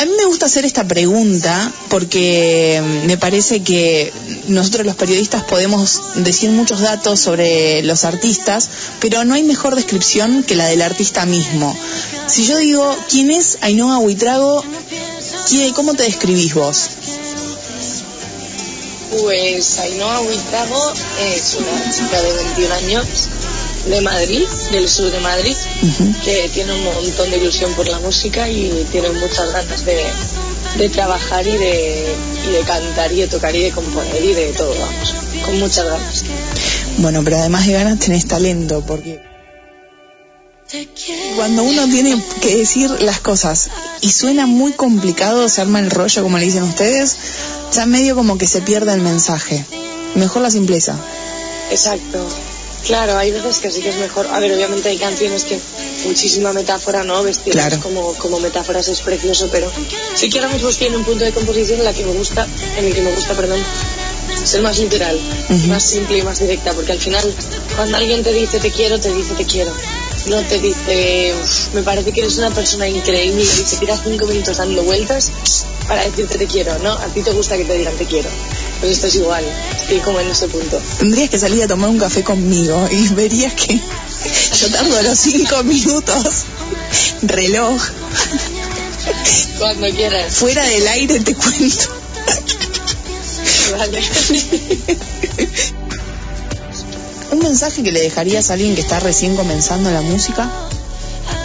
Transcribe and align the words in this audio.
A 0.00 0.04
mí 0.04 0.12
me 0.16 0.26
gusta 0.26 0.46
hacer 0.46 0.64
esta 0.64 0.84
pregunta 0.86 1.72
porque 1.88 2.80
me 3.06 3.16
parece 3.18 3.64
que 3.64 4.12
nosotros 4.46 4.86
los 4.86 4.94
periodistas 4.94 5.42
podemos 5.42 6.00
decir 6.22 6.50
muchos 6.50 6.78
datos 6.80 7.18
sobre 7.18 7.82
los 7.82 8.04
artistas, 8.04 8.70
pero 9.00 9.24
no 9.24 9.34
hay 9.34 9.42
mejor 9.42 9.74
descripción 9.74 10.44
que 10.44 10.54
la 10.54 10.66
del 10.66 10.82
artista 10.82 11.26
mismo. 11.26 11.76
Si 12.28 12.46
yo 12.46 12.58
digo, 12.58 12.96
¿quién 13.10 13.32
es 13.32 13.58
Ainhoa 13.60 13.98
Huitrago? 13.98 14.62
¿Quién- 15.48 15.72
¿Cómo 15.74 15.94
te 15.94 16.04
describís 16.04 16.54
vos? 16.54 16.90
Pues 19.20 19.78
Ainhoa 19.80 20.20
Huitrago 20.20 20.92
es 21.34 21.56
una 21.56 21.90
chica 21.92 22.22
de 22.22 22.32
21 22.34 22.72
años 22.74 23.06
de 23.88 24.00
Madrid, 24.00 24.46
del 24.72 24.88
sur 24.88 25.10
de 25.10 25.20
Madrid, 25.20 25.56
que 26.24 26.50
tiene 26.52 26.74
un 26.74 26.84
montón 26.84 27.30
de 27.30 27.38
ilusión 27.38 27.72
por 27.74 27.88
la 27.88 27.98
música 28.00 28.48
y 28.48 28.86
tiene 28.90 29.10
muchas 29.10 29.52
ganas 29.52 29.84
de, 29.84 30.02
de 30.76 30.88
trabajar 30.88 31.46
y 31.46 31.56
de, 31.56 32.14
y 32.48 32.52
de 32.52 32.60
cantar 32.60 33.12
y 33.12 33.20
de 33.20 33.28
tocar 33.28 33.54
y 33.54 33.62
de 33.62 33.70
componer 33.70 34.24
y 34.24 34.32
de 34.34 34.52
todo, 34.52 34.74
vamos, 34.78 35.14
con 35.44 35.58
muchas 35.58 35.86
ganas. 35.86 36.24
Bueno, 36.98 37.22
pero 37.24 37.38
además 37.38 37.66
de 37.66 37.72
ganas 37.72 37.98
tenés 37.98 38.26
talento, 38.26 38.84
porque 38.86 39.22
cuando 41.36 41.62
uno 41.62 41.88
tiene 41.88 42.22
que 42.42 42.56
decir 42.56 42.90
las 43.00 43.20
cosas 43.20 43.70
y 44.02 44.10
suena 44.10 44.46
muy 44.46 44.72
complicado, 44.72 45.48
se 45.48 45.62
arma 45.62 45.78
el 45.80 45.90
rollo, 45.90 46.22
como 46.22 46.36
le 46.36 46.44
dicen 46.44 46.62
ustedes, 46.64 47.16
ya 47.72 47.86
medio 47.86 48.14
como 48.14 48.36
que 48.36 48.46
se 48.46 48.60
pierde 48.60 48.92
el 48.92 49.00
mensaje. 49.00 49.64
Mejor 50.14 50.42
la 50.42 50.50
simpleza. 50.50 50.94
Exacto. 51.70 52.26
Claro, 52.84 53.18
hay 53.18 53.30
veces 53.32 53.58
que 53.58 53.70
sí 53.70 53.80
que 53.80 53.90
es 53.90 53.96
mejor. 53.96 54.26
A 54.28 54.38
ver, 54.40 54.52
obviamente 54.52 54.88
hay 54.88 54.98
canciones 54.98 55.44
que 55.44 55.58
muchísima 56.06 56.52
metáfora, 56.52 57.04
¿no? 57.04 57.22
Claro. 57.50 57.80
como, 57.80 58.14
como 58.14 58.40
metáforas 58.40 58.88
es 58.88 59.00
precioso, 59.00 59.48
pero 59.50 59.70
sí 60.14 60.30
que 60.30 60.38
ahora 60.38 60.52
mismo 60.52 60.68
estoy 60.68 60.86
en 60.88 60.96
un 60.96 61.04
punto 61.04 61.24
de 61.24 61.32
composición 61.32 61.80
en 61.80 61.84
la 61.84 61.92
que 61.92 62.04
me 62.04 62.12
gusta, 62.12 62.46
en 62.76 62.84
el 62.84 62.94
que 62.94 63.02
me 63.02 63.12
gusta, 63.12 63.34
perdón, 63.34 63.58
ser 64.44 64.62
más 64.62 64.78
literal, 64.78 65.18
más 65.68 65.82
simple 65.82 66.18
y 66.18 66.22
más 66.22 66.38
directa, 66.38 66.72
porque 66.72 66.92
al 66.92 67.00
final, 67.00 67.34
cuando 67.76 67.96
alguien 67.96 68.22
te 68.22 68.32
dice 68.32 68.58
te 68.60 68.70
quiero, 68.70 68.98
te 69.00 69.12
dice 69.12 69.34
te 69.34 69.44
quiero. 69.44 69.72
No 70.26 70.42
te 70.42 70.58
dice, 70.58 71.34
"Uf, 71.42 71.74
me 71.74 71.82
parece 71.82 72.12
que 72.12 72.20
eres 72.20 72.36
una 72.38 72.50
persona 72.50 72.88
increíble 72.88 73.42
y 73.42 73.46
se 73.46 73.76
tira 73.78 73.96
cinco 74.02 74.26
minutos 74.26 74.56
dando 74.58 74.82
vueltas 74.82 75.30
para 75.88 76.04
decirte 76.04 76.38
te 76.38 76.46
quiero, 76.46 76.78
¿no? 76.80 76.92
A 76.92 77.06
ti 77.06 77.22
te 77.22 77.32
gusta 77.32 77.56
que 77.56 77.64
te 77.64 77.76
digan 77.76 77.96
te 77.96 78.04
quiero. 78.04 78.28
Pues 78.80 78.92
esto 78.92 79.06
es 79.08 79.16
igual, 79.16 79.44
estoy 79.80 79.98
como 80.00 80.20
en 80.20 80.28
ese 80.28 80.46
punto. 80.46 80.80
Tendrías 80.98 81.30
que 81.30 81.38
salir 81.38 81.64
a 81.64 81.66
tomar 81.66 81.90
un 81.90 81.98
café 81.98 82.22
conmigo 82.22 82.86
y 82.90 83.08
verías 83.08 83.54
que 83.54 83.80
yo 84.60 84.70
tardo 84.70 85.02
los 85.02 85.18
cinco 85.18 85.64
minutos. 85.64 86.44
Reloj. 87.22 87.82
Cuando 89.58 89.88
quieras. 89.88 90.34
Fuera 90.34 90.64
del 90.64 90.86
aire 90.86 91.20
te 91.20 91.34
cuento. 91.34 91.86
Vale. 93.76 94.02
¿Un 97.30 97.38
mensaje 97.40 97.82
que 97.82 97.92
le 97.92 98.00
dejarías 98.00 98.50
a 98.50 98.54
alguien 98.54 98.74
que 98.74 98.80
está 98.82 99.00
recién 99.00 99.36
comenzando 99.36 99.90
la 99.90 100.02
música 100.02 100.50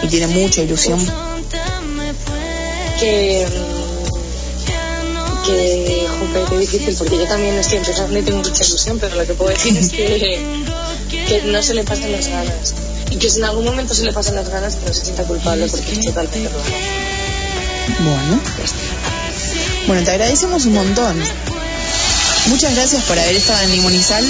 y 0.02 0.08
tiene 0.08 0.26
mucha 0.28 0.62
ilusión? 0.62 1.00
que 2.98 3.46
que 5.44 6.06
jope, 6.08 6.44
qué 6.50 6.58
difícil 6.58 6.94
porque 6.96 7.18
yo 7.18 7.26
también 7.26 7.54
estoy 7.58 7.78
empezando 7.78 8.18
y 8.18 8.22
tengo 8.22 8.38
mucha 8.38 8.64
ilusión 8.64 8.98
pero 8.98 9.16
lo 9.16 9.26
que 9.26 9.34
puedo 9.34 9.50
decir 9.50 9.76
es 9.76 9.90
que 9.90 10.64
que 11.28 11.42
no 11.42 11.62
se 11.62 11.74
le 11.74 11.84
pasen 11.84 12.12
las 12.12 12.28
ganas 12.28 12.74
y 13.10 13.16
que 13.16 13.30
si 13.30 13.38
en 13.38 13.44
algún 13.44 13.64
momento 13.64 13.94
se 13.94 14.04
le 14.04 14.12
pasan 14.12 14.34
las 14.34 14.48
ganas 14.48 14.76
que 14.76 14.86
no 14.86 14.94
se 14.94 15.04
sienta 15.04 15.24
culpable 15.24 15.66
porque 15.68 15.92
es 15.92 16.00
totalmente 16.00 16.40
normal 16.40 16.64
Bueno. 18.00 18.40
Bueno, 19.86 20.02
te 20.02 20.12
agradecemos 20.12 20.64
un 20.64 20.74
montón. 20.74 21.14
Muchas 22.46 22.74
gracias 22.74 23.02
por 23.04 23.18
haber 23.18 23.36
estado 23.36 23.62
en 23.64 23.72
Limonizal. 23.72 24.24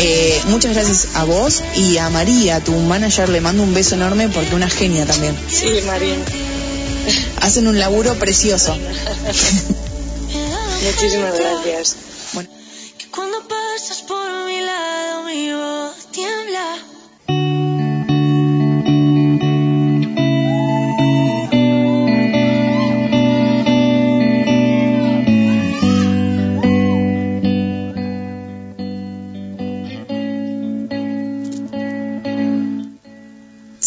Eh, 0.00 0.40
muchas 0.46 0.72
gracias 0.72 1.08
a 1.14 1.24
vos 1.24 1.62
y 1.76 1.98
a 1.98 2.08
María, 2.08 2.60
tu 2.60 2.72
manager, 2.72 3.28
le 3.28 3.40
mando 3.40 3.62
un 3.62 3.74
beso 3.74 3.94
enorme 3.94 4.28
porque 4.28 4.54
una 4.54 4.68
genia 4.68 5.06
también. 5.06 5.36
sí 5.48 5.80
María 5.86 6.16
Hacen 7.40 7.68
un 7.68 7.78
laburo 7.78 8.14
precioso. 8.14 8.76
muchísimas 10.84 11.38
gracias 11.38 12.13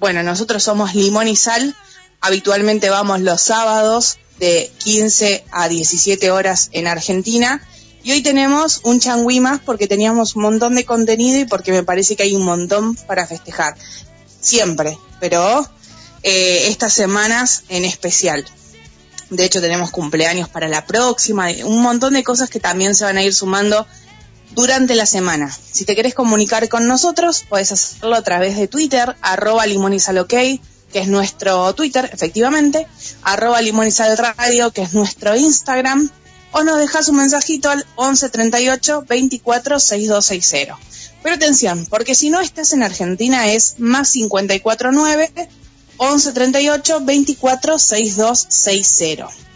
bueno, 0.00 0.22
nosotros 0.22 0.62
somos 0.62 0.94
Limón 0.94 1.28
y 1.28 1.36
Sal, 1.36 1.76
habitualmente 2.22 2.88
vamos 2.88 3.20
los 3.20 3.42
sábados 3.42 4.18
de 4.38 4.70
15 4.78 5.44
a 5.52 5.68
17 5.68 6.30
horas 6.30 6.70
en 6.72 6.86
Argentina. 6.86 7.62
Y 8.02 8.12
hoy 8.12 8.22
tenemos 8.22 8.80
un 8.84 8.98
changüí 8.98 9.40
más 9.40 9.60
porque 9.60 9.86
teníamos 9.86 10.36
un 10.36 10.42
montón 10.42 10.74
de 10.74 10.86
contenido 10.86 11.38
y 11.38 11.44
porque 11.44 11.70
me 11.70 11.82
parece 11.82 12.16
que 12.16 12.22
hay 12.22 12.34
un 12.34 12.44
montón 12.44 12.94
para 12.94 13.26
festejar. 13.26 13.76
Siempre, 14.40 14.96
pero 15.20 15.68
eh, 16.22 16.68
estas 16.68 16.94
semanas 16.94 17.64
en 17.68 17.84
especial. 17.84 18.46
De 19.28 19.44
hecho, 19.44 19.60
tenemos 19.60 19.90
cumpleaños 19.90 20.48
para 20.48 20.66
la 20.66 20.86
próxima, 20.86 21.48
un 21.64 21.82
montón 21.82 22.14
de 22.14 22.24
cosas 22.24 22.48
que 22.48 22.58
también 22.58 22.94
se 22.94 23.04
van 23.04 23.18
a 23.18 23.22
ir 23.22 23.34
sumando 23.34 23.86
durante 24.52 24.94
la 24.94 25.06
semana. 25.06 25.50
Si 25.50 25.84
te 25.84 25.94
querés 25.94 26.14
comunicar 26.14 26.68
con 26.68 26.86
nosotros, 26.86 27.44
puedes 27.48 27.72
hacerlo 27.72 28.16
a 28.16 28.22
través 28.22 28.56
de 28.56 28.68
Twitter, 28.68 29.16
arroba 29.22 29.66
limonizalok, 29.66 30.28
que 30.28 30.60
es 30.92 31.08
nuestro 31.08 31.72
Twitter, 31.74 32.10
efectivamente, 32.12 32.86
arroba 33.22 33.62
limonizalradio, 33.62 34.72
que 34.72 34.82
es 34.82 34.92
nuestro 34.92 35.36
Instagram, 35.36 36.10
o 36.52 36.64
nos 36.64 36.78
dejas 36.78 37.08
un 37.08 37.16
mensajito 37.16 37.70
al 37.70 37.86
11 37.96 38.28
38 38.28 39.04
24 39.08 39.78
6260. 39.78 40.78
Pero 41.22 41.34
atención, 41.34 41.86
porque 41.86 42.14
si 42.14 42.30
no 42.30 42.40
estás 42.40 42.72
en 42.72 42.82
Argentina 42.82 43.52
es 43.52 43.76
más 43.78 44.12
549 44.12 45.48
11 45.98 46.32
38 46.32 47.00
24 47.02 47.78
6260. 47.78 49.49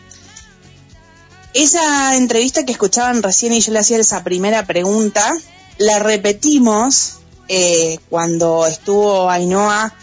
Esa 1.55 2.17
entrevista 2.17 2.65
que 2.65 2.73
escuchaban 2.73 3.23
recién 3.23 3.53
y 3.53 3.61
yo 3.61 3.73
le 3.73 3.79
hacía 3.79 3.99
esa 3.99 4.25
primera 4.25 4.67
pregunta, 4.67 5.37
la 5.79 6.01
repetimos 6.01 7.21
eh, 7.49 7.99
cuando 8.11 8.67
estuvo 8.67 9.31
Ainhoa 9.31 9.95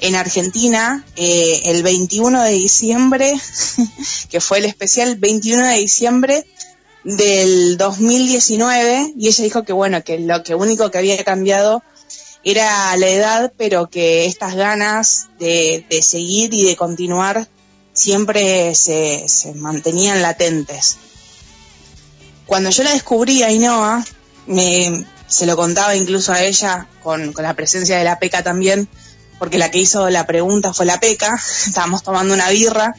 en 0.00 0.14
Argentina 0.14 1.02
eh, 1.16 1.62
el 1.64 1.82
21 1.82 2.42
de 2.42 2.50
diciembre, 2.50 3.34
que 4.30 4.40
fue 4.40 4.58
el 4.58 4.66
especial 4.66 5.16
21 5.16 5.68
de 5.68 5.78
diciembre 5.78 6.46
del 7.02 7.78
2019, 7.78 9.14
y 9.16 9.28
ella 9.28 9.44
dijo 9.44 9.62
que 9.62 9.72
bueno, 9.72 10.04
que 10.04 10.18
lo 10.18 10.42
que 10.42 10.54
único 10.54 10.90
que 10.90 10.98
había 10.98 11.24
cambiado 11.24 11.82
era 12.44 12.94
la 12.98 13.08
edad, 13.08 13.52
pero 13.56 13.88
que 13.88 14.26
estas 14.26 14.54
ganas 14.54 15.28
de, 15.38 15.86
de 15.88 16.02
seguir 16.02 16.52
y 16.52 16.64
de 16.64 16.76
continuar 16.76 17.48
siempre 18.00 18.74
se, 18.74 19.26
mantenían 19.56 20.22
latentes. 20.22 20.96
Cuando 22.46 22.70
yo 22.70 22.82
la 22.82 22.92
descubrí 22.92 23.42
a 23.42 24.04
me, 24.46 25.04
se 25.26 25.46
lo 25.46 25.56
contaba 25.56 25.94
incluso 25.94 26.32
a 26.32 26.42
ella 26.42 26.88
con, 27.02 27.34
la 27.36 27.54
presencia 27.54 27.98
de 27.98 28.04
la 28.04 28.18
PECA 28.18 28.42
también, 28.42 28.88
porque 29.38 29.58
la 29.58 29.70
que 29.70 29.78
hizo 29.78 30.08
la 30.08 30.26
pregunta 30.26 30.72
fue 30.72 30.86
la 30.86 30.98
PECA, 30.98 31.38
estábamos 31.66 32.02
tomando 32.02 32.32
una 32.32 32.48
birra 32.48 32.94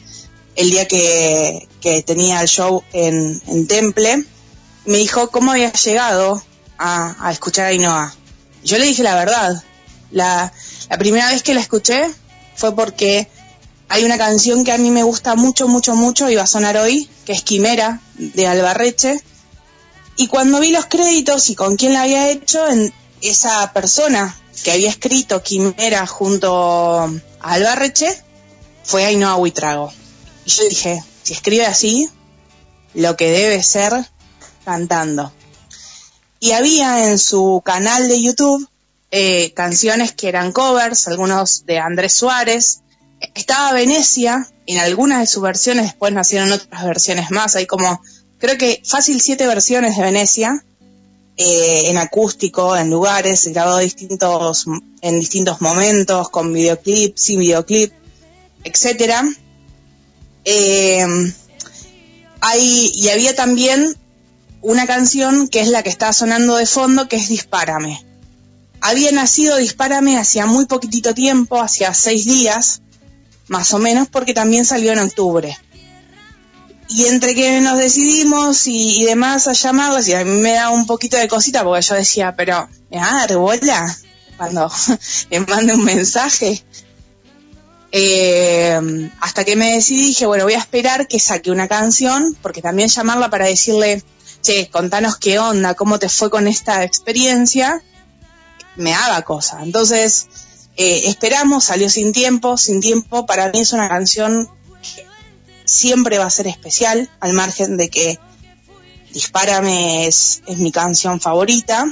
el 0.54 0.70
día 0.70 0.86
que, 0.86 1.68
que 1.80 2.02
tenía 2.02 2.40
el 2.40 2.48
show 2.48 2.84
en, 2.92 3.66
Temple, 3.66 4.24
me 4.84 4.98
dijo 4.98 5.30
cómo 5.30 5.50
había 5.50 5.72
llegado 5.72 6.42
a, 6.78 7.28
escuchar 7.32 7.66
a 7.66 7.68
Ainhoa. 7.68 8.14
Yo 8.62 8.78
le 8.78 8.84
dije 8.84 9.02
la 9.02 9.16
verdad, 9.16 9.62
la 10.10 10.52
primera 10.98 11.30
vez 11.30 11.42
que 11.42 11.54
la 11.54 11.60
escuché 11.60 12.08
fue 12.54 12.74
porque 12.76 13.28
hay 13.92 14.04
una 14.04 14.16
canción 14.16 14.64
que 14.64 14.72
a 14.72 14.78
mí 14.78 14.90
me 14.90 15.02
gusta 15.02 15.34
mucho, 15.34 15.68
mucho, 15.68 15.94
mucho 15.94 16.30
y 16.30 16.34
va 16.34 16.44
a 16.44 16.46
sonar 16.46 16.78
hoy, 16.78 17.10
que 17.26 17.32
es 17.32 17.42
Quimera, 17.42 18.00
de 18.14 18.46
Albarreche. 18.46 19.22
Y 20.16 20.28
cuando 20.28 20.60
vi 20.60 20.70
los 20.70 20.86
créditos 20.86 21.50
y 21.50 21.54
con 21.54 21.76
quién 21.76 21.92
la 21.92 22.00
había 22.00 22.30
hecho, 22.30 22.64
esa 23.20 23.70
persona 23.74 24.34
que 24.64 24.72
había 24.72 24.88
escrito 24.88 25.42
Quimera 25.42 26.06
junto 26.06 27.00
a 27.00 27.10
Albarreche 27.40 28.08
fue 28.82 29.04
Ainhoa 29.04 29.36
Huitrago. 29.36 29.92
Y 30.46 30.50
yo 30.50 30.64
dije, 30.70 31.04
si 31.22 31.34
escribe 31.34 31.66
así, 31.66 32.08
lo 32.94 33.14
que 33.18 33.30
debe 33.30 33.62
ser 33.62 33.92
cantando. 34.64 35.34
Y 36.40 36.52
había 36.52 37.10
en 37.10 37.18
su 37.18 37.60
canal 37.62 38.08
de 38.08 38.22
YouTube 38.22 38.66
eh, 39.10 39.52
canciones 39.52 40.12
que 40.12 40.30
eran 40.30 40.50
covers, 40.50 41.08
algunos 41.08 41.66
de 41.66 41.78
Andrés 41.78 42.14
Suárez. 42.14 42.81
Estaba 43.34 43.72
Venecia, 43.72 44.48
en 44.66 44.78
algunas 44.78 45.20
de 45.20 45.26
sus 45.26 45.42
versiones, 45.42 45.84
después 45.84 46.12
nacieron 46.12 46.52
otras 46.52 46.84
versiones 46.84 47.30
más, 47.30 47.56
hay 47.56 47.66
como, 47.66 48.02
creo 48.38 48.58
que 48.58 48.82
fácil 48.84 49.20
siete 49.20 49.46
versiones 49.46 49.96
de 49.96 50.02
Venecia, 50.02 50.64
eh, 51.36 51.88
en 51.88 51.96
acústico, 51.96 52.76
en 52.76 52.90
lugares, 52.90 53.46
grabado 53.48 53.78
distintos, 53.78 54.66
en 55.00 55.18
distintos 55.18 55.60
momentos, 55.60 56.28
con 56.28 56.52
videoclip, 56.52 57.16
sin 57.16 57.40
videoclip, 57.40 57.92
etcétera. 58.64 59.24
Eh, 60.44 61.06
hay, 62.40 62.92
y 62.94 63.08
había 63.08 63.34
también 63.34 63.96
una 64.60 64.86
canción 64.86 65.48
que 65.48 65.60
es 65.60 65.68
la 65.68 65.82
que 65.82 65.88
está 65.88 66.12
sonando 66.12 66.56
de 66.56 66.66
fondo, 66.66 67.08
que 67.08 67.16
es 67.16 67.28
Dispárame. 67.28 68.04
Había 68.80 69.10
nacido 69.12 69.56
Dispárame 69.56 70.18
hacía 70.18 70.46
muy 70.46 70.66
poquitito 70.66 71.14
tiempo, 71.14 71.60
hacía 71.60 71.94
seis 71.94 72.26
días, 72.26 72.81
más 73.52 73.74
o 73.74 73.78
menos, 73.78 74.08
porque 74.08 74.32
también 74.32 74.64
salió 74.64 74.92
en 74.92 74.98
octubre. 74.98 75.56
Y 76.88 77.04
entre 77.06 77.34
que 77.34 77.60
nos 77.60 77.78
decidimos 77.78 78.66
y, 78.66 79.04
demás 79.04 79.46
a 79.46 79.52
llamarlos, 79.52 80.08
y 80.08 80.14
a 80.14 80.24
mí 80.24 80.40
me 80.40 80.54
da 80.54 80.70
un 80.70 80.86
poquito 80.86 81.18
de 81.18 81.28
cosita, 81.28 81.62
porque 81.62 81.82
yo 81.82 81.94
decía, 81.94 82.34
pero, 82.34 82.68
¿me 82.90 82.96
va 82.96 83.10
a 83.10 83.26
dar 83.26 83.36
bola? 83.36 83.96
Cuando 84.38 84.72
le 85.30 85.40
mande 85.40 85.74
un 85.74 85.84
mensaje. 85.84 86.64
Eh, 87.92 89.10
hasta 89.20 89.44
que 89.44 89.54
me 89.54 89.74
decidí, 89.74 90.06
dije, 90.06 90.24
bueno, 90.24 90.44
voy 90.44 90.54
a 90.54 90.58
esperar 90.58 91.06
que 91.06 91.20
saque 91.20 91.50
una 91.50 91.68
canción, 91.68 92.34
porque 92.40 92.62
también 92.62 92.88
llamarla 92.88 93.28
para 93.28 93.46
decirle, 93.46 94.02
che, 94.40 94.70
contanos 94.70 95.18
qué 95.18 95.38
onda, 95.38 95.74
cómo 95.74 95.98
te 95.98 96.08
fue 96.08 96.30
con 96.30 96.48
esta 96.48 96.84
experiencia, 96.84 97.82
me 98.76 98.94
haga 98.94 99.20
cosa. 99.22 99.62
Entonces, 99.62 100.28
eh, 100.76 101.02
esperamos, 101.06 101.64
salió 101.64 101.88
sin 101.88 102.12
tiempo, 102.12 102.56
sin 102.56 102.80
tiempo, 102.80 103.26
para 103.26 103.50
mí 103.50 103.60
es 103.60 103.72
una 103.72 103.88
canción 103.88 104.48
que 104.82 105.06
siempre 105.64 106.18
va 106.18 106.26
a 106.26 106.30
ser 106.30 106.46
especial, 106.46 107.10
al 107.20 107.32
margen 107.32 107.76
de 107.76 107.88
que 107.88 108.18
Dispárame 109.12 110.06
es, 110.06 110.42
es 110.46 110.58
mi 110.58 110.72
canción 110.72 111.20
favorita. 111.20 111.86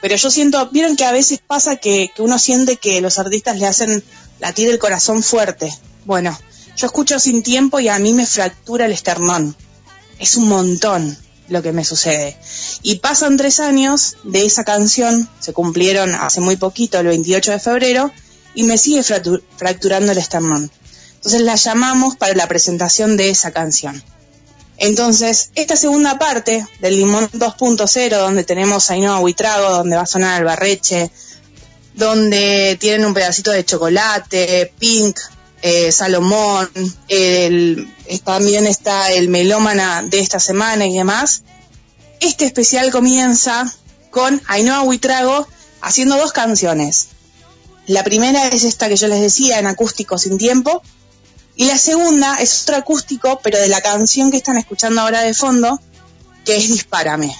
Pero 0.00 0.14
yo 0.14 0.30
siento, 0.30 0.68
vieron 0.70 0.96
que 0.96 1.04
a 1.04 1.12
veces 1.12 1.40
pasa 1.44 1.76
que, 1.76 2.12
que 2.14 2.22
uno 2.22 2.38
siente 2.38 2.76
que 2.76 3.00
los 3.00 3.18
artistas 3.18 3.58
le 3.58 3.66
hacen 3.66 4.04
latir 4.38 4.68
el 4.68 4.78
corazón 4.78 5.22
fuerte. 5.22 5.76
Bueno, 6.04 6.38
yo 6.76 6.86
escucho 6.86 7.18
sin 7.18 7.42
tiempo 7.42 7.80
y 7.80 7.88
a 7.88 7.98
mí 7.98 8.12
me 8.12 8.24
fractura 8.24 8.86
el 8.86 8.92
esternón. 8.92 9.56
Es 10.20 10.36
un 10.36 10.48
montón 10.48 11.16
lo 11.48 11.62
que 11.62 11.72
me 11.72 11.84
sucede. 11.84 12.36
Y 12.82 12.96
pasan 12.96 13.36
tres 13.36 13.60
años 13.60 14.16
de 14.24 14.44
esa 14.44 14.64
canción, 14.64 15.28
se 15.40 15.52
cumplieron 15.52 16.14
hace 16.14 16.40
muy 16.40 16.56
poquito, 16.56 16.98
el 16.98 17.06
28 17.06 17.52
de 17.52 17.58
febrero, 17.58 18.12
y 18.54 18.64
me 18.64 18.78
sigue 18.78 19.02
fracturando 19.02 20.12
el 20.12 20.18
esternón. 20.18 20.70
Entonces 21.16 21.40
la 21.42 21.56
llamamos 21.56 22.16
para 22.16 22.34
la 22.34 22.48
presentación 22.48 23.16
de 23.16 23.30
esa 23.30 23.50
canción. 23.50 24.02
Entonces, 24.78 25.50
esta 25.56 25.74
segunda 25.74 26.18
parte 26.18 26.64
del 26.80 26.96
Limón 26.96 27.28
2.0, 27.32 28.16
donde 28.16 28.44
tenemos 28.44 28.90
a 28.90 28.94
Ainhoa 28.94 29.18
Huitrago, 29.18 29.70
donde 29.70 29.96
va 29.96 30.02
a 30.02 30.06
sonar 30.06 30.38
el 30.38 30.44
barreche, 30.44 31.10
donde 31.94 32.76
tienen 32.78 33.04
un 33.04 33.12
pedacito 33.12 33.50
de 33.50 33.64
chocolate, 33.64 34.72
Pink, 34.78 35.18
eh, 35.62 35.92
Salomón, 35.92 36.70
también 38.24 38.66
está 38.66 39.10
el 39.12 39.28
melómana 39.28 40.02
de 40.02 40.20
esta 40.20 40.40
semana 40.40 40.86
y 40.86 40.94
demás. 40.94 41.42
Este 42.20 42.44
especial 42.44 42.90
comienza 42.90 43.72
con 44.10 44.40
Ainhoa 44.46 44.82
Huitrago 44.82 45.46
haciendo 45.80 46.16
dos 46.16 46.32
canciones. 46.32 47.08
La 47.86 48.04
primera 48.04 48.48
es 48.48 48.64
esta 48.64 48.88
que 48.88 48.96
yo 48.96 49.08
les 49.08 49.20
decía, 49.20 49.58
en 49.58 49.66
acústico 49.66 50.18
sin 50.18 50.36
tiempo, 50.36 50.82
y 51.56 51.64
la 51.64 51.78
segunda 51.78 52.36
es 52.40 52.62
otro 52.62 52.76
acústico, 52.76 53.40
pero 53.42 53.58
de 53.58 53.68
la 53.68 53.80
canción 53.80 54.30
que 54.30 54.36
están 54.36 54.58
escuchando 54.58 55.00
ahora 55.00 55.22
de 55.22 55.34
fondo, 55.34 55.80
que 56.44 56.56
es 56.56 56.68
Dispárame, 56.68 57.34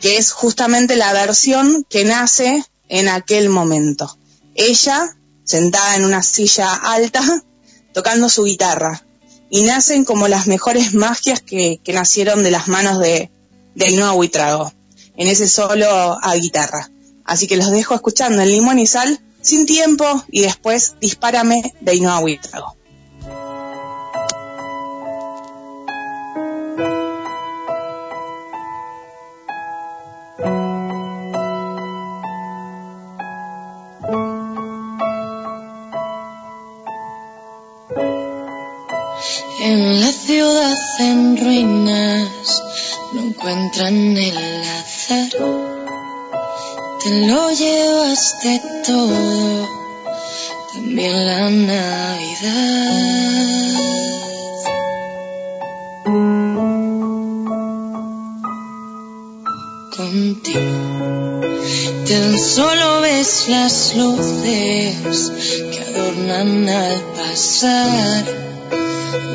que 0.00 0.16
es 0.16 0.32
justamente 0.32 0.96
la 0.96 1.12
versión 1.12 1.84
que 1.90 2.04
nace 2.04 2.64
en 2.88 3.08
aquel 3.08 3.50
momento. 3.50 4.16
Ella, 4.54 5.16
sentada 5.44 5.96
en 5.96 6.04
una 6.04 6.22
silla 6.22 6.74
alta, 6.74 7.22
tocando 7.92 8.28
su 8.28 8.44
guitarra. 8.44 9.04
Y 9.50 9.62
nacen 9.62 10.04
como 10.04 10.26
las 10.26 10.46
mejores 10.46 10.94
magias 10.94 11.40
que, 11.40 11.78
que 11.84 11.92
nacieron 11.92 12.42
de 12.42 12.50
las 12.50 12.66
manos 12.66 12.98
de, 12.98 13.30
de 13.74 13.84
Ainhoa 13.86 14.12
Huitrago, 14.14 14.72
en 15.16 15.28
ese 15.28 15.48
solo 15.48 16.18
a 16.20 16.34
guitarra. 16.34 16.90
Así 17.24 17.46
que 17.46 17.56
los 17.56 17.70
dejo 17.70 17.94
escuchando 17.94 18.42
en 18.42 18.50
Limón 18.50 18.78
y 18.78 18.86
Sal, 18.86 19.20
sin 19.40 19.66
tiempo, 19.66 20.24
y 20.30 20.40
después 20.40 20.94
Dispárame 21.00 21.74
de 21.80 21.92
Ainhoa 21.92 22.20
Huitrago. 22.20 22.76
En 41.00 41.36
ruinas 41.36 42.62
no 43.12 43.22
encuentran 43.22 44.16
el 44.16 44.36
acero. 44.78 45.84
Te 47.02 47.26
lo 47.26 47.50
llevaste 47.50 48.62
todo, 48.86 49.68
también 50.72 51.26
la 51.26 51.50
Navidad. 51.50 52.14
Contigo 59.96 61.04
tan 62.08 62.38
solo 62.38 63.00
ves 63.00 63.48
las 63.48 63.94
luces 63.96 65.32
que 65.70 65.80
adornan 65.80 66.68
al 66.68 67.00
pasar 67.16 68.53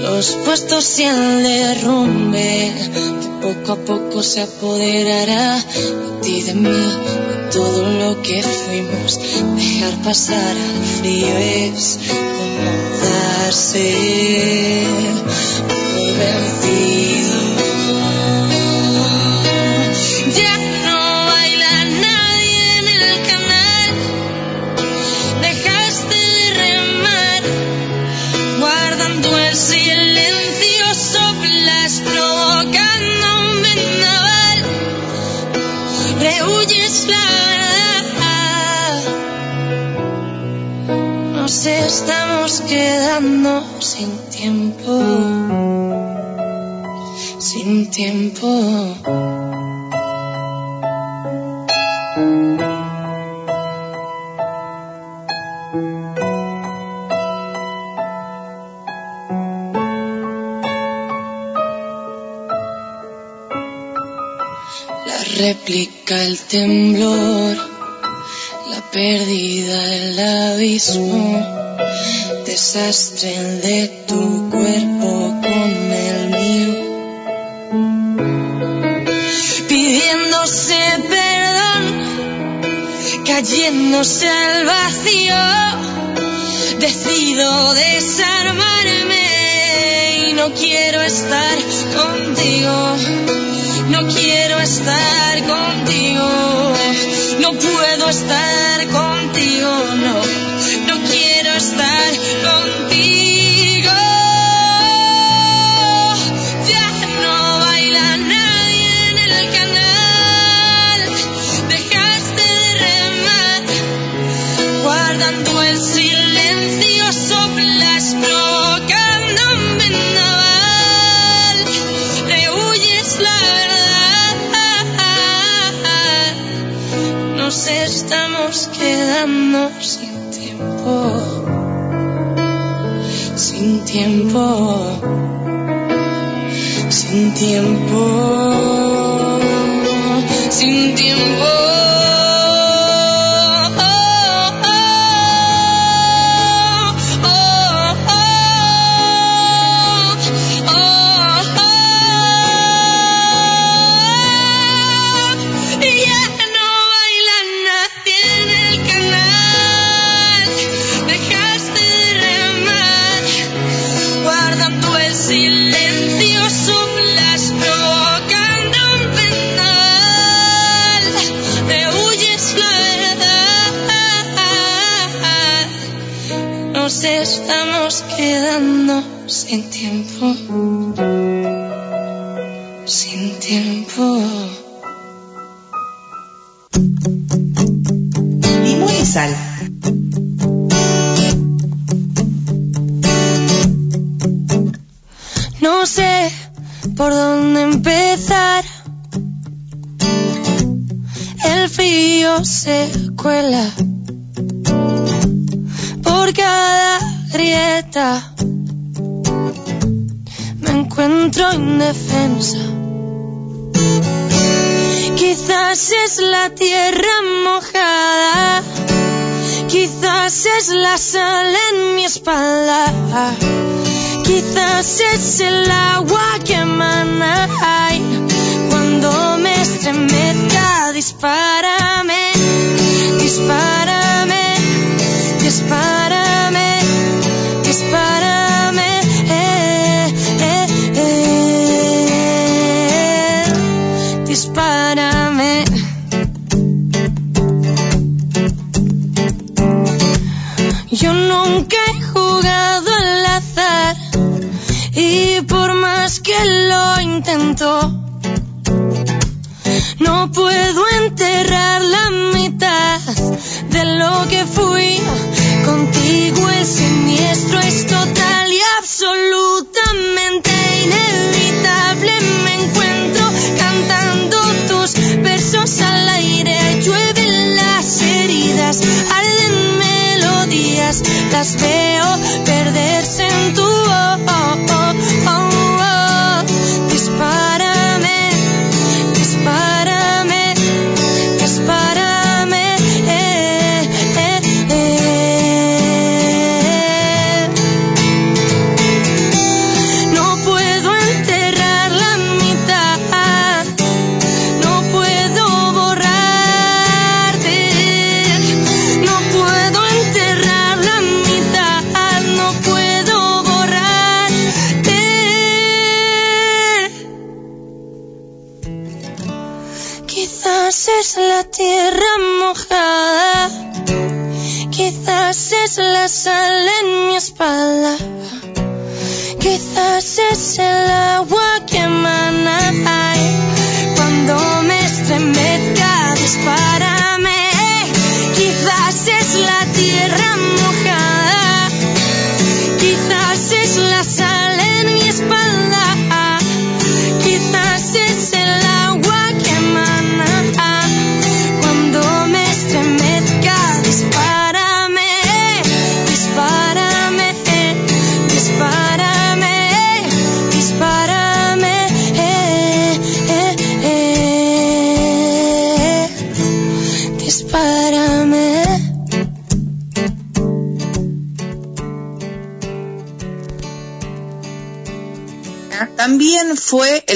los 0.01 0.31
puestos 0.45 0.99
y 0.99 1.03
el 1.03 1.43
derrumbe 1.43 2.73
que 3.21 3.29
poco 3.41 3.71
a 3.73 3.75
poco 3.77 4.23
se 4.23 4.41
apoderará 4.41 5.55
de 5.57 6.21
ti, 6.21 6.41
de 6.41 6.53
mí, 6.53 6.69
de 6.69 7.51
todo 7.51 7.89
lo 7.89 8.21
que 8.21 8.41
fuimos. 8.43 9.19
Dejar 9.55 9.93
pasar 10.03 10.55
al 10.57 10.85
frío 10.99 11.37
es 11.37 11.99
como 12.37 13.09
darse. 13.09 14.59
nos 41.49 41.65
estamos 41.65 42.61
quedando 42.61 43.63
sin 43.81 44.11
tiempo, 44.29 44.93
sin 47.39 47.89
tiempo. 47.89 48.47
La 65.07 65.23
réplica, 65.39 66.23
el 66.25 66.39
temblor, 66.41 67.57
la 68.69 68.81
pérdida 68.91 69.58
mismo. 70.79 71.45
Desastre 72.45 73.33
de 73.61 73.87
tu 74.07 74.28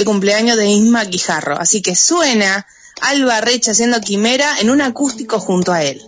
cumpleaños 0.05 0.57
de 0.57 0.67
Isma 0.67 1.05
Quijarro, 1.05 1.59
así 1.59 1.81
que 1.81 1.95
suena 1.95 2.65
Alba 3.01 3.41
Recha 3.41 3.71
haciendo 3.71 3.99
quimera 4.01 4.59
en 4.59 4.69
un 4.69 4.81
acústico 4.81 5.39
junto 5.39 5.73
a 5.73 5.83
él. 5.83 6.01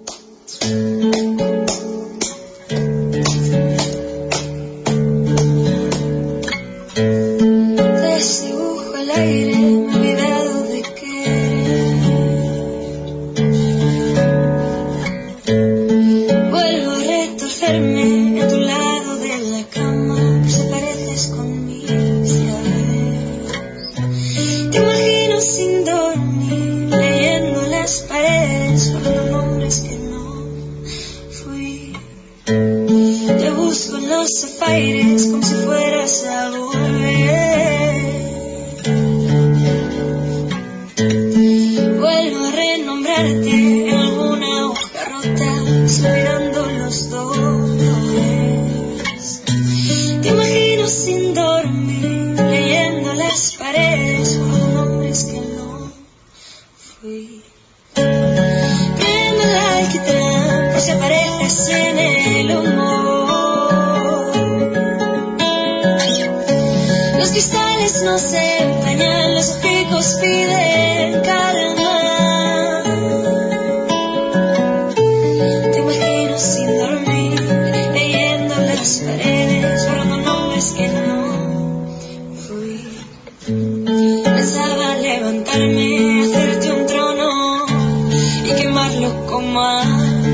Como 89.35 89.59
a 89.59 89.83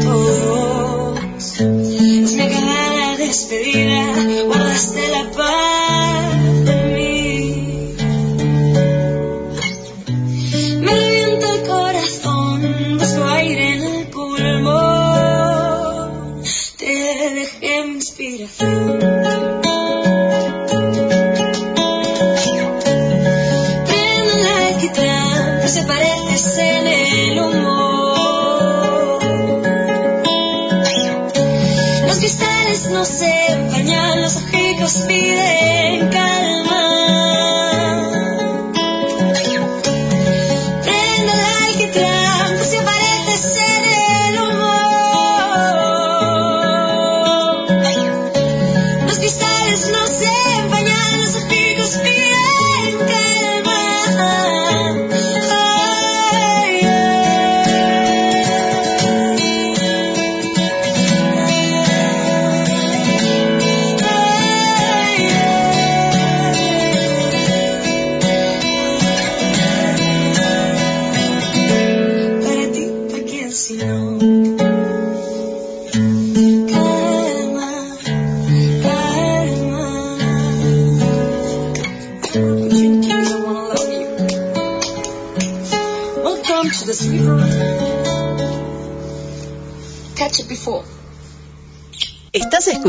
todos. 0.03 1.59
Es 1.59 2.33
mi 2.35 2.41
acabada 2.41 3.17
despedida, 3.17 4.43
guardaste 4.45 5.07
la 5.09 5.31
paz 5.31 5.40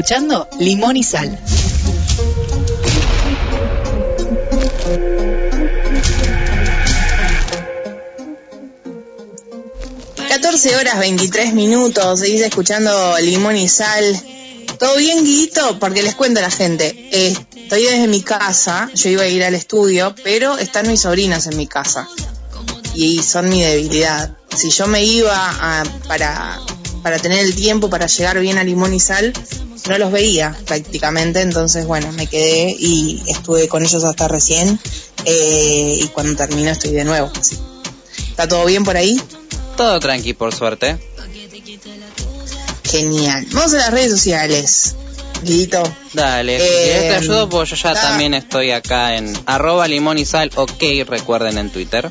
escuchando 0.06 0.48
Limón 0.58 0.96
y 0.96 1.04
Sal. 1.04 1.38
Ca- 10.16 10.28
14 10.28 10.76
horas 10.76 10.98
23 10.98 11.54
minutos, 11.54 12.20
seguís 12.20 12.40
escuchando 12.42 13.16
Limón 13.20 13.56
y 13.56 13.68
Sal. 13.68 14.20
¿Todo 14.78 14.96
bien, 14.96 15.24
Guidito? 15.24 15.78
Porque 15.78 16.02
les 16.02 16.14
cuento 16.14 16.40
a 16.40 16.42
la 16.42 16.50
gente. 16.50 17.08
estoy 17.12 17.84
desde 17.84 18.06
mi 18.08 18.22
casa, 18.22 18.90
yo 18.94 19.08
iba 19.10 19.22
a 19.22 19.28
ir 19.28 19.42
al 19.44 19.54
estudio, 19.54 20.14
pero 20.24 20.58
están 20.58 20.88
mis 20.88 21.00
sobrinas 21.02 21.46
en 21.46 21.56
mi 21.56 21.66
casa. 21.66 22.08
Y 22.94 23.22
son 23.22 23.48
mi 23.48 23.62
debilidad. 23.62 24.36
Si 24.54 24.70
yo 24.70 24.86
me 24.86 25.02
iba 25.04 25.34
a- 25.34 25.84
para, 26.08 26.60
para 27.02 27.18
tener 27.18 27.38
el 27.40 27.54
tiempo 27.54 27.88
para 27.88 28.06
llegar 28.06 28.38
bien 28.40 28.58
a 28.58 28.64
Limón 28.64 28.92
y 28.92 29.00
Sal, 29.00 29.32
no 29.88 29.98
los 29.98 30.12
veía 30.12 30.56
prácticamente. 30.66 31.40
Entonces, 31.40 31.86
bueno, 31.86 32.10
me 32.12 32.26
quedé 32.26 32.74
y 32.78 33.22
estuve 33.26 33.68
con 33.68 33.84
ellos 33.84 34.04
hasta 34.04 34.28
recién. 34.28 34.78
eh, 35.24 35.98
y 36.02 36.08
cuando 36.08 36.34
termino 36.36 36.70
estoy 36.70 36.90
de 36.92 37.04
nuevo. 37.04 37.30
así. 37.38 37.56
¿Está 38.30 38.48
todo 38.48 38.64
bien 38.64 38.84
por 38.84 38.96
ahí? 38.96 39.20
Todo 39.76 40.00
tranqui, 40.00 40.32
por 40.34 40.54
suerte. 40.54 40.98
Genial. 42.84 43.46
Vamos 43.52 43.72
a 43.74 43.78
las 43.78 43.90
redes 43.90 44.10
sociales. 44.12 44.94
Guidito. 45.42 45.82
Dale, 46.12 46.58
si 46.60 46.64
Eh, 46.64 46.68
querés 46.84 47.08
te 47.08 47.14
ayudo, 47.16 47.48
pues 47.48 47.70
yo 47.70 47.76
ya 47.76 47.94
también 47.94 48.34
estoy 48.34 48.70
acá 48.70 49.16
en 49.16 49.32
arroba 49.46 49.88
limón 49.88 50.18
y 50.18 50.24
sal, 50.24 50.50
ok, 50.54 50.82
recuerden 51.06 51.58
en 51.58 51.70
Twitter. 51.70 52.10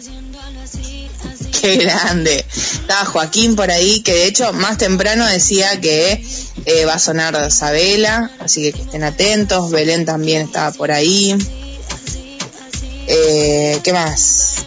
Qué 1.59 1.77
grande. 1.77 2.45
Estaba 2.53 3.05
Joaquín 3.05 3.55
por 3.55 3.71
ahí, 3.71 4.01
que 4.01 4.13
de 4.13 4.27
hecho 4.27 4.53
más 4.53 4.77
temprano 4.77 5.25
decía 5.25 5.79
que 5.79 6.23
eh, 6.65 6.85
va 6.85 6.93
a 6.93 6.99
sonar 6.99 7.51
Sabela, 7.51 8.31
así 8.39 8.63
que 8.63 8.73
que 8.73 8.81
estén 8.81 9.03
atentos. 9.03 9.71
Belén 9.71 10.05
también 10.05 10.43
estaba 10.43 10.71
por 10.71 10.91
ahí. 10.91 11.35
Eh, 13.07 13.79
¿Qué 13.83 13.93
más? 13.93 14.65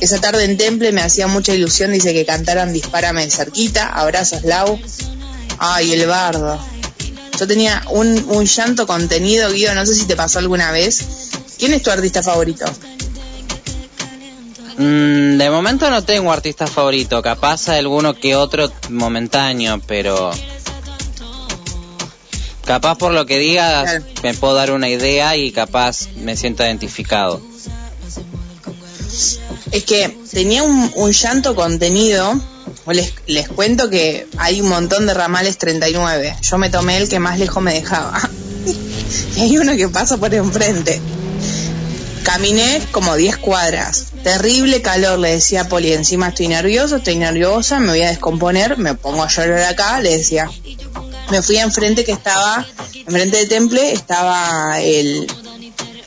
Esa 0.00 0.20
tarde 0.20 0.44
en 0.44 0.58
Temple 0.58 0.92
me 0.92 1.00
hacía 1.00 1.26
mucha 1.28 1.54
ilusión, 1.54 1.92
dice 1.92 2.12
que 2.12 2.26
cantaran 2.26 2.72
Dispárame 2.72 3.24
de 3.24 3.30
cerquita, 3.30 3.88
abrazos 3.88 4.44
Lau. 4.44 4.78
Ay, 5.58 5.92
el 5.92 6.06
bardo. 6.06 6.58
Yo 7.38 7.46
tenía 7.46 7.82
un, 7.90 8.24
un 8.28 8.44
llanto 8.44 8.86
contenido, 8.86 9.50
Guido, 9.50 9.74
no 9.74 9.86
sé 9.86 9.94
si 9.94 10.04
te 10.04 10.14
pasó 10.14 10.38
alguna 10.40 10.70
vez. 10.72 11.04
¿Quién 11.58 11.72
es 11.72 11.82
tu 11.82 11.90
artista 11.90 12.22
favorito? 12.22 12.66
Mm, 14.76 15.38
de 15.38 15.50
momento 15.50 15.88
no 15.90 16.02
tengo 16.02 16.32
artista 16.32 16.66
favorito, 16.66 17.22
capaz 17.22 17.68
alguno 17.68 18.14
que 18.14 18.34
otro 18.36 18.70
momentáneo, 18.90 19.80
pero 19.86 20.30
capaz 22.64 22.96
por 22.96 23.12
lo 23.12 23.26
que 23.26 23.38
digas 23.38 23.84
Claro. 23.84 24.04
me 24.22 24.34
puedo 24.34 24.54
dar 24.54 24.72
una 24.72 24.88
idea 24.88 25.36
y 25.36 25.52
capaz 25.52 26.08
me 26.16 26.36
siento 26.36 26.64
identificado. 26.64 27.40
Es 29.70 29.84
que 29.84 30.16
tenía 30.32 30.62
un, 30.62 30.90
un 30.94 31.12
llanto 31.12 31.54
contenido. 31.54 32.40
Les, 32.86 33.14
les 33.26 33.48
cuento 33.48 33.88
que 33.90 34.26
hay 34.36 34.60
un 34.60 34.68
montón 34.68 35.06
de 35.06 35.14
ramales 35.14 35.56
39. 35.58 36.36
Yo 36.42 36.58
me 36.58 36.68
tomé 36.70 36.98
el 36.98 37.08
que 37.08 37.18
más 37.18 37.38
lejos 37.38 37.62
me 37.62 37.74
dejaba. 37.74 38.20
y 39.36 39.40
hay 39.40 39.58
uno 39.58 39.74
que 39.76 39.88
pasa 39.88 40.16
por 40.16 40.32
enfrente. 40.34 41.00
Caminé 42.24 42.80
como 42.90 43.14
10 43.14 43.36
cuadras. 43.36 44.06
Terrible 44.22 44.82
calor, 44.82 45.18
le 45.18 45.32
decía 45.32 45.62
a 45.62 45.68
Poli. 45.68 45.92
Encima 45.92 46.28
estoy 46.28 46.48
nervioso, 46.48 46.96
estoy 46.96 47.16
nerviosa, 47.16 47.78
me 47.78 47.88
voy 47.88 48.02
a 48.02 48.08
descomponer, 48.08 48.78
me 48.78 48.94
pongo 48.94 49.22
a 49.22 49.28
llorar 49.28 49.62
acá, 49.64 50.00
le 50.00 50.18
decía. 50.18 50.50
Me 51.30 51.42
fui 51.42 51.58
enfrente 51.58 52.04
que 52.04 52.12
estaba, 52.12 52.66
enfrente 53.06 53.36
del 53.36 53.48
temple 53.48 53.92
estaba 53.92 54.80
el, 54.80 55.26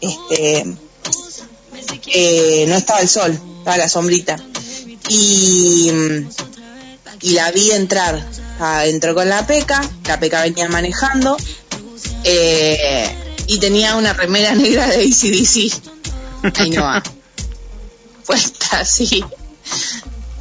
este, 0.02 0.66
eh, 2.08 2.66
no 2.68 2.76
estaba 2.76 3.00
el 3.00 3.10
sol, 3.10 3.40
estaba 3.60 3.78
la 3.78 3.90
sombrita. 3.90 4.38
Y, 5.10 5.92
y 7.22 7.32
la 7.32 7.52
vi 7.52 7.72
entrar. 7.72 8.26
Ah, 8.60 8.88
entró 8.88 9.14
con 9.14 9.30
la 9.30 9.46
peca, 9.46 9.82
la 10.08 10.20
peca 10.20 10.42
venía 10.42 10.68
manejando 10.68 11.38
eh, 12.24 13.08
y 13.46 13.60
tenía 13.60 13.96
una 13.96 14.14
remera 14.14 14.56
negra 14.56 14.88
de 14.88 15.04
ACDC. 15.04 15.97
Ainhoa. 16.44 17.04
Puesta 18.26 18.80
así. 18.80 19.24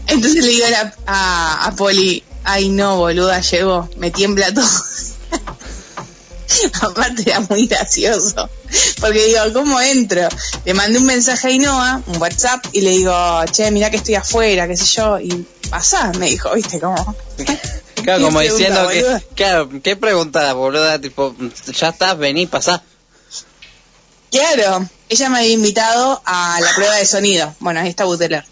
Entonces 0.07 0.45
le 0.45 0.51
digo 0.51 0.67
a, 0.67 0.93
a, 1.07 1.67
a 1.67 1.75
Poli, 1.75 2.23
ay 2.45 2.69
no, 2.69 2.97
boluda, 2.97 3.41
llegó, 3.41 3.89
me 3.97 4.11
tiembla 4.11 4.53
todo. 4.55 4.67
Aparte 6.81 7.23
era 7.27 7.41
muy 7.41 7.67
gracioso. 7.67 8.49
Porque 9.01 9.27
digo, 9.27 9.41
¿cómo 9.53 9.81
entro? 9.81 10.29
Le 10.65 10.75
mandé 10.75 10.99
un 10.99 11.07
mensaje 11.07 11.49
a 11.49 11.51
Ainhoa, 11.51 12.03
un 12.07 12.19
WhatsApp, 12.19 12.65
y 12.73 12.81
le 12.81 12.91
digo, 12.91 13.45
che, 13.51 13.71
mirá 13.71 13.91
que 13.91 13.97
estoy 13.97 14.15
afuera, 14.15 14.69
qué 14.69 14.77
sé 14.77 14.87
yo, 14.87 15.19
y 15.19 15.47
pasá, 15.71 16.13
me 16.19 16.27
dijo, 16.27 16.53
¿viste? 16.55 16.81
Como... 16.81 17.17
Claro, 17.97 18.27
como 18.27 18.39
¿Qué 18.39 18.51
pregunta, 18.51 18.89
diciendo 18.89 19.19
que, 19.19 19.35
claro, 19.35 19.69
qué 19.83 19.97
pregunta, 19.97 20.53
boluda, 20.53 21.01
tipo, 21.01 21.35
ya 21.73 21.89
estás, 21.89 22.17
vení, 22.17 22.47
pasá. 22.47 22.81
Claro, 24.31 24.89
ella 25.09 25.29
me 25.29 25.39
había 25.39 25.53
invitado 25.53 26.21
a 26.25 26.59
la 26.61 26.75
prueba 26.75 26.97
de 26.97 27.07
sonido. 27.07 27.55
Bueno, 27.61 27.81
ahí 27.81 27.89
está 27.89 28.05
Buteler. 28.05 28.45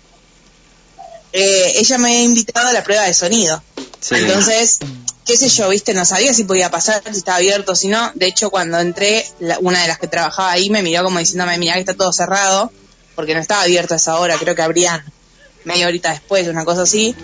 Eh, 1.33 1.73
ella 1.79 1.99
me 1.99 2.09
había 2.13 2.23
invitado 2.25 2.69
a 2.69 2.73
la 2.73 2.85
prueba 2.85 3.05
de 3.05 3.15
sonido. 3.15 3.63
Sí. 4.01 4.15
Entonces, 4.17 4.79
qué 5.25 5.37
sé 5.37 5.49
yo, 5.49 5.69
viste, 5.69 5.95
no 5.95 6.05
sabía 6.05 6.33
si 6.33 6.45
podía 6.45 6.71
pasar, 6.71 7.03
si 7.11 7.19
estaba 7.19 7.39
abierto, 7.39 7.75
si 7.75 7.89
no. 7.89 8.13
De 8.15 8.27
hecho, 8.27 8.51
cuando 8.51 8.79
entré, 8.79 9.27
la- 9.41 9.59
una 9.61 9.83
de 9.83 9.89
las 9.89 9.99
que 9.99 10.07
trabajaba 10.07 10.53
ahí 10.53 10.71
me 10.71 10.83
miró 10.83 11.03
como 11.03 11.19
diciéndome, 11.19 11.59
mira 11.59 11.75
que 11.75 11.81
está 11.81 11.95
todo 11.95 12.13
cerrado, 12.13 12.71
porque 13.17 13.35
no 13.35 13.41
estaba 13.41 13.63
abierto 13.63 13.95
a 13.95 13.97
esa 13.97 14.19
hora, 14.19 14.37
creo 14.39 14.55
que 14.55 14.63
abrían 14.63 15.03
media 15.65 15.89
horita 15.89 16.11
después, 16.11 16.47
una 16.47 16.65
cosa 16.65 16.83
así. 16.83 17.17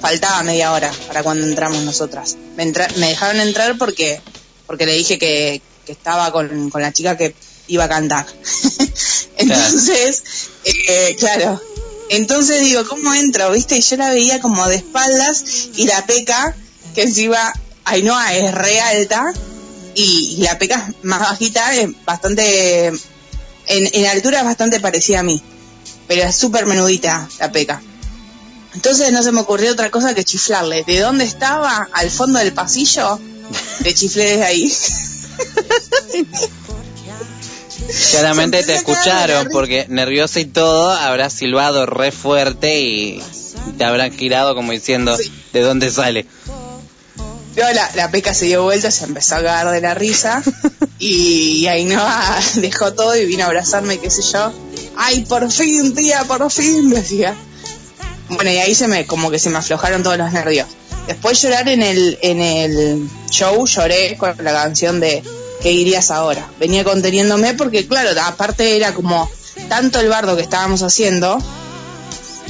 Faltaba 0.00 0.42
media 0.44 0.72
hora 0.72 0.92
para 1.08 1.22
cuando 1.24 1.44
entramos 1.44 1.82
nosotras. 1.82 2.36
Me, 2.56 2.62
entra- 2.62 2.88
me 2.96 3.08
dejaron 3.08 3.40
entrar 3.40 3.76
porque 3.76 4.20
porque 4.66 4.86
le 4.86 4.92
dije 4.92 5.18
que, 5.18 5.60
que 5.84 5.92
estaba 5.92 6.30
con, 6.30 6.70
con 6.70 6.80
la 6.82 6.92
chica 6.92 7.16
que 7.16 7.34
iba 7.68 7.84
a 7.84 7.88
cantar. 7.88 8.26
Entonces, 9.36 10.22
eh, 10.64 11.16
claro. 11.18 11.60
Entonces 12.10 12.62
digo, 12.62 12.86
¿cómo 12.88 13.12
entro? 13.14 13.50
¿Viste? 13.52 13.76
Y 13.76 13.82
yo 13.82 13.96
la 13.96 14.10
veía 14.10 14.40
como 14.40 14.66
de 14.66 14.76
espaldas 14.76 15.44
y 15.76 15.86
la 15.86 16.04
peca, 16.06 16.56
que 16.94 17.02
encima 17.02 17.52
Ainhoa 17.84 18.34
es 18.34 18.54
re 18.54 18.80
alta 18.80 19.32
y, 19.94 20.36
y 20.38 20.42
la 20.42 20.58
peca 20.58 20.86
es 20.88 21.04
más 21.04 21.20
bajita, 21.20 21.74
es 21.76 21.90
bastante, 22.04 22.86
en, 22.88 22.98
en 23.66 24.06
altura 24.06 24.38
es 24.38 24.44
bastante 24.44 24.80
parecida 24.80 25.20
a 25.20 25.22
mí, 25.22 25.42
pero 26.06 26.22
es 26.22 26.34
súper 26.34 26.66
menudita 26.66 27.28
la 27.38 27.52
peca. 27.52 27.82
Entonces 28.74 29.12
no 29.12 29.22
se 29.22 29.32
me 29.32 29.40
ocurrió 29.40 29.72
otra 29.72 29.90
cosa 29.90 30.14
que 30.14 30.24
chiflarle. 30.24 30.84
¿De 30.84 31.00
dónde 31.00 31.24
estaba? 31.24 31.88
Al 31.92 32.10
fondo 32.10 32.38
del 32.38 32.52
pasillo. 32.52 33.18
Le 33.80 33.94
chiflé 33.94 34.24
desde 34.24 34.44
ahí. 34.44 34.72
Claramente 38.10 38.62
te 38.62 38.74
escucharon 38.74 39.48
porque 39.52 39.86
nerviosa 39.88 40.40
y 40.40 40.44
todo, 40.44 40.90
habrás 40.90 41.32
silbado 41.32 41.86
re 41.86 42.12
fuerte 42.12 42.80
y 42.80 43.22
te 43.76 43.84
habrán 43.84 44.12
girado 44.12 44.54
como 44.54 44.72
diciendo 44.72 45.16
Sí. 45.16 45.32
de 45.52 45.60
dónde 45.62 45.90
sale. 45.90 46.26
Luego 47.56 47.72
la, 47.72 47.90
la 47.96 48.10
peca 48.10 48.34
se 48.34 48.44
dio 48.44 48.62
vuelta, 48.62 48.90
se 48.90 49.04
empezó 49.04 49.34
a 49.36 49.42
cagar 49.42 49.70
de 49.72 49.80
la 49.80 49.94
risa 49.94 50.42
y, 50.98 51.66
Ainhoa 51.66 52.38
dejó 52.56 52.92
todo 52.92 53.16
y 53.16 53.26
vino 53.26 53.44
a 53.44 53.46
abrazarme, 53.46 53.98
qué 53.98 54.10
sé 54.10 54.22
yo. 54.22 54.52
Ay, 54.96 55.24
por 55.24 55.50
fin, 55.50 55.94
tía, 55.94 56.24
por 56.24 56.50
fin, 56.50 56.90
decía. 56.90 57.34
Bueno, 58.28 58.50
y 58.50 58.58
ahí 58.58 58.74
se 58.74 58.86
me, 58.86 59.06
como 59.06 59.30
que 59.30 59.38
se 59.38 59.50
me 59.50 59.58
aflojaron 59.58 60.02
todos 60.02 60.18
los 60.18 60.32
nervios. 60.32 60.68
Después 61.06 61.40
llorar 61.40 61.68
en 61.68 61.82
el, 61.82 62.18
en 62.20 62.40
el 62.42 63.08
show, 63.30 63.66
lloré 63.66 64.16
con 64.18 64.34
la 64.42 64.52
canción 64.52 65.00
de 65.00 65.22
¿Qué 65.62 65.72
irías 65.72 66.10
ahora? 66.10 66.48
Venía 66.58 66.84
conteniéndome 66.84 67.54
porque, 67.54 67.86
claro, 67.86 68.10
aparte 68.22 68.76
era 68.76 68.94
como 68.94 69.28
tanto 69.68 69.98
el 70.00 70.08
bardo 70.08 70.36
que 70.36 70.42
estábamos 70.42 70.82
haciendo 70.82 71.38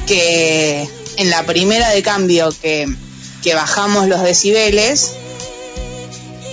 que 0.07 0.89
en 1.17 1.31
la 1.31 1.45
primera 1.45 1.91
de 1.91 2.03
cambio 2.03 2.51
que, 2.63 2.87
que 3.43 3.55
bajamos 3.55 4.09
los 4.09 4.23
decibeles, 4.23 5.13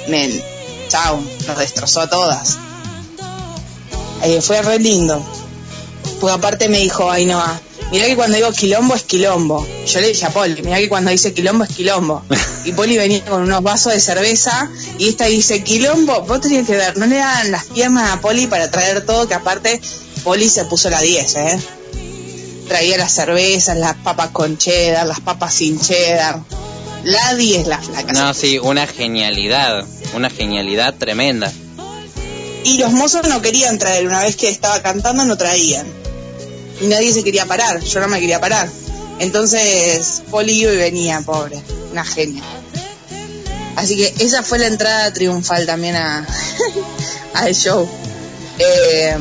me, 0.07 0.29
chao, 0.87 1.21
nos 1.47 1.57
destrozó 1.57 2.01
a 2.01 2.09
todas. 2.09 2.57
Eh, 4.23 4.41
fue 4.41 4.61
re 4.61 4.79
lindo. 4.79 5.23
Porque 6.19 6.35
aparte 6.35 6.69
me 6.69 6.79
dijo, 6.79 7.11
ay 7.11 7.25
no, 7.25 7.43
mirá 7.91 8.05
que 8.05 8.15
cuando 8.15 8.37
digo 8.37 8.51
quilombo 8.51 8.95
es 8.95 9.03
quilombo. 9.03 9.67
Yo 9.85 10.01
le 10.01 10.07
dije 10.07 10.25
a 10.25 10.29
Poli, 10.29 10.61
mirá 10.61 10.77
que 10.77 10.89
cuando 10.89 11.11
dice 11.11 11.33
quilombo 11.33 11.63
es 11.63 11.69
quilombo. 11.71 12.23
Y 12.65 12.73
Poli 12.73 12.97
venía 12.97 13.23
con 13.25 13.43
unos 13.43 13.61
vasos 13.61 13.93
de 13.93 13.99
cerveza 13.99 14.69
y 14.97 15.09
esta 15.09 15.25
dice 15.25 15.63
quilombo, 15.63 16.21
vos 16.21 16.41
tenías 16.41 16.65
que 16.65 16.75
ver, 16.75 16.97
no 16.97 17.05
le 17.05 17.17
daban 17.17 17.51
las 17.51 17.65
piernas 17.65 18.11
a 18.11 18.21
Poli 18.21 18.47
para 18.47 18.71
traer 18.71 19.05
todo, 19.05 19.27
que 19.27 19.35
aparte 19.35 19.79
Poli 20.23 20.49
se 20.49 20.65
puso 20.65 20.89
la 20.89 20.99
10, 20.99 21.35
¿eh? 21.35 21.59
Traía 22.67 22.97
las 22.97 23.11
cervezas, 23.11 23.77
las 23.77 23.95
papas 23.97 24.29
con 24.31 24.57
cheddar, 24.57 25.05
las 25.05 25.19
papas 25.19 25.53
sin 25.53 25.79
cheddar. 25.79 26.39
La 27.03 27.35
10 27.35 27.67
la 27.67 27.77
flaca. 27.77 28.13
No, 28.13 28.33
sí, 28.33 28.57
una 28.57 28.87
genialidad, 28.87 29.85
una 30.15 30.31
genialidad 30.31 30.95
tremenda. 30.95 31.53
Y 32.63 32.79
los 32.79 32.91
mozos 32.93 33.27
no 33.29 33.43
querían 33.43 33.77
traer, 33.77 34.07
una 34.07 34.21
vez 34.21 34.35
que 34.35 34.49
estaba 34.49 34.81
cantando 34.81 35.23
no 35.23 35.37
traían. 35.37 35.85
Y 36.81 36.87
nadie 36.87 37.11
se 37.11 37.23
quería 37.23 37.45
parar, 37.45 37.79
yo 37.81 37.99
no 37.99 38.07
me 38.07 38.19
quería 38.19 38.39
parar. 38.39 38.67
Entonces, 39.19 40.23
Poli 40.29 40.53
iba 40.53 40.73
y 40.73 40.77
venía, 40.77 41.21
pobre, 41.21 41.61
una 41.91 42.03
genia. 42.03 42.43
Así 43.75 43.95
que 43.97 44.13
esa 44.23 44.43
fue 44.43 44.59
la 44.59 44.67
entrada 44.67 45.11
triunfal 45.13 45.65
también 45.65 45.95
a 45.95 46.25
al 47.33 47.53
show. 47.53 47.87
Eh, 48.59 49.15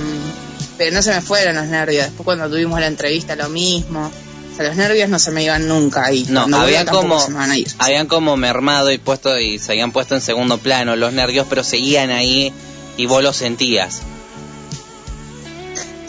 pero 0.78 0.92
no 0.92 1.02
se 1.02 1.12
me 1.12 1.20
fueron 1.20 1.56
los 1.56 1.66
nervios. 1.66 2.04
Después 2.06 2.24
cuando 2.24 2.48
tuvimos 2.48 2.80
la 2.80 2.86
entrevista 2.86 3.36
lo 3.36 3.48
mismo. 3.48 4.10
O 4.52 4.56
sea, 4.56 4.66
los 4.68 4.76
nervios 4.76 5.08
no 5.08 5.18
se 5.18 5.32
me 5.32 5.42
iban 5.42 5.66
nunca 5.66 6.12
y 6.12 6.24
No, 6.28 6.46
habían 6.56 6.86
como, 6.86 7.18
se 7.18 7.30
me 7.30 7.38
van 7.38 7.50
a 7.50 7.58
ir. 7.58 7.68
habían 7.78 8.06
como 8.06 8.36
mermado 8.36 8.92
y 8.92 8.98
puesto 8.98 9.36
y 9.40 9.58
se 9.58 9.72
habían 9.72 9.90
puesto 9.90 10.14
en 10.14 10.20
segundo 10.20 10.58
plano 10.58 10.94
los 10.94 11.12
nervios, 11.12 11.46
pero 11.48 11.64
seguían 11.64 12.10
ahí 12.10 12.52
y 12.96 13.06
vos 13.06 13.20
los 13.22 13.36
sentías. 13.36 14.02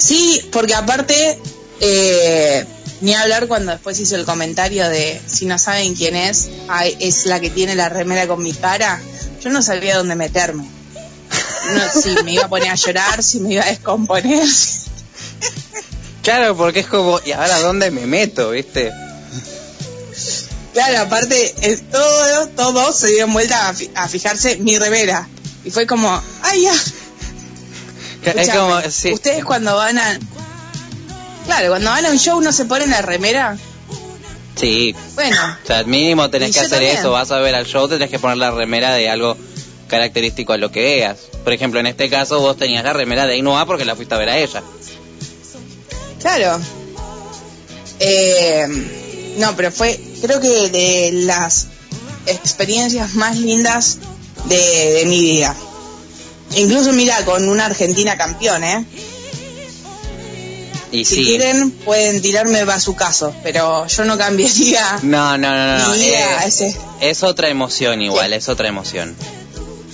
Sí, 0.06 0.48
porque 0.52 0.74
aparte, 0.76 1.40
eh, 1.80 2.66
ni 3.02 3.14
hablar 3.16 3.48
cuando 3.48 3.72
después 3.72 4.00
hizo 4.00 4.16
el 4.16 4.26
comentario 4.26 4.88
de 4.90 5.20
si 5.26 5.46
no 5.46 5.58
saben 5.58 5.96
quién 5.96 6.16
es, 6.16 6.50
ay, 6.68 6.96
es 7.00 7.26
la 7.26 7.40
que 7.40 7.50
tiene 7.50 7.76
la 7.76 7.90
remera 7.90 8.28
con 8.28 8.44
mi 8.44 8.54
cara. 8.54 9.02
Yo 9.44 9.50
no 9.50 9.62
sabía 9.62 9.98
dónde 9.98 10.16
meterme. 10.16 10.64
No, 10.64 12.02
si 12.02 12.10
me 12.24 12.34
iba 12.34 12.46
a 12.46 12.50
poner 12.50 12.70
a 12.70 12.76
llorar, 12.76 13.24
si 13.24 13.40
me 13.40 13.54
iba 13.54 13.64
a 13.64 13.68
descomponer. 13.68 14.48
Claro, 16.22 16.56
porque 16.56 16.82
es 16.82 16.88
como, 16.88 17.20
¿y 17.26 17.32
ahora 17.32 17.60
dónde 17.60 17.90
me 17.92 18.06
meto, 18.06 18.52
viste? 18.52 18.92
Claro, 20.74 21.00
aparte, 21.02 21.56
eh, 21.62 21.78
todo, 21.92 22.48
todos 22.50 22.96
se 22.98 23.08
dieron 23.08 23.32
vuelta 23.34 23.70
a, 23.70 23.74
fi- 23.74 23.90
a 23.96 24.08
fijarse 24.08 24.58
mi 24.58 24.78
remera. 24.78 25.28
Y 25.64 25.72
fue 25.72 25.88
como, 25.88 26.22
ay, 26.44 26.64
ya. 26.64 26.74
Es 28.30 28.36
Escuchame, 28.36 28.60
como, 28.60 28.92
sí. 28.92 29.14
Ustedes 29.14 29.46
cuando 29.46 29.76
van 29.76 29.98
a... 29.98 30.20
Claro, 31.46 31.70
cuando 31.70 31.90
van 31.90 32.06
a 32.06 32.10
un 32.10 32.18
show 32.18 32.42
no 32.42 32.52
se 32.52 32.66
ponen 32.66 32.90
la 32.90 33.02
remera. 33.02 33.58
Sí. 34.56 34.96
Bueno. 35.16 35.38
O 35.64 35.68
sea, 35.68 35.84
mínimo 35.84 36.30
tenés 36.30 36.54
que 36.54 36.60
hacer 36.60 36.72
también. 36.80 36.98
eso. 36.98 37.12
Vas 37.12 37.32
a 37.32 37.40
ver 37.40 37.56
al 37.56 37.66
show, 37.66 37.88
tenés 37.88 38.10
que 38.10 38.20
poner 38.20 38.38
la 38.38 38.52
remera 38.52 38.94
de 38.94 39.10
algo 39.10 39.38
característico 39.88 40.54
a 40.54 40.58
lo 40.58 40.72
que 40.72 40.82
veas. 40.82 41.18
Por 41.44 41.54
ejemplo, 41.54 41.80
en 41.80 41.88
este 41.88 42.10
caso 42.10 42.40
vos 42.40 42.58
tenías 42.58 42.84
la 42.84 42.94
remera 42.94 43.28
de 43.28 43.34
Ainhoa 43.34 43.66
porque 43.66 43.86
la 43.86 43.96
fuiste 43.96 44.16
a 44.16 44.18
ver 44.18 44.30
a 44.30 44.38
ella. 44.38 44.64
Claro. 46.22 46.60
Eh, 48.00 48.66
no, 49.38 49.56
pero 49.56 49.72
fue, 49.72 50.00
creo 50.22 50.40
que 50.42 50.70
de 50.70 51.12
las 51.14 51.68
experiencias 52.26 53.14
más 53.14 53.38
lindas 53.38 54.00
de, 54.46 54.56
de 54.56 55.06
mi 55.06 55.20
vida. 55.22 55.56
Incluso, 56.56 56.92
mira, 56.94 57.24
con 57.26 57.48
una 57.50 57.66
Argentina 57.66 58.18
campeón, 58.18 58.64
¿eh? 58.64 58.86
Y 60.92 61.04
Si 61.04 61.16
sí. 61.16 61.24
quieren, 61.26 61.72
pueden 61.72 62.22
tirarme 62.22 62.64
bazucazos, 62.64 63.34
pero 63.44 63.86
yo 63.88 64.06
no 64.06 64.18
cambiaría 64.18 65.00
No, 65.04 65.38
no, 65.38 65.50
no, 65.50 65.78
no. 65.88 65.94
eh, 65.96 66.24
ese. 66.46 66.76
es 67.02 67.24
otra 67.24 67.50
emoción 67.50 68.02
igual, 68.02 68.30
Sí. 68.30 68.36
es 68.36 68.50
otra 68.50 68.68
emoción. 68.70 69.16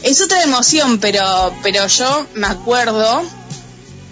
Es 0.03 0.21
otra 0.21 0.43
emoción, 0.43 0.99
pero, 0.99 1.53
pero 1.63 1.87
yo 1.87 2.25
me 2.35 2.47
acuerdo 2.47 3.23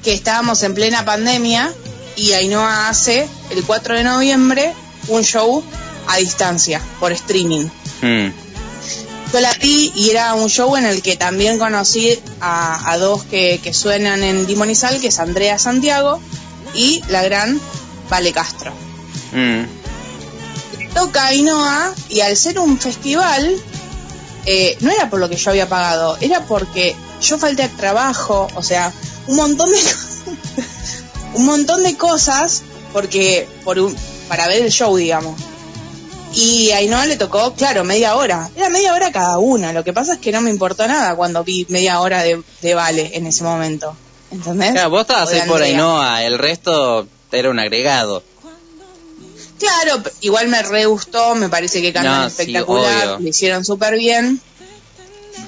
que 0.03 0.13
estábamos 0.13 0.63
en 0.63 0.73
plena 0.73 1.03
pandemia 1.05 1.71
y 2.15 2.31
Ainhoa 2.33 2.89
hace 2.89 3.27
el 3.51 3.63
4 3.63 3.95
de 3.97 4.03
noviembre 4.03 4.73
un 5.09 5.23
show 5.23 5.63
a 6.07 6.17
distancia, 6.17 6.81
por 6.99 7.11
streaming. 7.11 7.65
Mm. 8.01 8.27
Yo 9.31 9.39
la 9.39 9.53
vi 9.53 9.91
y 9.95 10.09
era 10.09 10.33
un 10.33 10.49
show 10.49 10.75
en 10.75 10.85
el 10.85 11.01
que 11.01 11.15
también 11.15 11.59
conocí 11.59 12.19
a, 12.41 12.91
a 12.91 12.97
dos 12.97 13.23
que, 13.25 13.59
que 13.63 13.73
suenan 13.73 14.23
en 14.23 14.47
Dimonizal, 14.47 14.99
que 14.99 15.07
es 15.07 15.19
Andrea 15.19 15.59
Santiago 15.59 16.19
y 16.73 17.03
la 17.09 17.23
gran 17.23 17.59
Vale 18.09 18.31
Castro. 18.31 18.71
Mm. 19.31 20.93
Toca 20.93 21.27
Ainhoa 21.27 21.93
y 22.09 22.21
al 22.21 22.35
ser 22.35 22.59
un 22.59 22.79
festival, 22.79 23.55
eh, 24.45 24.77
no 24.81 24.91
era 24.91 25.09
por 25.09 25.19
lo 25.19 25.29
que 25.29 25.35
yo 25.35 25.51
había 25.51 25.69
pagado, 25.69 26.17
era 26.19 26.41
porque 26.45 26.95
yo 27.21 27.37
falté 27.37 27.63
al 27.63 27.75
trabajo, 27.75 28.47
o 28.55 28.63
sea, 28.63 28.91
un 29.27 29.35
montón 29.35 29.69
de 29.69 29.77
un 31.35 31.45
montón 31.45 31.83
de 31.83 31.95
cosas 31.95 32.63
porque 32.91 33.47
por 33.63 33.77
un, 33.77 33.95
para 34.27 34.47
ver 34.47 34.63
el 34.63 34.71
show, 34.71 34.95
digamos. 34.97 35.39
Y 36.33 36.71
a 36.71 36.77
Ainhoa 36.77 37.05
le 37.07 37.17
tocó, 37.17 37.53
claro, 37.53 37.83
media 37.83 38.15
hora. 38.15 38.49
Era 38.55 38.69
media 38.69 38.93
hora 38.93 39.11
cada 39.11 39.39
una. 39.39 39.73
Lo 39.73 39.83
que 39.83 39.93
pasa 39.93 40.13
es 40.13 40.19
que 40.19 40.31
no 40.31 40.41
me 40.41 40.49
importó 40.49 40.87
nada 40.87 41.15
cuando 41.15 41.43
vi 41.43 41.65
media 41.69 41.99
hora 42.01 42.21
de, 42.21 42.41
de 42.61 42.73
Vale 42.75 43.11
en 43.15 43.25
ese 43.25 43.43
momento. 43.43 43.95
¿Entendés? 44.31 44.73
Claro, 44.73 44.91
vos 44.91 45.01
estabas 45.01 45.29
ahí 45.31 45.41
por. 45.47 45.61
Ainhoa, 45.61 46.23
el 46.23 46.37
resto 46.37 47.07
era 47.31 47.49
un 47.49 47.59
agregado. 47.59 48.23
Claro, 49.57 50.01
igual 50.21 50.47
me 50.47 50.61
re 50.61 50.85
gustó, 50.85 51.35
me 51.35 51.49
parece 51.49 51.81
que 51.81 51.91
cantan 51.91 52.21
No, 52.21 52.29
sí, 52.29 52.41
espectacular, 52.41 53.19
lo 53.19 53.27
hicieron 53.27 53.65
súper 53.65 53.97
bien. 53.97 54.39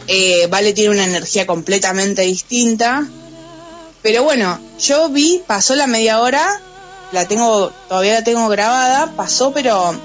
Eh, 0.08 0.48
vale 0.50 0.74
tiene 0.74 0.90
una 0.90 1.06
energía 1.06 1.48
completamente 1.48 2.24
distinta. 2.24 3.08
Pero 4.02 4.24
bueno, 4.24 4.60
yo 4.80 5.10
vi, 5.10 5.42
pasó 5.46 5.76
la 5.76 5.88
media 5.88 6.20
hora, 6.20 6.62
la 7.12 7.28
tengo, 7.28 7.72
todavía 7.88 8.16
la 8.16 8.24
tengo 8.24 8.50
grabada, 8.50 9.14
pasó 9.16 9.54
pero 9.54 9.96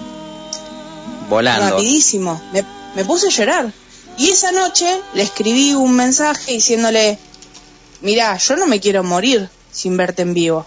Volando. 1.29 1.71
rapidísimo. 1.71 2.41
Me, 2.53 2.65
me 2.95 3.05
puse 3.05 3.27
a 3.29 3.31
llorar. 3.31 3.73
Y 4.19 4.31
esa 4.31 4.53
noche 4.53 4.87
le 5.15 5.23
escribí 5.23 5.75
un 5.75 5.93
mensaje 5.95 6.53
diciéndole, 6.53 7.19
mira, 8.01 8.37
yo 8.39 8.57
no 8.57 8.67
me 8.67 8.81
quiero 8.81 9.03
morir 9.05 9.49
sin 9.73 9.97
verte 9.97 10.23
en 10.23 10.33
vivo. 10.35 10.67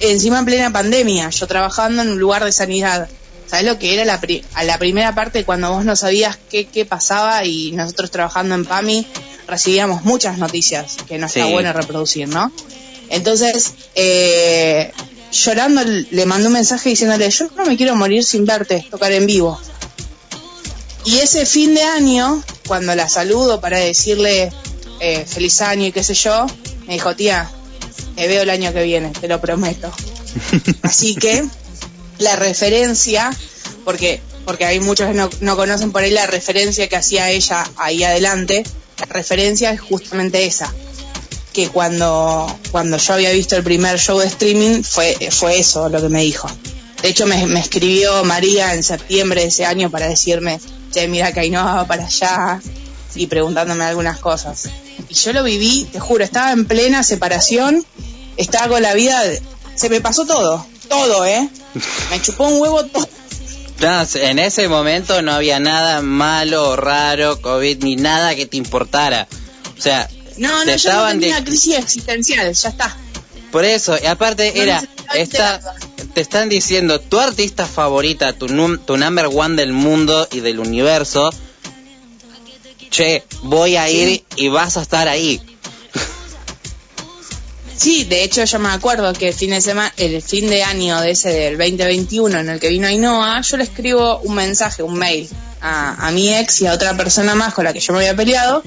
Encima 0.00 0.38
en 0.38 0.44
plena 0.44 0.72
pandemia, 0.72 1.28
yo 1.30 1.46
trabajando 1.46 2.02
en 2.02 2.10
un 2.10 2.18
lugar 2.18 2.44
de 2.44 2.52
sanidad. 2.52 3.08
¿Sabes 3.46 3.64
lo 3.64 3.78
que 3.78 3.94
era 3.94 4.04
la, 4.04 4.20
pri- 4.20 4.44
a 4.54 4.62
la 4.64 4.78
primera 4.78 5.14
parte 5.14 5.44
cuando 5.44 5.72
vos 5.72 5.84
no 5.84 5.96
sabías 5.96 6.38
qué, 6.50 6.66
qué 6.66 6.84
pasaba 6.84 7.44
y 7.46 7.72
nosotros 7.72 8.10
trabajando 8.10 8.54
en 8.54 8.64
PAMI 8.66 9.06
recibíamos 9.46 10.04
muchas 10.04 10.36
noticias 10.36 10.96
que 11.08 11.16
no 11.18 11.26
está 11.26 11.46
Sí. 11.46 11.52
bueno 11.52 11.72
reproducir, 11.72 12.28
¿no? 12.28 12.52
Entonces, 13.08 13.72
eh, 13.94 14.92
llorando 15.32 15.82
le 15.84 16.26
mandé 16.26 16.46
un 16.46 16.52
mensaje 16.52 16.88
diciéndole, 16.90 17.30
yo 17.30 17.48
no 17.56 17.64
me 17.64 17.76
quiero 17.76 17.94
morir 17.96 18.24
sin 18.24 18.44
verte, 18.44 18.86
tocar 18.90 19.12
en 19.12 19.26
vivo. 19.26 19.60
Y 21.04 21.18
ese 21.18 21.46
fin 21.46 21.74
de 21.74 21.82
año, 21.82 22.42
cuando 22.66 22.94
la 22.94 23.08
saludo 23.08 23.60
para 23.60 23.78
decirle 23.78 24.52
eh, 25.00 25.24
feliz 25.26 25.60
año 25.60 25.86
y 25.86 25.92
qué 25.92 26.02
sé 26.02 26.14
yo, 26.14 26.46
me 26.86 26.94
dijo, 26.94 27.14
tía, 27.16 27.50
te 28.16 28.26
veo 28.26 28.42
el 28.42 28.50
año 28.50 28.72
que 28.72 28.82
viene, 28.82 29.10
te 29.10 29.28
lo 29.28 29.40
prometo. 29.40 29.90
Así 30.82 31.14
que 31.14 31.44
la 32.18 32.36
referencia, 32.36 33.30
porque 33.84 34.20
porque 34.48 34.64
hay 34.64 34.80
muchos 34.80 35.08
que 35.08 35.12
no, 35.12 35.28
no 35.42 35.56
conocen 35.56 35.92
por 35.92 36.02
ahí 36.02 36.10
la 36.10 36.26
referencia 36.26 36.88
que 36.88 36.96
hacía 36.96 37.28
ella 37.28 37.68
ahí 37.76 38.02
adelante, 38.02 38.64
la 38.98 39.04
referencia 39.04 39.70
es 39.72 39.80
justamente 39.82 40.46
esa, 40.46 40.72
que 41.52 41.68
cuando, 41.68 42.46
cuando 42.70 42.96
yo 42.98 43.14
había 43.14 43.30
visto 43.32 43.56
el 43.56 43.62
primer 43.64 43.98
show 43.98 44.18
de 44.18 44.26
streaming 44.26 44.82
fue, 44.82 45.16
fue 45.30 45.58
eso 45.58 45.88
lo 45.88 46.00
que 46.00 46.08
me 46.08 46.22
dijo. 46.22 46.48
De 47.02 47.08
hecho 47.08 47.26
me, 47.26 47.46
me 47.46 47.60
escribió 47.60 48.24
María 48.24 48.74
en 48.74 48.82
septiembre 48.82 49.42
de 49.42 49.48
ese 49.48 49.64
año 49.64 49.90
para 49.90 50.08
decirme, 50.08 50.60
che, 50.92 51.06
mira 51.08 51.32
que 51.32 51.40
Ainhoa 51.40 51.62
va 51.74 51.86
para 51.86 52.06
allá 52.06 52.60
y 53.14 53.26
preguntándome 53.26 53.84
algunas 53.84 54.18
cosas. 54.18 54.68
Y 55.08 55.14
yo 55.14 55.32
lo 55.32 55.42
viví, 55.44 55.84
te 55.92 56.00
juro, 56.00 56.24
estaba 56.24 56.52
en 56.52 56.66
plena 56.66 57.02
separación, 57.02 57.84
estaba 58.36 58.68
con 58.68 58.82
la 58.82 58.94
vida, 58.94 59.22
de- 59.24 59.40
se 59.74 59.88
me 59.88 60.00
pasó 60.00 60.26
todo, 60.26 60.66
todo, 60.88 61.24
¿eh? 61.24 61.48
Me 62.10 62.20
chupó 62.20 62.48
un 62.48 62.60
huevo 62.60 62.84
todo. 62.84 63.08
No, 63.80 64.02
en 64.14 64.40
ese 64.40 64.66
momento 64.66 65.22
no 65.22 65.32
había 65.34 65.60
nada 65.60 66.02
malo, 66.02 66.74
raro, 66.74 67.40
COVID, 67.40 67.84
ni 67.84 67.94
nada 67.94 68.34
que 68.34 68.44
te 68.46 68.56
importara. 68.56 69.28
O 69.78 69.80
sea, 69.80 70.10
No, 70.38 70.64
no, 70.64 70.76
yo 70.76 70.92
no 70.92 71.08
tenía 71.10 71.40
de- 71.40 71.44
crisis 71.44 71.76
existencial, 71.76 72.52
ya 72.52 72.68
está. 72.68 72.96
Por 73.52 73.64
eso, 73.64 73.96
y 74.02 74.06
aparte 74.06 74.52
No 74.54 74.62
era, 74.62 74.82
está, 75.14 75.60
te 76.14 76.20
están 76.20 76.48
diciendo 76.48 77.00
tu 77.00 77.18
artista 77.18 77.66
favorita, 77.66 78.32
tu, 78.34 78.46
num- 78.48 78.78
tu 78.84 78.96
number 78.96 79.26
one 79.26 79.56
del 79.56 79.72
mundo 79.72 80.28
y 80.32 80.40
del 80.40 80.58
universo. 80.60 81.30
Che, 82.90 83.24
voy 83.42 83.76
a 83.76 83.88
ir 83.90 84.24
y 84.36 84.48
vas 84.48 84.76
a 84.76 84.82
estar 84.82 85.08
ahí. 85.08 85.40
Sí, 87.76 88.04
de 88.04 88.24
hecho 88.24 88.42
yo 88.44 88.58
me 88.58 88.70
acuerdo 88.70 89.12
que 89.12 89.28
el 89.28 89.34
fin 89.34 89.50
de 89.50 89.60
semana, 89.60 89.92
el 89.98 90.20
fin 90.20 90.48
de 90.50 90.64
año 90.64 91.00
de 91.00 91.12
ese 91.12 91.28
del 91.28 91.56
2021 91.58 92.38
en 92.40 92.48
el 92.48 92.58
que 92.60 92.68
vino 92.70 92.88
Ainhoa, 92.88 93.40
yo 93.40 93.56
le 93.56 93.62
escribo 93.64 94.18
un 94.18 94.34
mensaje, 94.34 94.82
un 94.82 94.94
mail 94.98 95.28
a, 95.60 96.08
a 96.08 96.10
mi 96.10 96.34
ex 96.34 96.60
y 96.62 96.66
a 96.66 96.72
otra 96.72 96.96
persona 96.96 97.36
más 97.36 97.54
con 97.54 97.64
la 97.64 97.72
que 97.72 97.78
yo 97.78 97.92
me 97.92 98.00
había 98.00 98.16
peleado, 98.16 98.64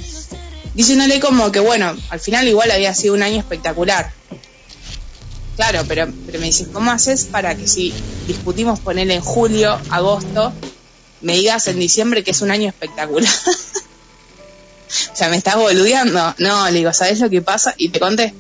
diciéndole 0.74 1.20
como 1.20 1.52
que 1.52 1.60
bueno, 1.60 1.96
al 2.10 2.20
final 2.20 2.48
igual 2.48 2.72
había 2.72 2.94
sido 2.94 3.14
un 3.14 3.24
año 3.24 3.40
espectacular. 3.40 4.12
Claro, 5.56 5.84
pero, 5.88 6.08
pero 6.26 6.40
me 6.40 6.46
dice, 6.46 6.68
¿cómo 6.72 6.92
haces 6.92 7.26
para 7.26 7.56
que 7.56 7.68
si 7.68 7.94
discutimos 8.26 8.80
poner 8.80 9.12
en 9.12 9.22
julio, 9.22 9.78
agosto, 9.90 10.54
me 11.22 11.36
digas 11.36 11.68
en 11.68 11.78
diciembre 11.78 12.24
que 12.24 12.32
es 12.32 12.42
un 12.42 12.52
año 12.52 12.68
espectacular? 12.68 13.30
o 15.14 15.16
sea, 15.16 15.30
me 15.30 15.38
estás 15.38 15.58
boludeando. 15.58 16.34
No, 16.40 16.66
le 16.70 16.80
digo, 16.80 16.94
¿sabes 16.94 17.20
lo 17.20 17.30
que 17.30 17.42
pasa? 17.42 17.76
Y 17.78 17.90
te 17.90 18.00
conté. 18.00 18.34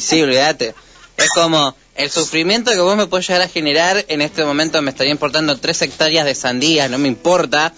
Sí, 0.00 0.20
olvídate. 0.22 0.74
Es 1.16 1.30
como 1.30 1.74
el 1.98 2.10
sufrimiento 2.10 2.70
que 2.70 2.78
vos 2.78 2.96
me 2.96 3.08
puedes 3.08 3.26
llegar 3.26 3.42
a 3.42 3.48
generar 3.48 4.04
en 4.08 4.22
este 4.22 4.44
momento 4.44 4.80
me 4.80 4.90
estaría 4.90 5.12
importando 5.12 5.58
tres 5.58 5.82
hectáreas 5.82 6.24
de 6.24 6.34
sandía, 6.36 6.88
no 6.88 6.96
me 6.96 7.08
importa, 7.08 7.74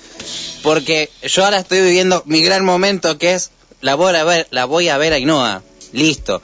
porque 0.63 1.11
yo 1.23 1.43
ahora 1.43 1.59
estoy 1.59 1.81
viviendo 1.81 2.23
mi 2.27 2.43
gran 2.43 2.63
momento 2.63 3.17
que 3.17 3.33
es 3.33 3.51
la 3.81 3.95
voy 3.95 4.15
a 4.15 4.25
ver, 4.25 4.47
la 4.51 4.67
voy 4.67 4.91
a 4.91 4.99
ver 4.99 5.15
a 5.15 5.17
Ainhoa. 5.17 5.63
Listo. 5.93 6.43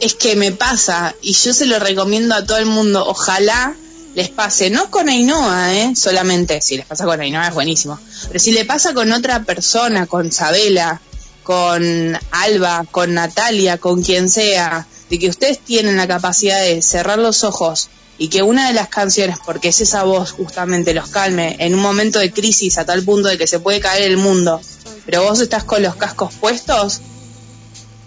Es 0.00 0.14
que 0.14 0.34
me 0.34 0.50
pasa 0.50 1.14
y 1.22 1.32
yo 1.32 1.54
se 1.54 1.66
lo 1.66 1.78
recomiendo 1.78 2.34
a 2.34 2.44
todo 2.44 2.58
el 2.58 2.66
mundo. 2.66 3.04
Ojalá 3.06 3.76
les 4.16 4.30
pase, 4.30 4.70
no 4.70 4.90
con 4.90 5.08
Ainhoa, 5.08 5.74
¿eh? 5.74 5.94
solamente. 5.94 6.60
Si 6.60 6.76
les 6.76 6.86
pasa 6.86 7.04
con 7.04 7.20
Ainhoa 7.20 7.46
es 7.46 7.54
buenísimo. 7.54 8.00
Pero 8.26 8.40
si 8.40 8.50
le 8.50 8.64
pasa 8.64 8.94
con 8.94 9.12
otra 9.12 9.44
persona, 9.44 10.06
con 10.06 10.32
Sabela, 10.32 11.00
con 11.44 12.18
Alba, 12.32 12.84
con 12.90 13.14
Natalia, 13.14 13.78
con 13.78 14.02
quien 14.02 14.28
sea, 14.28 14.88
de 15.10 15.18
que 15.18 15.28
ustedes 15.28 15.58
tienen 15.60 15.96
la 15.96 16.06
capacidad 16.06 16.60
de 16.60 16.82
cerrar 16.82 17.18
los 17.18 17.44
ojos 17.44 17.88
y 18.18 18.28
que 18.28 18.42
una 18.42 18.66
de 18.68 18.74
las 18.74 18.88
canciones, 18.88 19.36
porque 19.44 19.68
es 19.68 19.80
esa 19.80 20.02
voz 20.04 20.32
justamente, 20.32 20.92
los 20.94 21.08
calme 21.08 21.56
en 21.60 21.74
un 21.74 21.80
momento 21.80 22.18
de 22.18 22.32
crisis 22.32 22.76
a 22.78 22.84
tal 22.84 23.02
punto 23.04 23.28
de 23.28 23.38
que 23.38 23.46
se 23.46 23.60
puede 23.60 23.80
caer 23.80 24.02
el 24.02 24.16
mundo, 24.16 24.60
pero 25.06 25.22
vos 25.22 25.40
estás 25.40 25.64
con 25.64 25.82
los 25.82 25.94
cascos 25.96 26.34
puestos, 26.34 27.00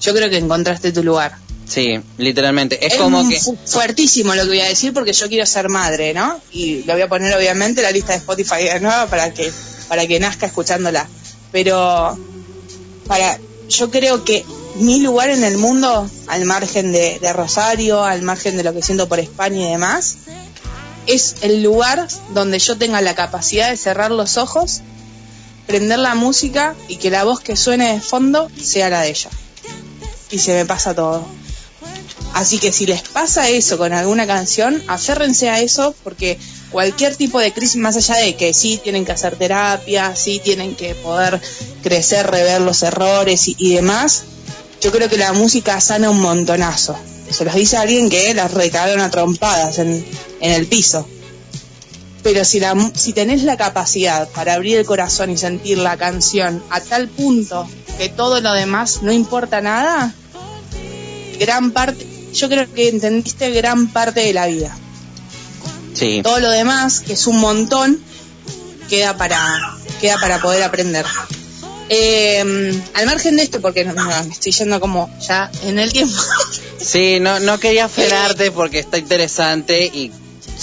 yo 0.01 0.13
creo 0.13 0.29
que 0.29 0.37
encontraste 0.37 0.91
tu 0.91 1.03
lugar. 1.03 1.37
Sí, 1.67 1.97
literalmente. 2.17 2.85
Es 2.85 2.93
Es 2.93 2.99
como 2.99 3.27
que... 3.29 3.39
fu- 3.39 3.57
fuertísimo 3.65 4.35
lo 4.35 4.41
que 4.43 4.49
voy 4.49 4.59
a 4.59 4.65
decir 4.65 4.91
porque 4.93 5.13
yo 5.13 5.29
quiero 5.29 5.45
ser 5.45 5.69
madre, 5.69 6.13
¿no? 6.13 6.41
Y 6.51 6.83
lo 6.83 6.93
voy 6.93 7.01
a 7.03 7.07
poner 7.07 7.33
obviamente 7.33 7.79
en 7.79 7.85
la 7.85 7.91
lista 7.91 8.11
de 8.11 8.17
Spotify 8.17 8.63
de 8.65 8.79
nuevo 8.81 9.07
para 9.07 9.33
que 9.33 9.49
para 9.87 10.05
que 10.05 10.19
nazca 10.19 10.47
escuchándola. 10.47 11.07
Pero 11.53 12.17
para 13.07 13.39
yo 13.69 13.89
creo 13.89 14.25
que 14.25 14.43
mi 14.81 14.99
lugar 14.99 15.29
en 15.29 15.43
el 15.43 15.57
mundo, 15.57 16.09
al 16.27 16.45
margen 16.45 16.91
de, 16.91 17.19
Rosario, 17.33 18.03
al 18.03 18.21
margen 18.21 18.57
de 18.57 18.63
lo 18.63 18.73
que 18.73 18.81
siento 18.81 19.07
por 19.07 19.19
España 19.19 19.67
y 19.67 19.71
demás, 19.71 20.17
es 21.07 21.35
el 21.41 21.63
lugar 21.63 22.07
donde 22.33 22.59
yo 22.59 22.77
tenga 22.77 23.01
la 23.01 23.15
capacidad 23.15 23.69
de 23.69 23.77
cerrar 23.77 24.11
los 24.11 24.37
ojos, 24.37 24.81
prender 25.67 25.99
la 25.99 26.15
música 26.15 26.75
y 26.87 26.97
que 26.97 27.09
la 27.09 27.23
voz 27.23 27.39
que 27.39 27.55
suene 27.55 27.93
de 27.93 28.01
fondo 28.01 28.49
sea 28.61 28.89
la 28.89 29.01
de 29.01 29.09
ella. 29.09 29.29
Y 30.29 30.39
se 30.39 30.53
me 30.53 30.65
pasa 30.65 30.93
todo. 30.95 31.25
Así 32.33 32.59
que 32.59 32.71
si 32.71 32.85
les 32.85 33.01
pasa 33.01 33.49
eso 33.49 33.77
con 33.77 33.91
alguna 33.93 34.25
canción, 34.25 34.81
aférrense 34.87 35.49
a 35.49 35.59
eso 35.59 35.93
porque 36.03 36.39
cualquier 36.71 37.15
tipo 37.15 37.39
de 37.39 37.51
crisis, 37.51 37.75
más 37.75 37.97
allá 37.97 38.15
de 38.15 38.35
que 38.35 38.53
sí 38.53 38.79
tienen 38.81 39.05
que 39.05 39.11
hacer 39.11 39.35
terapia, 39.35 40.15
sí 40.15 40.39
tienen 40.41 40.75
que 40.75 40.95
poder 40.95 41.41
crecer, 41.83 42.27
rever 42.27 42.61
los 42.61 42.83
errores 42.83 43.47
y 43.47 43.73
demás, 43.73 44.23
yo 44.81 44.91
creo 44.91 45.07
que 45.09 45.17
la 45.17 45.31
música 45.33 45.79
sana 45.79 46.09
un 46.09 46.19
montonazo. 46.19 46.97
Se 47.29 47.45
los 47.45 47.53
dice 47.53 47.77
alguien 47.77 48.09
que 48.09 48.33
las 48.33 48.53
recagaron 48.53 48.99
a 48.99 49.09
trompadas 49.09 49.77
en, 49.79 50.05
en 50.41 50.51
el 50.51 50.67
piso. 50.67 51.07
Pero 52.23 52.43
si, 52.43 52.59
la, 52.59 52.75
si 52.93 53.13
tenés 53.13 53.43
la 53.43 53.57
capacidad 53.57 54.27
para 54.29 54.55
abrir 54.55 54.77
el 54.77 54.85
corazón 54.85 55.29
y 55.29 55.37
sentir 55.37 55.77
la 55.77 55.97
canción 55.97 56.63
a 56.69 56.79
tal 56.81 57.07
punto 57.07 57.67
que 57.97 58.09
todo 58.09 58.41
lo 58.41 58.53
demás 58.53 59.01
no 59.01 59.11
importa 59.11 59.61
nada, 59.61 60.13
gran 61.39 61.71
parte, 61.71 62.05
yo 62.33 62.49
creo 62.49 62.71
que 62.71 62.89
entendiste 62.89 63.51
gran 63.51 63.87
parte 63.87 64.21
de 64.21 64.33
la 64.33 64.47
vida. 64.47 64.75
Sí. 65.93 66.21
Todo 66.23 66.39
lo 66.39 66.49
demás, 66.51 67.01
que 67.01 67.13
es 67.13 67.27
un 67.27 67.39
montón, 67.39 67.99
queda 68.89 69.17
para, 69.17 69.39
queda 69.99 70.17
para 70.19 70.39
poder 70.39 70.63
aprender. 70.63 71.05
Eh, 71.93 72.39
al 72.93 73.05
margen 73.05 73.35
de 73.35 73.43
esto, 73.43 73.59
porque 73.59 73.83
no, 73.83 73.93
me 73.93 74.31
estoy 74.31 74.53
yendo 74.53 74.79
como 74.79 75.13
ya 75.19 75.51
en 75.63 75.77
el 75.77 75.91
tiempo. 75.91 76.15
Sí, 76.77 77.19
no, 77.19 77.39
no 77.39 77.59
quería 77.59 77.87
frenarte 77.87 78.49
porque 78.49 78.79
está 78.79 78.97
interesante 78.97 79.85
y 79.85 80.11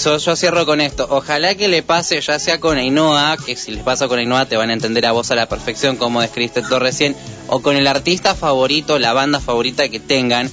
yo, 0.03 0.17
yo 0.17 0.35
cierro 0.35 0.65
con 0.65 0.81
esto. 0.81 1.07
Ojalá 1.09 1.55
que 1.55 1.69
le 1.69 1.81
pase 1.81 2.19
ya 2.19 2.39
sea 2.39 2.59
con 2.59 2.77
Ainhoa, 2.77 3.37
que 3.37 3.55
si 3.55 3.71
les 3.71 3.83
pasa 3.83 4.09
con 4.09 4.19
Ainhoa 4.19 4.45
te 4.45 4.57
van 4.57 4.69
a 4.69 4.73
entender 4.73 5.05
a 5.05 5.13
vos 5.13 5.31
a 5.31 5.35
la 5.35 5.47
perfección 5.47 5.95
como 5.95 6.19
describiste 6.19 6.61
tú 6.61 6.77
recién, 6.77 7.15
o 7.47 7.61
con 7.61 7.77
el 7.77 7.87
artista 7.87 8.35
favorito, 8.35 8.99
la 8.99 9.13
banda 9.13 9.39
favorita 9.39 9.87
que 9.87 10.01
tengan. 10.01 10.49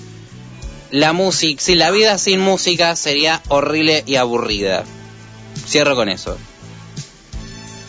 La 0.93 1.12
música, 1.12 1.61
si 1.61 1.75
la 1.75 1.91
vida 1.91 2.19
sin 2.19 2.39
música 2.39 2.95
sería 2.95 3.43
horrible 3.49 4.05
y 4.07 4.17
aburrida. 4.17 4.85
Cierro 5.67 5.97
con 5.97 6.11
eso. 6.11 6.37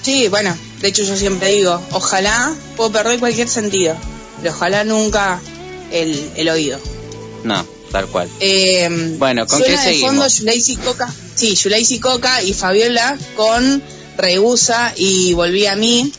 Sí, 0.08 0.30
bueno, 0.30 0.56
de 0.80 0.88
hecho 0.88 1.04
yo 1.04 1.18
siempre 1.18 1.52
digo, 1.52 1.82
ojalá 1.92 2.56
puedo 2.78 2.94
perder 2.94 3.20
cualquier 3.20 3.50
sentido, 3.50 3.94
pero 4.38 4.54
ojalá 4.54 4.86
nunca 4.86 5.42
el, 5.92 6.32
el 6.38 6.48
oído. 6.48 6.80
No, 7.44 7.66
tal 7.92 8.08
cual. 8.08 8.30
Eh, 8.40 8.88
Bueno, 9.20 9.46
¿con 9.46 9.60
suena 9.60 9.84
qué 9.84 9.90
de 9.90 10.00
fondo? 10.00 10.26
Yulaisi 10.26 10.78
Coca, 10.78 11.14
sí, 11.36 11.56
Yulaisi 11.56 12.00
Coca 12.00 12.42
y 12.42 12.54
Fabiola 12.54 13.18
con 13.36 13.84
Rehúsa 14.16 14.94
y 14.96 15.34
Volví 15.34 15.66
a 15.66 15.76
mí. 15.76 16.10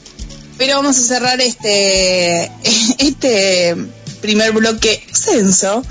Pero 0.59 0.77
vamos 0.77 0.99
a 0.99 1.01
cerrar 1.01 1.41
este, 1.41 2.53
este 2.99 3.75
primer 4.21 4.53
bloque 4.53 4.93
extenso 5.09 5.83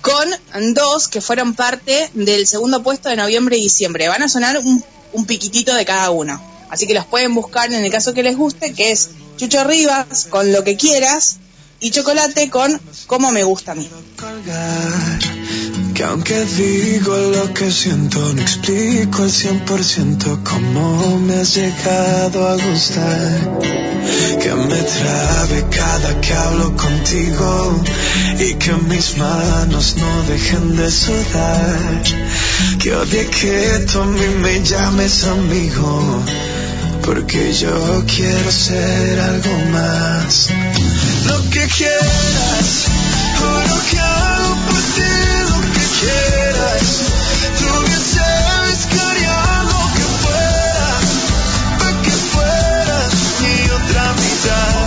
con 0.00 0.30
dos 0.72 1.08
que 1.08 1.20
fueron 1.20 1.52
parte 1.52 2.08
del 2.14 2.46
segundo 2.46 2.82
puesto 2.82 3.10
de 3.10 3.16
noviembre 3.16 3.58
y 3.58 3.64
diciembre. 3.64 4.08
Van 4.08 4.22
a 4.22 4.30
sonar 4.30 4.56
un, 4.56 4.82
un 5.12 5.26
piquitito 5.26 5.74
de 5.74 5.84
cada 5.84 6.08
uno. 6.08 6.53
Así 6.74 6.88
que 6.88 6.94
los 6.94 7.06
pueden 7.06 7.32
buscar 7.36 7.72
en 7.72 7.84
el 7.84 7.92
caso 7.92 8.14
que 8.14 8.24
les 8.24 8.36
guste, 8.36 8.72
que 8.72 8.90
es 8.90 9.10
Chucho 9.36 9.62
Rivas 9.62 10.26
con 10.28 10.50
Lo 10.50 10.64
que 10.64 10.76
quieras 10.76 11.36
y 11.78 11.92
Chocolate 11.92 12.50
con 12.50 12.80
Como 13.06 13.30
me 13.30 13.44
gusta 13.44 13.72
a 13.72 13.74
mí. 13.76 13.88
Que 15.94 16.02
aunque 16.02 16.44
digo 16.44 17.16
lo 17.16 17.54
que 17.54 17.70
siento 17.70 18.18
No 18.32 18.42
explico 18.42 19.22
al 19.22 19.30
100% 19.30 20.42
cómo 20.42 21.20
me 21.20 21.44
trabe 24.82 25.64
cada 25.70 26.20
que 26.20 26.34
hablo 26.34 26.76
contigo 26.76 27.84
Y 28.40 28.54
que 28.54 28.72
mis 28.72 29.16
manos 29.16 29.94
no 29.96 30.22
dejen 30.24 30.76
de 30.76 30.90
sudar 30.90 32.02
Porque 37.04 37.52
yo 37.52 38.04
quiero 38.06 38.50
ser 38.50 39.20
algo 39.20 39.58
más 39.72 40.48
lo 41.26 41.50
que 41.50 41.66
quieras, 41.68 42.86
juro 43.38 43.76
que 43.90 43.98
hago 43.98 44.54
por 44.66 44.80
ti 44.94 45.12
lo 45.50 45.60
que 45.74 45.86
quieras. 46.00 46.86
Tú 47.58 47.86
bien 47.86 48.02
sabes 48.14 48.86
que 48.86 49.00
haría 49.00 49.62
lo 49.64 49.82
que 49.94 50.04
fuera, 50.22 50.90
para 51.78 52.02
que 52.02 52.10
fueras 52.10 53.14
mi 53.40 53.70
otra 53.70 54.12
mitad. 54.14 54.83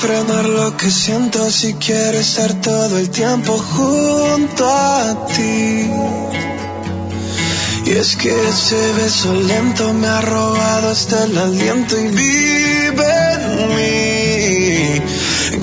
Frenar 0.00 0.44
lo 0.44 0.76
que 0.76 0.90
siento 0.90 1.50
si 1.50 1.74
quiero 1.74 2.18
estar 2.18 2.52
todo 2.60 2.98
el 2.98 3.08
tiempo 3.10 3.56
junto 3.56 4.64
a 4.66 5.26
ti? 5.26 5.90
Y 7.86 7.90
es 7.90 8.16
que 8.16 8.30
ese 8.48 8.92
beso 8.94 9.32
lento 9.34 9.92
me 9.94 10.08
ha 10.08 10.20
robado 10.20 10.90
hasta 10.90 11.24
el 11.24 11.38
aliento 11.38 11.98
y 11.98 12.08
vive 12.08 13.32
en 13.32 13.76
mí. 13.76 14.15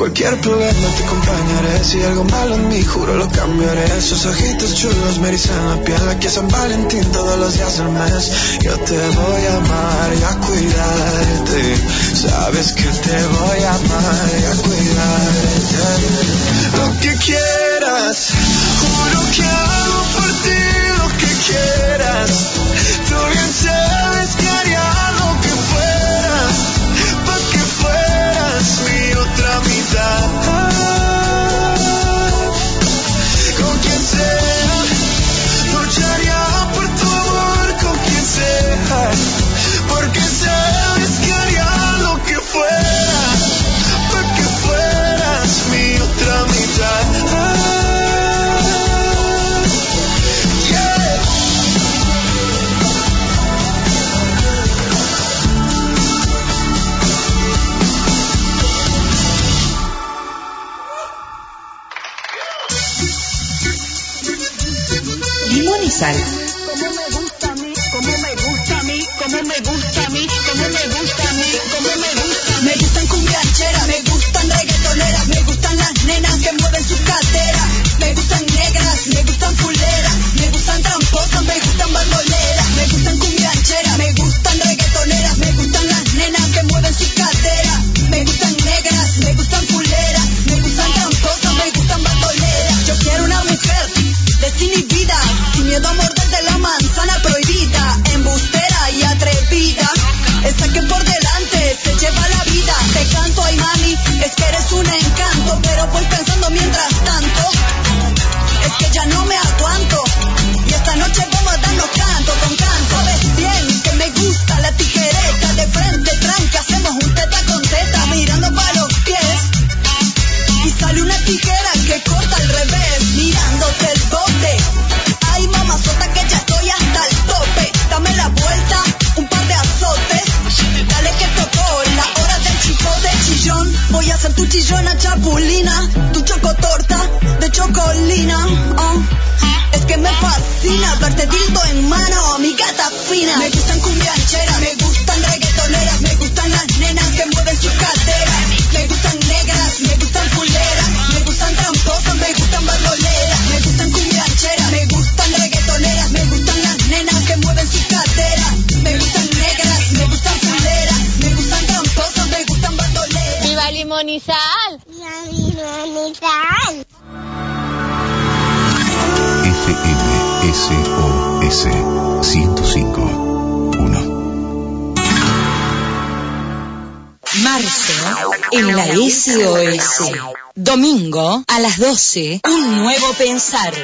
Cualquier 0.04 0.38
problema 0.42 0.90
te 0.98 1.04
acompañaré. 1.06 1.82
Si 1.82 1.98
hay 1.98 2.04
algo 2.08 2.26
malo 2.26 2.56
en 2.56 2.68
mí, 2.68 2.84
juro 2.84 3.16
lo 3.16 3.30
cambiaré. 3.30 3.86
Esos 3.98 4.26
ojitos 4.26 4.76
chulos 4.76 5.18
me 5.20 5.30
erizan 5.30 5.66
la 5.70 5.82
piel. 5.82 6.10
Aquí 6.10 6.28
es 6.28 6.34
San 6.34 6.50
Valentín 6.50 7.10
todos 7.14 7.40
los 7.40 7.54
días 7.54 7.78
del 7.78 7.88
mes. 7.88 8.32
Yo 8.64 8.78
te 8.80 8.98
voy 8.98 9.46
a 9.46 9.56
amar 9.56 10.14
y 10.20 10.24
a 10.24 10.36
cuidarte. 10.46 11.78
Sabes 12.16 12.74
que 12.74 12.84
te 12.84 13.28
voy 13.28 13.64
a 13.64 13.76
amar 13.76 14.30
y 14.42 14.44
a 14.44 14.56
cuidarte. 14.62 15.80
Lo 16.76 17.00
que 17.00 17.16
quieras, 17.24 18.28
juro 18.82 19.22
que 19.34 19.44
hago 19.46 20.04
por 20.18 20.32
ti 20.44 20.64
lo 20.98 21.08
que 21.18 21.32
quieras. 21.48 22.30
Tú 23.08 23.16
bien 23.32 23.54
sabes 23.54 24.36
que 24.36 24.48
haría 24.50 25.14
fueras 28.64 28.80
mi 28.86 29.14
otra 29.14 29.60
mitad. 29.62 30.30
Con 33.60 33.78
quien 33.80 34.02
sea, 34.04 34.84
lucharía 35.74 36.70
por 36.74 36.88
tu 36.96 37.10
amor 37.10 37.68
con 37.84 37.98
quien 38.06 38.26
sea, 38.26 39.12
porque 39.90 40.20
que 41.24 41.34
haría 41.34 41.98
lo 42.00 42.24
que 42.24 42.36
fuera, 42.40 43.24
para 44.12 44.34
que 44.36 44.44
fueras 44.64 45.50
mi 45.72 45.96
otra 45.98 46.46
mitad. 46.46 47.13
Limón 66.02 66.43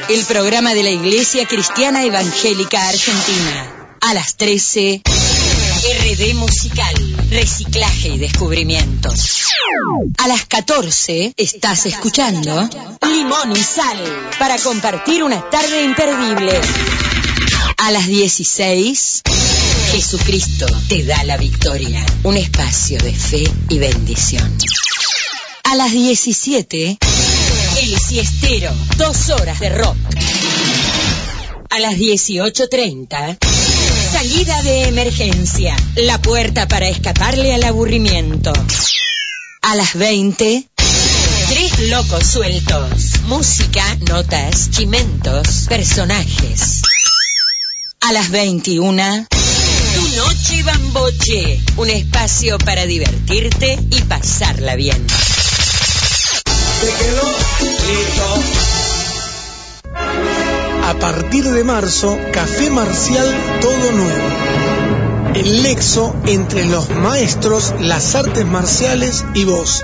El 0.08 0.26
programa 0.26 0.74
de 0.74 0.82
la 0.82 0.90
Iglesia 0.90 1.46
Cristiana 1.46 2.04
Evangélica 2.04 2.90
Argentina. 2.90 3.88
A 4.02 4.16
las 4.16 4.36
13, 4.36 5.04
RD 5.06 6.34
Musical, 6.34 7.30
Reciclaje 7.30 8.08
y 8.08 8.18
Descubrimientos. 8.18 9.46
A 10.18 10.28
las 10.28 10.48
14, 10.48 11.36
estás 11.38 11.86
escuchando 11.86 12.68
Limón 13.06 13.52
y 13.52 13.64
Sal, 13.64 14.32
para 14.40 14.58
compartir 14.58 15.22
una 15.22 15.48
tarde 15.52 15.84
imperdible. 15.84 16.60
A 17.78 17.92
las 17.92 18.08
16, 18.08 19.22
Jesucristo 19.92 20.66
te 20.88 21.04
da 21.04 21.24
la 21.26 21.38
victoria, 21.38 22.04
un 22.24 22.38
espacio 22.38 22.98
de 22.98 23.14
fe 23.14 23.44
y 23.70 23.78
bendición. 23.78 24.52
A 25.64 25.76
las 25.76 25.92
17, 25.92 26.98
El 28.00 28.06
Siestero, 28.06 28.72
dos 28.98 29.30
horas 29.30 29.60
de 29.60 29.70
rock. 29.70 29.98
A 31.70 31.80
las 31.80 31.96
18.30, 31.96 33.38
Salida 34.12 34.64
de 34.64 34.84
emergencia, 34.86 35.76
la 35.96 36.18
puerta 36.22 36.66
para 36.68 36.88
escaparle 36.88 37.54
al 37.54 37.64
aburrimiento. 37.64 38.54
A 39.62 39.76
las 39.76 39.96
20, 39.96 40.66
Tres 41.50 41.90
locos 41.90 42.24
sueltos. 42.24 43.20
Música, 43.28 43.84
notas, 44.08 44.72
chimentos, 44.72 45.66
personajes. 45.68 46.82
A 48.00 48.14
las 48.14 48.30
21, 48.30 49.28
Tu 49.30 50.16
Noche 50.16 50.64
Bamboche. 50.64 51.60
Un 51.76 51.90
espacio 51.90 52.58
para 52.60 52.86
divertirte 52.86 53.78
y 53.92 54.02
pasarla 54.04 54.76
bien. 54.76 55.06
A 60.84 60.94
partir 61.00 61.44
de 61.44 61.64
marzo, 61.64 62.18
Café 62.32 62.70
Marcial 62.70 63.28
Todo 63.60 63.92
Nuevo. 63.92 65.34
El 65.36 65.64
nexo 65.64 66.16
entre 66.26 66.66
los 66.66 66.90
maestros, 66.90 67.74
las 67.80 68.16
artes 68.16 68.46
marciales 68.46 69.26
y 69.34 69.44
vos. 69.44 69.84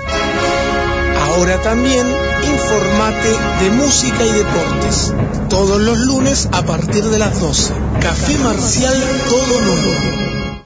Ahora 1.20 1.60
también 1.60 2.06
informate 2.44 3.28
de 3.60 3.70
música 3.70 4.24
y 4.24 4.32
deportes. 4.32 5.12
Todos 5.50 5.80
los 5.80 5.98
lunes 5.98 6.48
a 6.52 6.62
partir 6.64 7.04
de 7.04 7.18
las 7.18 7.40
12. 7.40 7.72
Café 8.00 8.38
Marcial 8.38 8.96
Todo 9.28 9.60
Nuevo. 9.60 10.56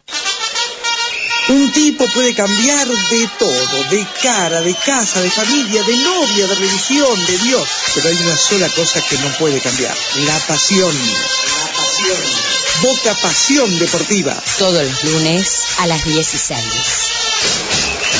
Un 1.51 1.73
tipo 1.73 2.07
puede 2.15 2.33
cambiar 2.33 2.87
de 2.87 3.29
todo, 3.37 3.85
de 3.91 4.07
cara, 4.23 4.61
de 4.61 4.73
casa, 4.75 5.21
de 5.21 5.31
familia, 5.31 5.83
de 5.83 5.97
novia, 5.97 6.47
de 6.47 6.55
religión, 6.55 7.27
de 7.27 7.39
Dios. 7.39 7.69
Pero 7.95 8.09
hay 8.09 8.17
una 8.17 8.37
sola 8.37 8.69
cosa 8.69 9.03
que 9.03 9.19
no 9.19 9.33
puede 9.37 9.61
cambiar, 9.61 9.97
la 10.27 10.39
pasión. 10.47 10.95
La 10.95 11.73
pasión. 11.73 12.51
Boca 12.83 13.15
Pasión 13.21 13.79
Deportiva. 13.79 14.43
Todos 14.59 14.83
los 14.83 15.05
lunes 15.05 15.67
a 15.79 15.87
las 15.87 16.05
16. 16.05 16.65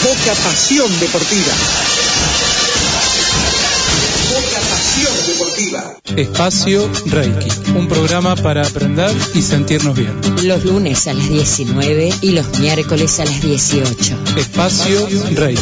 Boca 0.03 0.35
Pasión 0.43 1.01
Deportiva. 1.01 1.90
Espacio 6.17 6.91
Reiki, 7.07 7.49
un 7.77 7.87
programa 7.87 8.35
para 8.35 8.63
aprender 8.63 9.15
y 9.35 9.43
sentirnos 9.43 9.95
bien. 9.95 10.13
Los 10.45 10.65
lunes 10.65 11.07
a 11.07 11.13
las 11.13 11.29
19 11.29 12.11
y 12.23 12.31
los 12.31 12.59
miércoles 12.59 13.21
a 13.21 13.27
las 13.27 13.43
18. 13.43 14.19
Espacio 14.37 15.07
Reiki. 15.35 15.61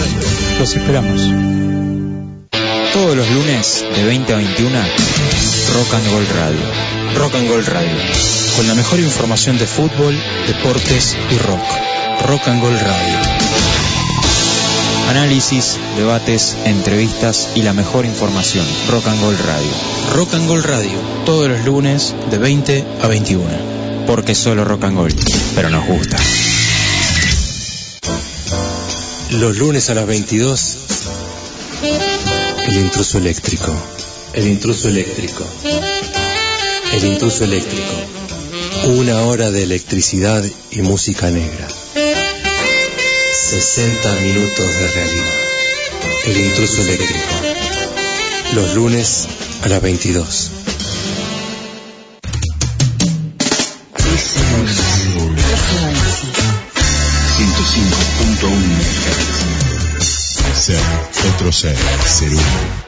Los 0.58 0.74
esperamos. 0.74 1.20
Todos 2.92 3.16
los 3.16 3.30
lunes 3.30 3.84
de 3.96 4.04
20 4.04 4.32
a 4.32 4.36
21, 4.36 4.70
Rock 5.74 5.94
and 5.94 6.10
Gold 6.12 6.30
Radio. 6.30 6.60
Rock 7.16 7.34
and 7.34 7.48
Gold 7.48 7.68
Radio. 7.68 7.98
Con 8.56 8.68
la 8.68 8.74
mejor 8.74 9.00
información 9.00 9.58
de 9.58 9.66
fútbol, 9.66 10.16
deportes 10.46 11.16
y 11.30 11.38
rock. 11.38 12.26
Rock 12.26 12.48
and 12.48 12.62
Gold 12.62 12.80
Radio. 12.80 13.47
Análisis, 15.08 15.78
debates, 15.96 16.54
entrevistas 16.66 17.48
y 17.54 17.62
la 17.62 17.72
mejor 17.72 18.04
información. 18.04 18.66
Rock 18.90 19.06
and 19.06 19.20
Gold 19.22 19.40
Radio. 19.40 19.70
Rock 20.14 20.34
and 20.34 20.46
Gold 20.46 20.66
Radio. 20.66 20.98
Todos 21.24 21.48
los 21.48 21.64
lunes 21.64 22.14
de 22.30 22.36
20 22.36 22.84
a 23.00 23.08
21. 23.08 23.44
Porque 24.06 24.34
solo 24.34 24.66
Rock 24.66 24.84
and 24.84 24.96
Gold. 24.98 25.18
Pero 25.54 25.70
nos 25.70 25.86
gusta. 25.86 26.18
Los 29.30 29.56
lunes 29.56 29.88
a 29.88 29.94
las 29.94 30.06
22, 30.06 30.76
el 32.66 32.76
intruso 32.76 33.16
eléctrico. 33.16 33.72
El 34.34 34.46
intruso 34.46 34.88
eléctrico. 34.88 35.42
El 36.92 37.04
intruso 37.04 37.44
eléctrico. 37.44 37.94
Una 38.88 39.22
hora 39.22 39.50
de 39.50 39.62
electricidad 39.62 40.44
y 40.70 40.82
música 40.82 41.30
negra. 41.30 41.66
60 43.48 44.14
minutos 44.16 44.78
de 44.78 44.88
realidad. 44.88 45.34
El 46.26 46.36
intruso 46.36 46.82
eléctrico. 46.82 47.22
Los 48.52 48.74
lunes 48.74 49.26
a 49.62 49.68
las 49.68 49.80
22. 49.80 50.50
Ser, 60.54 60.80
otro 61.32 61.50
ser, 61.50 61.76
ser 62.06 62.28
uno. 62.28 62.87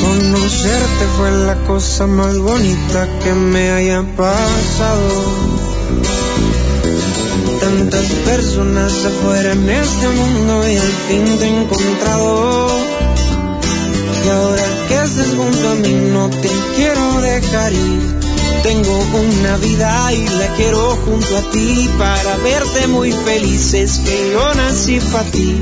Conocerte 0.00 1.04
fue 1.16 1.32
la 1.32 1.56
cosa 1.66 2.06
más 2.06 2.38
bonita 2.38 3.08
que 3.24 3.32
me 3.32 3.72
haya 3.72 4.04
pasado. 4.16 5.08
Tantas 7.60 8.06
personas 8.24 9.04
afuera 9.04 9.52
en 9.52 9.68
este 9.68 10.08
mundo 10.10 10.68
y 10.68 10.76
al 10.76 10.92
fin 11.08 11.38
te 11.38 11.44
he 11.44 11.62
encontrado. 11.62 12.68
Y 14.24 14.28
ahora 14.28 14.86
que 14.86 14.94
estés 14.94 15.34
junto 15.34 15.70
a 15.70 15.74
mí 15.74 15.92
no 16.12 16.30
te 16.30 16.50
quiero 16.76 17.20
dejar 17.20 17.72
ir. 17.72 18.21
Tengo 18.62 18.96
una 18.96 19.56
vida 19.56 20.12
y 20.12 20.24
la 20.24 20.46
quiero 20.54 20.96
junto 21.04 21.36
a 21.36 21.50
ti 21.50 21.90
para 21.98 22.36
verte 22.36 22.86
muy 22.86 23.10
feliz. 23.10 23.74
Es 23.74 23.98
que 23.98 24.30
yo 24.32 24.54
nací 24.54 25.00
para 25.00 25.28
ti. 25.32 25.60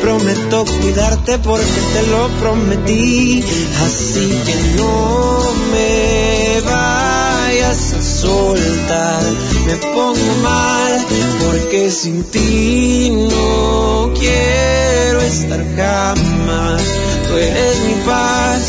Prometo 0.00 0.64
cuidarte 0.80 1.38
porque 1.40 1.80
te 1.92 2.06
lo 2.06 2.28
prometí. 2.40 3.42
Así 3.84 4.28
que 4.46 4.54
no 4.76 5.52
me 5.72 6.60
vayas 6.60 7.92
a 7.94 8.02
soltar. 8.02 9.22
Me 9.66 9.76
pongo 9.76 10.34
mal 10.40 11.06
porque 11.44 11.90
sin 11.90 12.22
ti 12.22 13.10
no 13.32 14.12
quiero 14.16 15.20
estar 15.22 15.64
jamás. 15.76 16.82
Tú 17.26 17.36
eres 17.36 17.80
mi 17.80 17.94
paz, 18.06 18.62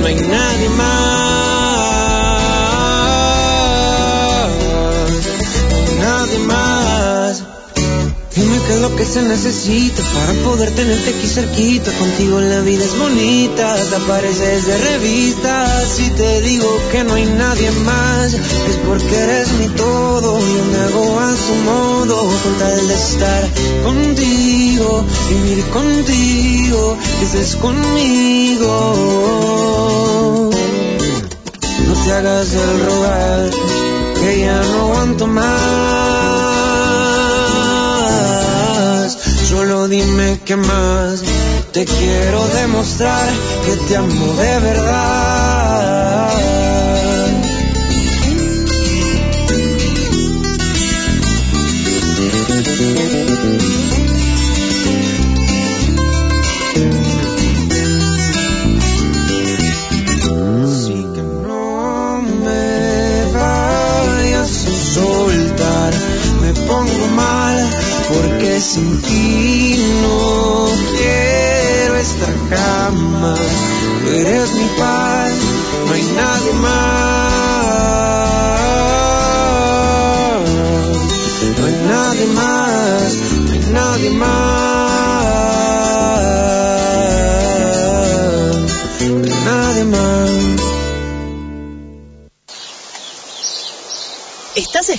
no 0.00 0.06
hay 0.08 0.14
nadie 0.14 0.68
más. 0.76 1.23
Qué 8.66 8.72
es 8.72 8.80
lo 8.80 8.96
que 8.96 9.04
se 9.04 9.20
necesita 9.22 10.02
para 10.14 10.32
poder 10.42 10.74
tenerte 10.74 11.10
aquí 11.10 11.26
cerquita. 11.26 11.92
Contigo 11.92 12.40
la 12.40 12.60
vida 12.60 12.82
es 12.82 12.98
bonita, 12.98 13.74
te 13.90 13.96
apareces 13.96 14.66
de 14.66 14.78
revistas. 14.78 15.88
Si 15.88 16.08
te 16.10 16.40
digo 16.40 16.66
que 16.90 17.04
no 17.04 17.12
hay 17.14 17.26
nadie 17.26 17.70
más, 17.72 18.32
es 18.32 18.76
porque 18.86 19.14
eres 19.16 19.52
mi 19.52 19.68
todo. 19.68 20.38
Yo 20.38 20.64
me 20.72 20.78
hago 20.78 21.20
a 21.20 21.36
su 21.36 21.54
modo, 21.56 22.16
con 22.42 22.58
tal 22.58 22.88
de 22.88 22.94
estar 22.94 23.50
contigo, 23.84 25.04
vivir 25.28 25.64
contigo, 25.66 26.96
que 27.18 27.24
estés 27.26 27.56
conmigo. 27.56 28.94
No 31.86 31.94
te 32.04 32.12
hagas 32.12 32.52
el 32.54 32.86
rogar, 32.86 33.50
que 34.20 34.40
ya 34.40 34.62
no 34.62 34.80
aguanto 34.84 35.26
más. 35.26 36.23
Solo 39.64 39.88
dime 39.88 40.38
qué 40.44 40.56
más. 40.56 41.22
Te 41.72 41.86
quiero 41.86 42.46
demostrar 42.48 43.26
que 43.64 43.76
te 43.88 43.96
amo 43.96 44.34
de 44.34 44.58
verdad. 44.60 45.33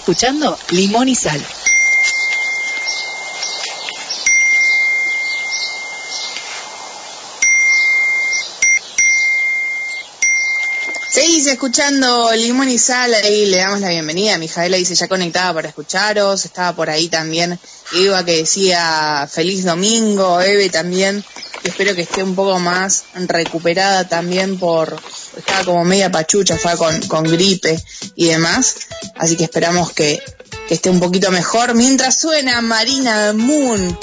Escuchando 0.05 0.55
Limón 0.69 1.09
y 1.09 1.15
Sal. 1.15 1.43
Seguís 11.09 11.47
escuchando 11.47 12.31
Limón 12.35 12.69
y 12.69 12.77
Sal, 12.77 13.15
ahí 13.15 13.47
le 13.47 13.57
damos 13.57 13.79
la 13.79 13.89
bienvenida. 13.89 14.37
Mijaela 14.37 14.77
dice 14.77 14.93
ya 14.93 15.07
conectada 15.07 15.55
para 15.55 15.69
escucharos. 15.69 16.45
Estaba 16.45 16.75
por 16.75 16.91
ahí 16.91 17.07
también 17.09 17.59
Eva 17.95 18.23
que 18.23 18.37
decía 18.37 19.27
feliz 19.27 19.65
domingo, 19.65 20.39
Eve 20.39 20.69
también. 20.69 21.25
Espero 21.63 21.95
que 21.95 22.03
esté 22.03 22.21
un 22.21 22.35
poco 22.35 22.59
más 22.59 23.05
recuperada 23.15 24.07
también 24.07 24.59
por, 24.59 25.01
estaba 25.55 25.65
como 25.65 25.85
media 25.85 26.11
pachucha, 26.11 26.57
fue 26.57 26.75
con, 26.77 26.99
con 27.07 27.23
gripe 27.23 27.81
y 28.15 28.25
demás. 28.25 28.75
Así 29.15 29.37
que 29.37 29.45
esperamos 29.45 29.91
que, 29.91 30.21
que 30.67 30.73
esté 30.73 30.89
un 30.89 30.99
poquito 30.99 31.31
mejor. 31.31 31.75
Mientras 31.75 32.19
suena 32.19 32.61
Marina 32.61 33.33
Moon 33.33 33.97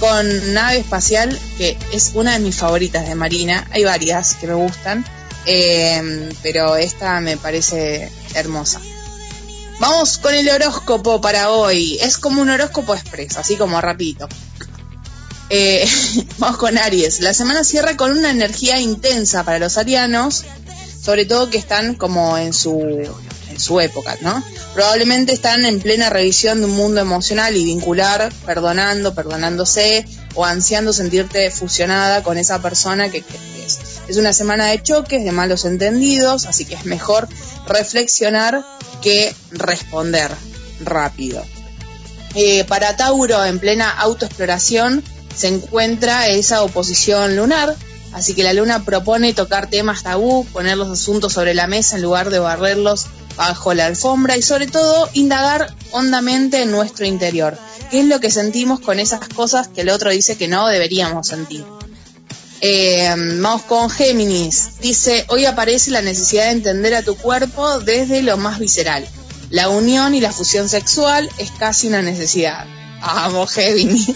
con 0.00 0.54
nave 0.54 0.78
espacial, 0.78 1.38
que 1.56 1.78
es 1.92 2.12
una 2.14 2.32
de 2.32 2.40
mis 2.40 2.56
favoritas 2.56 3.08
de 3.08 3.14
Marina. 3.14 3.66
Hay 3.70 3.84
varias 3.84 4.34
que 4.34 4.46
me 4.46 4.54
gustan. 4.54 5.04
Eh, 5.46 6.30
pero 6.42 6.76
esta 6.76 7.20
me 7.20 7.36
parece 7.36 8.10
hermosa. 8.34 8.80
Vamos 9.80 10.18
con 10.18 10.34
el 10.34 10.48
horóscopo 10.48 11.20
para 11.20 11.50
hoy. 11.50 11.98
Es 12.00 12.18
como 12.18 12.42
un 12.42 12.50
horóscopo 12.50 12.94
expreso, 12.94 13.40
así 13.40 13.56
como 13.56 13.80
rapidito. 13.80 14.28
Eh, 15.50 15.86
vamos 16.38 16.56
con 16.58 16.78
Aries. 16.78 17.20
La 17.20 17.34
semana 17.34 17.64
cierra 17.64 17.96
con 17.96 18.10
una 18.10 18.30
energía 18.30 18.80
intensa 18.80 19.44
para 19.44 19.58
los 19.58 19.78
arianos, 19.78 20.44
sobre 21.04 21.26
todo 21.26 21.50
que 21.50 21.58
están 21.58 21.96
como 21.96 22.38
en 22.38 22.54
su, 22.54 22.80
en 23.50 23.60
su 23.60 23.78
época, 23.80 24.16
¿no? 24.22 24.42
Probablemente 24.72 25.34
están 25.34 25.66
en 25.66 25.78
plena 25.80 26.08
revisión 26.08 26.60
de 26.60 26.64
un 26.64 26.72
mundo 26.72 27.00
emocional 27.00 27.54
y 27.56 27.64
vincular, 27.64 28.32
perdonando, 28.46 29.14
perdonándose 29.14 30.06
o 30.34 30.46
ansiando 30.46 30.94
sentirte 30.94 31.50
fusionada 31.50 32.22
con 32.22 32.38
esa 32.38 32.62
persona 32.62 33.10
que 33.10 33.20
querés. 33.20 33.78
Es 34.08 34.16
una 34.16 34.32
semana 34.32 34.68
de 34.68 34.82
choques, 34.82 35.22
de 35.24 35.32
malos 35.32 35.66
entendidos, 35.66 36.46
así 36.46 36.64
que 36.64 36.74
es 36.74 36.86
mejor 36.86 37.28
reflexionar 37.66 38.64
que 39.02 39.34
responder 39.50 40.30
rápido. 40.80 41.44
Eh, 42.34 42.64
para 42.64 42.96
Tauro, 42.96 43.44
en 43.44 43.58
plena 43.58 43.90
autoexploración, 43.90 45.04
se 45.36 45.48
encuentra 45.48 46.28
esa 46.28 46.62
oposición 46.62 47.36
lunar, 47.36 47.76
así 48.14 48.34
que 48.34 48.42
la 48.42 48.54
luna 48.54 48.84
propone 48.84 49.34
tocar 49.34 49.68
temas 49.68 50.04
tabú, 50.04 50.46
poner 50.46 50.78
los 50.78 50.88
asuntos 50.88 51.34
sobre 51.34 51.52
la 51.52 51.66
mesa 51.66 51.96
en 51.96 52.02
lugar 52.02 52.30
de 52.30 52.38
barrerlos 52.38 53.06
bajo 53.36 53.74
la 53.74 53.86
alfombra 53.86 54.36
y 54.36 54.42
sobre 54.42 54.66
todo 54.66 55.10
indagar 55.12 55.74
hondamente 55.90 56.62
en 56.62 56.70
nuestro 56.70 57.04
interior. 57.04 57.58
¿Qué 57.90 58.00
es 58.00 58.06
lo 58.06 58.20
que 58.20 58.30
sentimos 58.30 58.80
con 58.80 58.98
esas 58.98 59.28
cosas 59.28 59.68
que 59.68 59.82
el 59.82 59.90
otro 59.90 60.10
dice 60.10 60.36
que 60.36 60.48
no 60.48 60.68
deberíamos 60.68 61.26
sentir? 61.26 61.64
Eh, 62.60 63.14
vamos 63.40 63.62
con 63.62 63.90
Géminis. 63.90 64.80
Dice, 64.80 65.26
hoy 65.28 65.44
aparece 65.44 65.90
la 65.90 66.00
necesidad 66.00 66.44
de 66.44 66.52
entender 66.52 66.94
a 66.94 67.02
tu 67.02 67.16
cuerpo 67.16 67.80
desde 67.80 68.22
lo 68.22 68.36
más 68.36 68.58
visceral. 68.58 69.06
La 69.50 69.68
unión 69.68 70.14
y 70.14 70.20
la 70.20 70.32
fusión 70.32 70.68
sexual 70.68 71.28
es 71.38 71.50
casi 71.50 71.88
una 71.88 72.00
necesidad. 72.00 72.64
Vamos, 73.02 73.52
Géminis. 73.52 74.14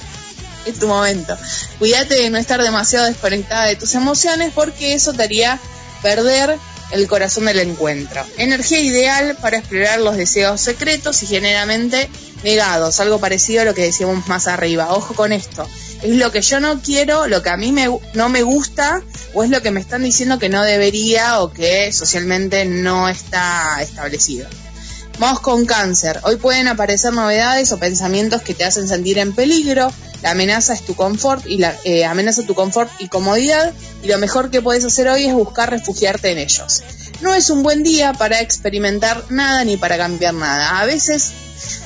Tu 0.73 0.87
momento. 0.87 1.37
Cuídate 1.79 2.15
de 2.15 2.31
no 2.31 2.39
estar 2.39 2.63
demasiado 2.63 3.07
desconectada 3.07 3.67
de 3.67 3.77
tus 3.77 3.95
emociones 3.95 4.53
porque 4.55 4.95
eso 4.95 5.13
te 5.13 5.23
haría 5.23 5.59
perder 6.03 6.57
el 6.93 7.07
corazón 7.07 7.47
del 7.47 7.59
encuentro. 7.61 8.25
Energía 8.37 8.81
ideal 8.81 9.37
para 9.41 9.59
explorar 9.59 10.01
los 10.01 10.17
deseos 10.17 10.61
secretos 10.61 11.23
y 11.23 11.27
generalmente 11.27 12.09
negados, 12.45 13.01
algo 13.01 13.19
parecido 13.19 13.63
a 13.63 13.65
lo 13.65 13.75
que 13.75 13.83
decíamos 13.83 14.27
más 14.27 14.47
arriba. 14.47 14.95
Ojo 14.95 15.15
con 15.15 15.33
esto. 15.33 15.69
Es 16.03 16.15
lo 16.15 16.31
que 16.31 16.43
yo 16.43 16.61
no 16.61 16.81
quiero, 16.81 17.27
lo 17.27 17.43
que 17.43 17.51
a 17.51 17.57
mí 17.57 17.75
no 18.15 18.29
me 18.29 18.43
gusta, 18.43 19.03
o 19.35 19.43
es 19.43 19.51
lo 19.51 19.63
que 19.63 19.71
me 19.71 19.81
están 19.81 20.03
diciendo 20.03 20.39
que 20.39 20.49
no 20.49 20.63
debería 20.63 21.41
o 21.41 21.53
que 21.53 21.93
socialmente 21.93 22.65
no 22.65 23.09
está 23.09 23.83
establecido. 23.83 24.49
Vamos 25.19 25.41
con 25.41 25.67
cáncer. 25.67 26.21
Hoy 26.23 26.37
pueden 26.37 26.69
aparecer 26.69 27.13
novedades 27.13 27.73
o 27.73 27.79
pensamientos 27.79 28.43
que 28.43 28.55
te 28.55 28.65
hacen 28.65 28.87
sentir 28.87 29.19
en 29.19 29.35
peligro. 29.35 29.93
La 30.23 30.33
amenaza 30.33 30.73
es 30.75 30.85
tu 30.85 30.95
confort 30.95 31.47
y 31.47 31.59
la 31.59 31.75
eh, 31.85 32.05
amenaza 32.05 32.43
tu 32.43 32.55
confort 32.55 32.91
y 32.99 33.09
comodidad. 33.09 33.73
Y 34.03 34.09
lo 34.09 34.19
mejor 34.19 34.51
que 34.51 34.63
puedes 34.63 34.85
hacer 34.85 35.09
hoy 35.09 35.27
es 35.27 35.35
buscar 35.35 35.71
refugiarte 35.71 36.31
en 36.31 36.39
ellos. 36.39 36.83
No 37.21 37.35
es 37.35 37.51
un 37.51 37.63
buen 37.63 37.83
día 37.83 38.13
para 38.13 38.41
experimentar 38.41 39.25
nada 39.29 39.65
ni 39.65 39.77
para 39.77 39.97
cambiar 39.97 40.35
nada. 40.35 40.81
A 40.81 40.87
veces 40.87 41.33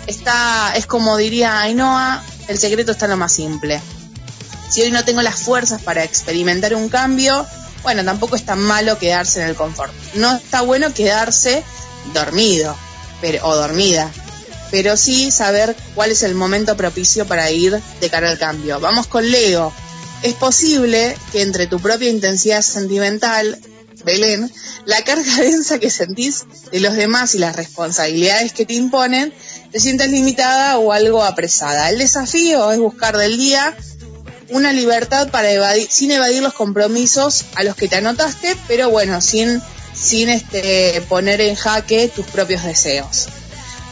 está, 0.06 0.74
es 0.76 0.86
como 0.86 1.16
diría 1.16 1.60
Ainhoa, 1.60 2.22
el 2.48 2.58
secreto 2.58 2.92
está 2.92 3.06
en 3.06 3.12
lo 3.12 3.16
más 3.16 3.32
simple. 3.32 3.80
Si 4.68 4.82
hoy 4.82 4.90
no 4.90 5.04
tengo 5.04 5.20
las 5.22 5.42
fuerzas 5.42 5.82
para 5.82 6.02
experimentar 6.02 6.74
un 6.74 6.88
cambio, 6.88 7.46
bueno, 7.82 8.04
tampoco 8.04 8.36
es 8.36 8.44
tan 8.44 8.60
malo 8.60 8.98
quedarse 8.98 9.42
en 9.42 9.48
el 9.48 9.54
confort. 9.54 9.92
No 10.14 10.36
está 10.36 10.62
bueno 10.62 10.94
quedarse 10.94 11.62
dormido 12.14 12.74
pero, 13.22 13.46
o 13.46 13.54
dormida, 13.54 14.10
pero 14.72 14.96
sí 14.96 15.30
saber 15.30 15.76
cuál 15.94 16.10
es 16.10 16.22
el 16.22 16.34
momento 16.34 16.76
propicio 16.76 17.26
para 17.26 17.50
ir 17.50 17.78
de 18.00 18.10
cara 18.10 18.30
al 18.30 18.38
cambio. 18.38 18.80
Vamos 18.80 19.06
con 19.06 19.30
Leo. 19.30 19.72
Es 20.22 20.32
posible 20.34 21.14
que 21.30 21.42
entre 21.42 21.66
tu 21.66 21.78
propia 21.78 22.08
intensidad 22.08 22.62
sentimental, 22.62 23.60
Belén, 24.04 24.50
la 24.86 25.02
carga 25.02 25.36
densa 25.42 25.78
que 25.78 25.90
sentís 25.90 26.46
de 26.72 26.80
los 26.80 26.94
demás 26.94 27.34
y 27.34 27.38
las 27.38 27.54
responsabilidades 27.54 28.54
que 28.54 28.64
te 28.64 28.72
imponen, 28.72 29.32
te 29.70 29.78
sientas 29.78 30.08
limitada 30.08 30.78
o 30.78 30.92
algo 30.92 31.22
apresada. 31.22 31.90
El 31.90 31.98
desafío 31.98 32.72
es 32.72 32.78
buscar 32.78 33.16
del 33.16 33.36
día 33.36 33.76
una 34.48 34.72
libertad 34.72 35.30
para 35.30 35.50
evadir, 35.50 35.86
sin 35.90 36.10
evadir 36.12 36.42
los 36.42 36.54
compromisos 36.54 37.44
a 37.56 37.62
los 37.62 37.76
que 37.76 37.88
te 37.88 37.96
anotaste, 37.96 38.56
pero 38.68 38.88
bueno, 38.88 39.20
sin 39.20 39.60
sin 39.94 40.30
este, 40.30 41.02
poner 41.08 41.40
en 41.42 41.54
jaque 41.54 42.08
tus 42.08 42.26
propios 42.26 42.64
deseos. 42.64 43.28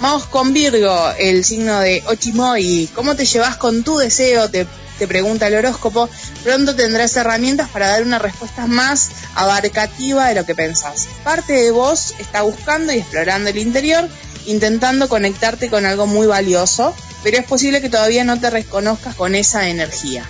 Vamos 0.00 0.24
con 0.28 0.54
Virgo, 0.54 1.10
el 1.18 1.44
signo 1.44 1.78
de 1.80 2.02
Ochimoy. 2.06 2.88
¿Cómo 2.94 3.16
te 3.16 3.26
llevas 3.26 3.58
con 3.58 3.82
tu 3.82 3.98
deseo? 3.98 4.48
Te, 4.48 4.66
te 4.98 5.06
pregunta 5.06 5.46
el 5.46 5.54
horóscopo. 5.56 6.08
Pronto 6.42 6.74
tendrás 6.74 7.14
herramientas 7.16 7.68
para 7.68 7.88
dar 7.88 8.02
una 8.02 8.18
respuesta 8.18 8.66
más 8.66 9.10
abarcativa 9.34 10.28
de 10.28 10.36
lo 10.36 10.46
que 10.46 10.54
pensás. 10.54 11.06
Parte 11.22 11.52
de 11.52 11.70
vos 11.70 12.14
está 12.18 12.40
buscando 12.40 12.94
y 12.94 13.00
explorando 13.00 13.50
el 13.50 13.58
interior, 13.58 14.08
intentando 14.46 15.06
conectarte 15.10 15.68
con 15.68 15.84
algo 15.84 16.06
muy 16.06 16.26
valioso, 16.26 16.94
pero 17.22 17.36
es 17.36 17.44
posible 17.44 17.82
que 17.82 17.90
todavía 17.90 18.24
no 18.24 18.40
te 18.40 18.48
reconozcas 18.48 19.14
con 19.14 19.34
esa 19.34 19.68
energía. 19.68 20.24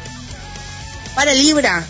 Para 1.14 1.32
Libra, 1.32 1.84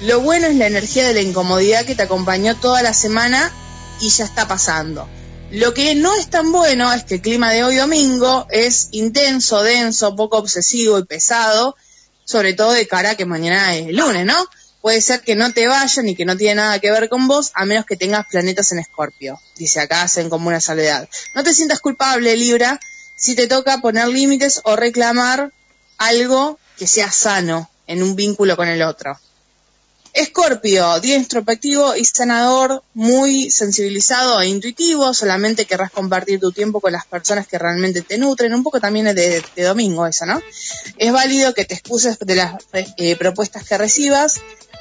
lo 0.00 0.18
bueno 0.18 0.48
es 0.48 0.56
la 0.56 0.66
energía 0.66 1.06
de 1.06 1.14
la 1.14 1.20
incomodidad 1.20 1.84
que 1.84 1.94
te 1.94 2.02
acompañó 2.02 2.56
toda 2.56 2.82
la 2.82 2.92
semana 2.92 3.52
y 4.00 4.08
ya 4.08 4.24
está 4.24 4.48
pasando. 4.48 5.08
Lo 5.52 5.74
que 5.74 5.96
no 5.96 6.14
es 6.14 6.30
tan 6.30 6.52
bueno 6.52 6.92
es 6.92 7.02
que 7.02 7.16
el 7.16 7.22
clima 7.22 7.50
de 7.50 7.64
hoy 7.64 7.74
domingo 7.74 8.46
es 8.50 8.88
intenso, 8.92 9.64
denso, 9.64 10.14
poco 10.14 10.38
obsesivo 10.38 11.00
y 11.00 11.04
pesado, 11.04 11.76
sobre 12.24 12.54
todo 12.54 12.70
de 12.70 12.86
cara 12.86 13.10
a 13.10 13.14
que 13.16 13.26
mañana 13.26 13.74
es 13.74 13.92
lunes, 13.92 14.24
¿no? 14.24 14.46
Puede 14.80 15.00
ser 15.00 15.22
que 15.22 15.34
no 15.34 15.52
te 15.52 15.66
vayan 15.66 16.08
y 16.08 16.14
que 16.14 16.24
no 16.24 16.36
tiene 16.36 16.54
nada 16.54 16.78
que 16.78 16.92
ver 16.92 17.08
con 17.08 17.26
vos, 17.26 17.50
a 17.54 17.64
menos 17.64 17.84
que 17.84 17.96
tengas 17.96 18.26
planetas 18.30 18.70
en 18.70 18.78
Escorpio. 18.78 19.40
Dice 19.56 19.80
acá, 19.80 20.02
hacen 20.02 20.30
como 20.30 20.46
una 20.46 20.60
soledad. 20.60 21.08
No 21.34 21.42
te 21.42 21.52
sientas 21.52 21.80
culpable, 21.80 22.36
Libra, 22.36 22.78
si 23.16 23.34
te 23.34 23.48
toca 23.48 23.78
poner 23.78 24.06
límites 24.06 24.60
o 24.62 24.76
reclamar 24.76 25.52
algo 25.98 26.60
que 26.78 26.86
sea 26.86 27.10
sano 27.10 27.68
en 27.88 28.04
un 28.04 28.14
vínculo 28.14 28.56
con 28.56 28.68
el 28.68 28.82
otro. 28.82 29.18
Escorpio, 30.12 30.98
día 31.00 31.16
introspectivo 31.16 31.94
y 31.94 32.04
sanador, 32.04 32.82
muy 32.94 33.50
sensibilizado 33.50 34.40
e 34.40 34.48
intuitivo, 34.48 35.14
solamente 35.14 35.66
querrás 35.66 35.92
compartir 35.92 36.40
tu 36.40 36.50
tiempo 36.50 36.80
con 36.80 36.92
las 36.92 37.06
personas 37.06 37.46
que 37.46 37.58
realmente 37.58 38.02
te 38.02 38.18
nutren, 38.18 38.52
un 38.52 38.64
poco 38.64 38.80
también 38.80 39.06
es 39.06 39.14
de, 39.14 39.42
de 39.54 39.62
domingo 39.62 40.06
eso, 40.06 40.26
¿no? 40.26 40.40
Es 40.98 41.12
válido 41.12 41.54
que 41.54 41.64
te 41.64 41.74
excuses 41.74 42.18
de 42.18 42.34
las 42.34 42.54
eh, 42.72 43.14
propuestas 43.16 43.64
que 43.64 43.78
recibas 43.78 44.40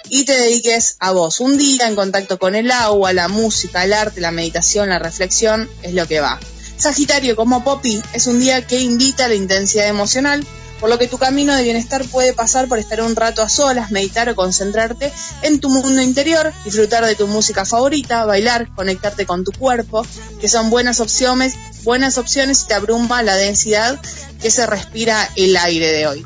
y 0.10 0.26
te 0.26 0.34
dediques 0.34 0.96
a 1.00 1.12
vos. 1.12 1.40
Un 1.40 1.58
día 1.58 1.88
en 1.88 1.96
contacto 1.96 2.40
con 2.40 2.56
el 2.56 2.72
agua, 2.72 3.14
la 3.14 3.28
música, 3.28 3.84
el 3.84 3.94
arte, 3.94 4.22
la 4.22 4.32
meditación, 4.32 4.90
la 4.90 5.00
reflexión, 5.00 5.70
es 5.84 5.94
lo 5.94 6.08
que 6.08 6.22
va. 6.22 6.40
Sagitario, 6.78 7.36
como 7.36 7.64
Poppy, 7.64 8.02
es 8.14 8.26
un 8.28 8.40
día 8.40 8.66
que 8.66 8.80
invita 8.80 9.26
a 9.26 9.28
la 9.28 9.36
intensidad 9.36 9.88
emocional, 9.88 10.46
por 10.80 10.90
lo 10.90 10.98
que 10.98 11.08
tu 11.08 11.18
camino 11.18 11.56
de 11.56 11.64
bienestar 11.64 12.06
puede 12.06 12.34
pasar 12.34 12.68
por 12.68 12.80
estar 12.80 13.02
un 13.02 13.16
rato 13.16 13.42
a 13.42 13.50
solas, 13.50 13.92
meditar 13.92 14.30
o 14.30 14.36
concentrarte 14.36 15.12
en 15.42 15.60
tu 15.60 15.70
mundo 15.70 16.02
interior, 16.02 16.54
disfrutar 16.64 17.06
de 17.06 17.16
tu 17.16 17.28
música 17.28 17.66
favorita, 17.66 18.26
bailar, 18.26 18.74
conectarte 18.76 19.26
con 19.26 19.44
tu 19.44 19.52
cuerpo, 19.52 20.06
que 20.40 20.48
son 20.48 20.70
buenas 20.70 21.00
opciones, 21.00 21.56
buenas 21.84 22.18
opciones 22.18 22.60
si 22.60 22.68
te 22.68 22.74
abruma 22.74 23.24
la 23.24 23.36
densidad 23.36 24.00
que 24.42 24.52
se 24.52 24.66
respira 24.66 25.30
el 25.36 25.58
aire 25.58 25.92
de 25.92 26.08
hoy. 26.08 26.26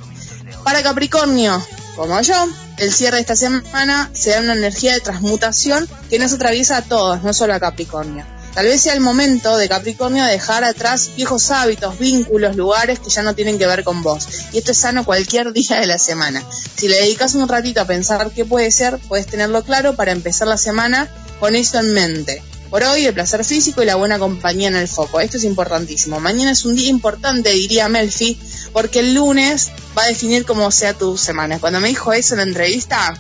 Para 0.64 0.84
Capricornio, 0.84 1.62
como 1.96 2.22
yo, 2.22 2.48
el 2.78 2.92
cierre 2.92 3.18
de 3.18 3.22
esta 3.22 3.36
semana 3.36 4.10
se 4.14 4.32
da 4.32 4.40
una 4.40 4.54
energía 4.54 4.94
de 4.94 5.02
transmutación 5.02 5.88
que 6.10 6.20
nos 6.20 6.34
atraviesa 6.34 6.78
a 6.78 6.82
todos, 6.82 7.24
no 7.24 7.34
solo 7.34 7.54
a 7.54 7.60
Capricornio. 7.60 8.26
Tal 8.54 8.68
vez 8.68 8.82
sea 8.82 8.94
el 8.94 9.00
momento 9.00 9.58
de 9.58 9.68
Capricornio 9.68 10.24
de 10.26 10.34
dejar 10.34 10.64
atrás 10.64 11.10
viejos 11.16 11.50
hábitos, 11.50 11.98
vínculos, 11.98 12.56
lugares 12.56 13.00
que 13.00 13.10
ya 13.10 13.24
no 13.24 13.34
tienen 13.34 13.58
que 13.58 13.66
ver 13.66 13.84
con 13.84 14.04
vos. 14.04 14.28
Y 14.52 14.60
esto 14.60 14.74
es 14.74 14.78
sano 14.78 15.04
cualquier 15.06 15.54
día 15.54 15.80
de 15.80 15.88
la 15.88 15.98
semana. 15.98 16.44
Si 16.76 16.88
le 16.88 16.98
dedicas 16.98 17.34
un 17.34 17.48
ratito 17.48 17.82
a 17.82 17.86
pensar 17.86 18.32
qué 18.32 18.46
puede 18.46 18.70
ser, 18.70 19.00
puedes 19.08 19.26
tenerlo 19.26 19.64
claro 19.64 19.96
para 19.96 20.12
empezar 20.12 20.48
la 20.48 20.58
semana 20.58 21.10
con 21.40 21.56
eso 21.56 21.80
en 21.80 21.94
mente. 21.94 22.44
Por 22.70 22.84
hoy, 22.84 23.06
el 23.06 23.14
placer 23.14 23.44
físico 23.46 23.84
y 23.84 23.86
la 23.86 23.96
buena 23.96 24.18
compañía 24.18 24.68
en 24.68 24.76
el 24.76 24.88
foco. 24.88 25.20
Esto 25.20 25.38
es 25.38 25.44
importantísimo. 25.44 26.20
Mañana 26.20 26.52
es 26.52 26.66
un 26.66 26.76
día 26.76 26.90
importante, 26.90 27.52
diría 27.52 27.88
Melfi, 27.88 28.40
porque 28.72 29.00
el 29.00 29.14
lunes 29.14 29.70
va 29.98 30.04
a 30.04 30.08
definir 30.08 30.44
cómo 30.46 30.72
sea 30.72 30.94
tu 30.94 31.18
semana. 31.18 31.60
Cuando 31.60 31.80
me 31.80 31.90
dijo 31.90 32.14
eso 32.14 32.34
en 32.34 32.40
la 32.40 32.44
entrevista, 32.46 33.14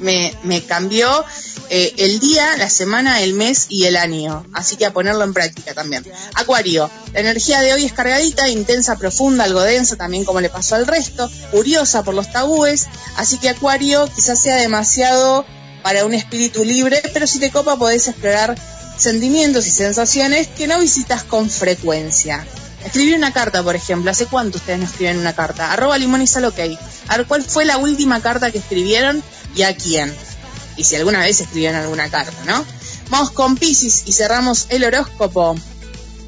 me, 0.00 0.34
me 0.42 0.62
cambió 0.62 1.24
eh, 1.74 1.94
el 1.96 2.20
día, 2.20 2.54
la 2.58 2.68
semana, 2.68 3.22
el 3.22 3.32
mes 3.32 3.64
y 3.70 3.84
el 3.84 3.96
año. 3.96 4.44
Así 4.52 4.76
que 4.76 4.84
a 4.84 4.92
ponerlo 4.92 5.24
en 5.24 5.32
práctica 5.32 5.72
también. 5.72 6.04
Acuario, 6.34 6.90
la 7.14 7.20
energía 7.20 7.62
de 7.62 7.72
hoy 7.72 7.86
es 7.86 7.94
cargadita, 7.94 8.46
intensa, 8.50 8.98
profunda, 8.98 9.44
algo 9.44 9.62
densa, 9.62 9.96
también 9.96 10.26
como 10.26 10.42
le 10.42 10.50
pasó 10.50 10.74
al 10.74 10.86
resto, 10.86 11.30
curiosa 11.50 12.02
por 12.02 12.12
los 12.12 12.30
tabúes. 12.30 12.88
Así 13.16 13.38
que 13.38 13.48
Acuario 13.48 14.06
quizás 14.14 14.42
sea 14.42 14.56
demasiado 14.56 15.46
para 15.82 16.04
un 16.04 16.12
espíritu 16.12 16.62
libre, 16.62 17.00
pero 17.14 17.26
si 17.26 17.38
te 17.38 17.50
copa 17.50 17.78
podés 17.78 18.06
explorar 18.06 18.54
sentimientos 18.98 19.66
y 19.66 19.70
sensaciones 19.70 20.48
que 20.48 20.66
no 20.66 20.78
visitas 20.78 21.24
con 21.24 21.48
frecuencia. 21.48 22.46
Escribir 22.84 23.16
una 23.16 23.32
carta, 23.32 23.62
por 23.62 23.76
ejemplo. 23.76 24.10
¿Hace 24.10 24.26
cuánto 24.26 24.58
ustedes 24.58 24.78
no 24.78 24.84
escriben 24.84 25.16
una 25.16 25.34
carta? 25.34 25.72
Arroba 25.72 25.96
limón 25.96 26.20
y 26.20 26.26
sal 26.26 26.44
ok. 26.44 26.58
A 27.08 27.16
ver, 27.16 27.26
¿cuál 27.26 27.42
fue 27.42 27.64
la 27.64 27.78
última 27.78 28.20
carta 28.20 28.50
que 28.50 28.58
escribieron 28.58 29.22
y 29.56 29.62
a 29.62 29.74
quién? 29.74 30.14
Y 30.76 30.84
si 30.84 30.96
alguna 30.96 31.20
vez 31.20 31.40
escribieron 31.40 31.80
alguna 31.80 32.10
carta, 32.10 32.36
¿no? 32.46 32.64
Vamos 33.10 33.30
con 33.30 33.56
Pisces 33.56 34.04
y 34.06 34.12
cerramos 34.12 34.66
el 34.70 34.84
horóscopo. 34.84 35.56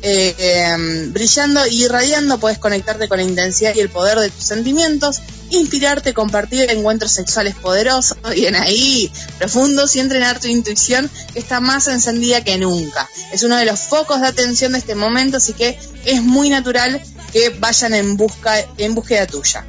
Eh, 0.06 0.34
eh, 0.36 0.76
brillando 1.12 1.66
y 1.66 1.84
irradiando 1.84 2.36
puedes 2.36 2.58
conectarte 2.58 3.08
con 3.08 3.16
la 3.16 3.24
intensidad 3.24 3.74
y 3.74 3.80
el 3.80 3.88
poder 3.88 4.18
de 4.18 4.28
tus 4.28 4.44
sentimientos, 4.44 5.22
inspirarte, 5.48 6.12
compartir 6.12 6.70
encuentros 6.70 7.12
sexuales 7.12 7.54
poderosos, 7.54 8.18
bien 8.34 8.54
ahí, 8.54 9.10
profundos 9.38 9.96
y 9.96 10.00
entrenar 10.00 10.40
tu 10.40 10.48
intuición 10.48 11.10
que 11.32 11.38
está 11.38 11.60
más 11.60 11.88
encendida 11.88 12.44
que 12.44 12.58
nunca. 12.58 13.08
Es 13.32 13.44
uno 13.44 13.56
de 13.56 13.64
los 13.64 13.80
focos 13.80 14.20
de 14.20 14.26
atención 14.26 14.72
de 14.72 14.78
este 14.78 14.94
momento, 14.94 15.38
así 15.38 15.54
que 15.54 15.78
es 16.04 16.22
muy 16.22 16.50
natural 16.50 17.02
que 17.32 17.48
vayan 17.58 17.94
en 17.94 18.18
busca 18.18 18.56
en 18.76 18.94
búsqueda 18.94 19.26
tuya. 19.26 19.64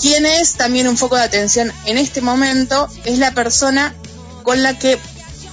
Quien 0.00 0.24
es 0.24 0.54
también 0.54 0.88
un 0.88 0.96
foco 0.96 1.16
de 1.16 1.22
atención 1.22 1.72
en 1.84 1.98
este 1.98 2.20
momento 2.20 2.88
es 3.04 3.18
la 3.18 3.32
persona 3.32 3.94
con 4.50 4.64
la 4.64 4.76
que 4.76 4.98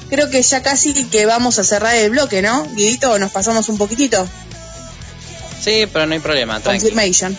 creo 0.09 0.31
que 0.31 0.41
ya 0.41 0.63
casi 0.63 0.91
que 1.05 1.27
vamos 1.27 1.59
a 1.59 1.63
cerrar 1.63 1.93
el 1.93 2.09
bloque, 2.09 2.41
¿no? 2.41 2.65
Guidito, 2.73 3.19
nos 3.19 3.29
pasamos 3.29 3.69
un 3.69 3.77
poquitito. 3.77 4.27
Sí, 5.63 5.85
pero 5.93 6.07
no 6.07 6.15
hay 6.15 6.19
problema, 6.19 6.59
tranqui. 6.59 6.79
Confirmation. 6.79 7.37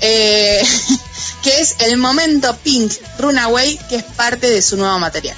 Eh, 0.00 0.60
que 1.44 1.60
es 1.60 1.76
el 1.78 1.96
momento 1.96 2.56
Pink 2.56 2.92
Runaway, 3.20 3.78
que 3.88 3.94
es 3.94 4.02
parte 4.02 4.50
de 4.50 4.62
su 4.62 4.76
nuevo 4.76 4.98
material. 4.98 5.36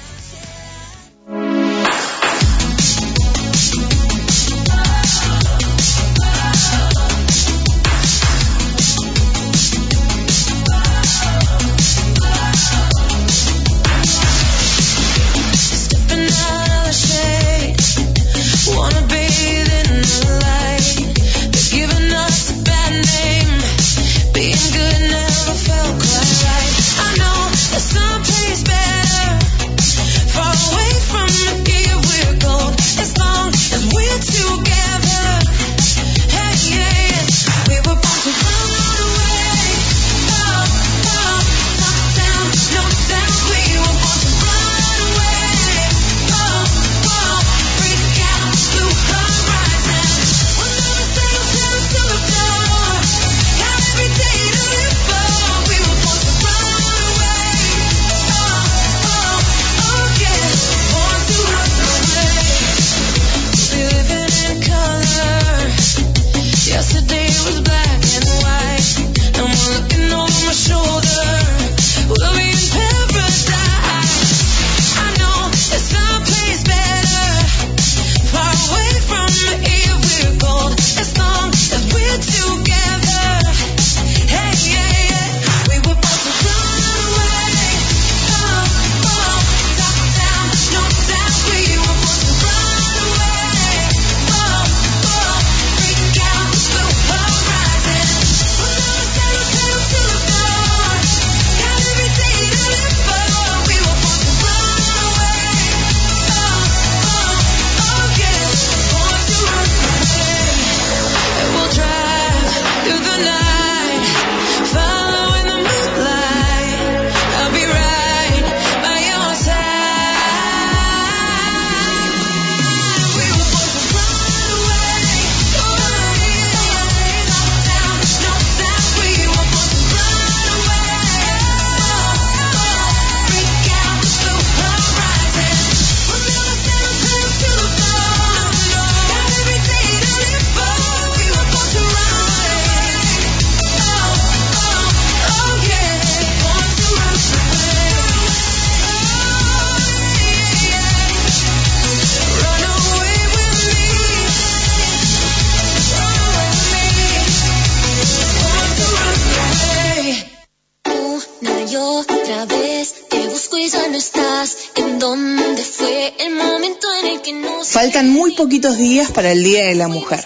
para 169.19 169.33
el 169.33 169.43
Día 169.43 169.65
de 169.65 169.75
la 169.75 169.89
Mujer. 169.89 170.23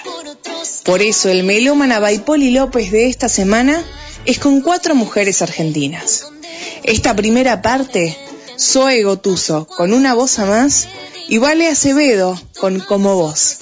Por 0.83 1.01
eso 1.01 1.27
el 1.29 1.41
melómana 1.43 1.97
Baipoli 1.97 2.51
López 2.51 2.91
de 2.91 3.07
esta 3.07 3.27
semana 3.27 3.83
es 4.25 4.37
con 4.37 4.61
cuatro 4.61 4.93
mujeres 4.93 5.41
argentinas. 5.41 6.27
Esta 6.83 7.15
primera 7.15 7.63
parte, 7.63 8.15
Zoe 8.59 9.01
Gotuso 9.01 9.65
con 9.65 9.93
una 9.93 10.13
voz 10.13 10.37
a 10.37 10.45
más 10.45 10.87
y 11.27 11.39
Vale 11.39 11.69
Acevedo 11.69 12.39
con 12.59 12.81
Como 12.81 13.15
Voz. 13.15 13.57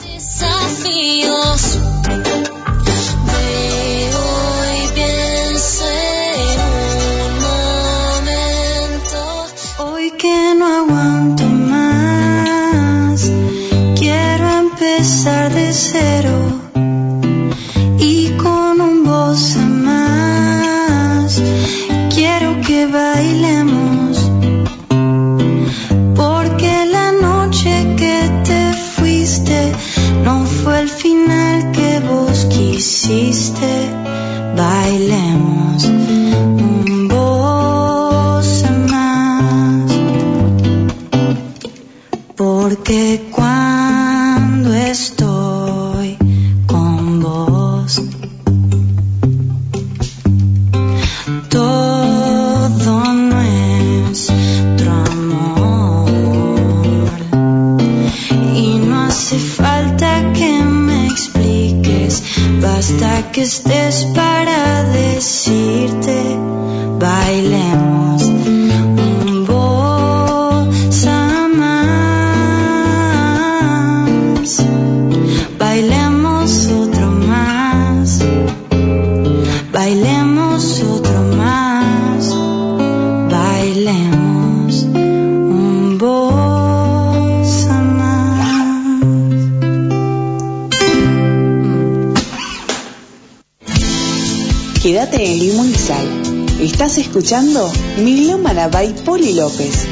escuchando 97.31 97.71
Milómana 97.97 98.67
Poli 99.05 99.33
López. 99.33 99.90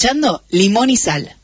Escuchando 0.00 0.42
Limón 0.48 0.88
y 0.88 0.96
Sal. 0.96 1.36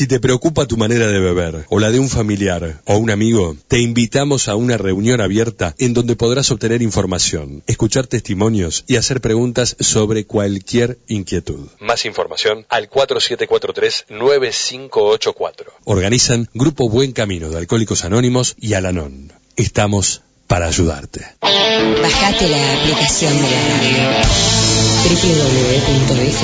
Si 0.00 0.06
te 0.06 0.18
preocupa 0.18 0.64
tu 0.64 0.78
manera 0.78 1.08
de 1.08 1.20
beber 1.20 1.66
o 1.68 1.78
la 1.78 1.90
de 1.90 2.00
un 2.00 2.08
familiar 2.08 2.80
o 2.86 2.96
un 2.96 3.10
amigo, 3.10 3.54
te 3.68 3.80
invitamos 3.80 4.48
a 4.48 4.54
una 4.54 4.78
reunión 4.78 5.20
abierta 5.20 5.74
en 5.76 5.92
donde 5.92 6.16
podrás 6.16 6.50
obtener 6.50 6.80
información, 6.80 7.62
escuchar 7.66 8.06
testimonios 8.06 8.84
y 8.86 8.96
hacer 8.96 9.20
preguntas 9.20 9.76
sobre 9.78 10.24
cualquier 10.24 10.96
inquietud. 11.06 11.68
Más 11.80 12.06
información 12.06 12.64
al 12.70 12.88
4743-9584. 12.88 15.66
Organizan 15.84 16.48
Grupo 16.54 16.88
Buen 16.88 17.12
Camino 17.12 17.50
de 17.50 17.58
Alcohólicos 17.58 18.06
Anónimos 18.06 18.56
y 18.58 18.72
Alanon. 18.72 19.34
Estamos 19.56 20.22
para 20.46 20.68
ayudarte. 20.68 21.26
Bajate 21.42 22.48
la 22.48 22.72
aplicación 22.72 23.36
de 23.36 23.50
la 23.50 23.66
radio 23.66 24.69
www.fmss.com.ar 25.00 26.40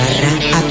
barra 0.00 0.32
app. 0.58 0.70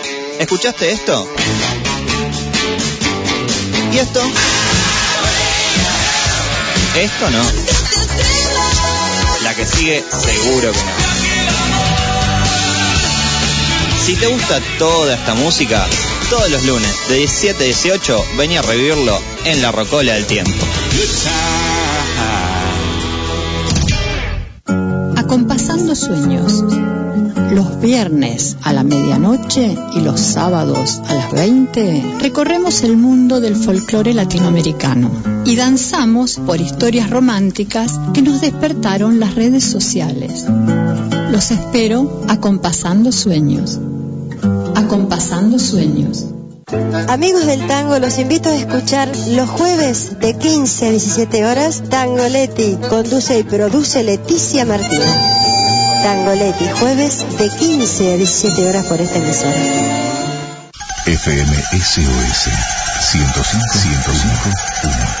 ¿Escuchaste 0.41 0.91
esto? 0.91 1.31
¿Y 3.93 3.97
esto? 3.99 4.19
Esto 6.95 7.29
no. 7.29 7.43
La 9.43 9.53
que 9.53 9.67
sigue, 9.67 10.03
seguro 10.09 10.71
que 10.71 10.79
no. 10.79 10.91
Si 14.03 14.15
te 14.15 14.25
gusta 14.25 14.59
toda 14.79 15.13
esta 15.13 15.35
música, 15.35 15.87
todos 16.31 16.49
los 16.49 16.63
lunes 16.63 17.07
de 17.07 17.17
17 17.17 17.63
a 17.63 17.67
18, 17.67 18.25
vení 18.35 18.57
a 18.57 18.63
revivirlo 18.63 19.21
en 19.45 19.61
la 19.61 19.71
Rocola 19.71 20.13
del 20.13 20.25
Tiempo. 20.25 20.65
Acompasando 25.31 25.95
sueños. 25.95 26.61
Los 27.53 27.79
viernes 27.79 28.57
a 28.63 28.73
la 28.73 28.83
medianoche 28.83 29.77
y 29.95 30.01
los 30.01 30.19
sábados 30.19 31.01
a 31.07 31.13
las 31.13 31.31
20 31.31 32.17
recorremos 32.19 32.83
el 32.83 32.97
mundo 32.97 33.39
del 33.39 33.55
folclore 33.55 34.13
latinoamericano 34.13 35.09
y 35.45 35.55
danzamos 35.55 36.35
por 36.35 36.59
historias 36.59 37.09
románticas 37.09 37.97
que 38.13 38.21
nos 38.21 38.41
despertaron 38.41 39.21
las 39.21 39.35
redes 39.35 39.63
sociales. 39.63 40.47
Los 41.31 41.51
espero 41.51 42.23
acompasando 42.27 43.13
sueños. 43.13 43.79
Acompasando 44.75 45.59
sueños. 45.59 46.25
Amigos 47.09 47.45
del 47.45 47.67
tango, 47.67 47.99
los 47.99 48.17
invito 48.17 48.49
a 48.49 48.55
escuchar 48.55 49.09
los 49.27 49.49
jueves 49.49 50.19
de 50.19 50.37
15 50.37 50.87
a 50.87 50.89
17 50.91 51.45
horas 51.45 51.83
Tangoletti. 51.89 52.77
Conduce 52.89 53.39
y 53.39 53.43
produce 53.43 54.03
Leticia 54.03 54.65
Martín. 54.65 55.01
Tangoletti, 56.03 56.65
jueves 56.79 57.25
de 57.37 57.49
15 57.49 58.13
a 58.13 58.17
17 58.17 58.69
horas 58.69 58.85
por 58.85 59.01
esta 59.01 59.17
emisora. 59.17 59.51
FM 61.05 61.55
SOS 61.73 62.49
105 63.11 63.73
105 63.73 65.20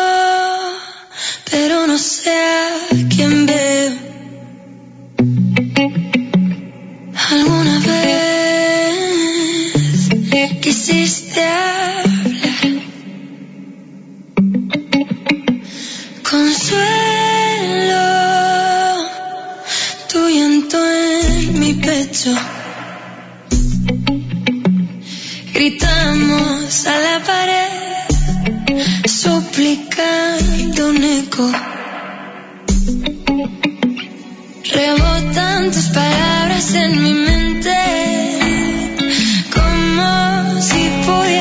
pero 1.51 1.85
no 1.85 1.97
sé 1.97 2.31
a 2.31 2.69
quién 3.13 3.45
veo. 3.45 3.91
Alguna 7.29 7.79
vez 7.79 8.11
quisiste 10.61 11.43
hablar. 11.43 12.63
Consuelo, 16.29 18.05
tu 20.11 20.19
llanto 20.29 20.77
en 20.83 21.59
mi 21.59 21.73
pecho. 21.73 22.33
Gritamos 25.53 26.87
a 26.87 26.97
la 26.97 27.19
pared, 27.25 27.60
suplicando 29.21 30.87
un 30.89 31.03
eco. 31.03 31.51
Rebotan 34.73 35.71
tus 35.71 35.89
palabras 35.89 36.73
en 36.73 37.03
mi 37.03 37.13
mente, 37.13 37.77
como 39.53 40.61
si 40.61 40.89
pudiera 41.05 41.40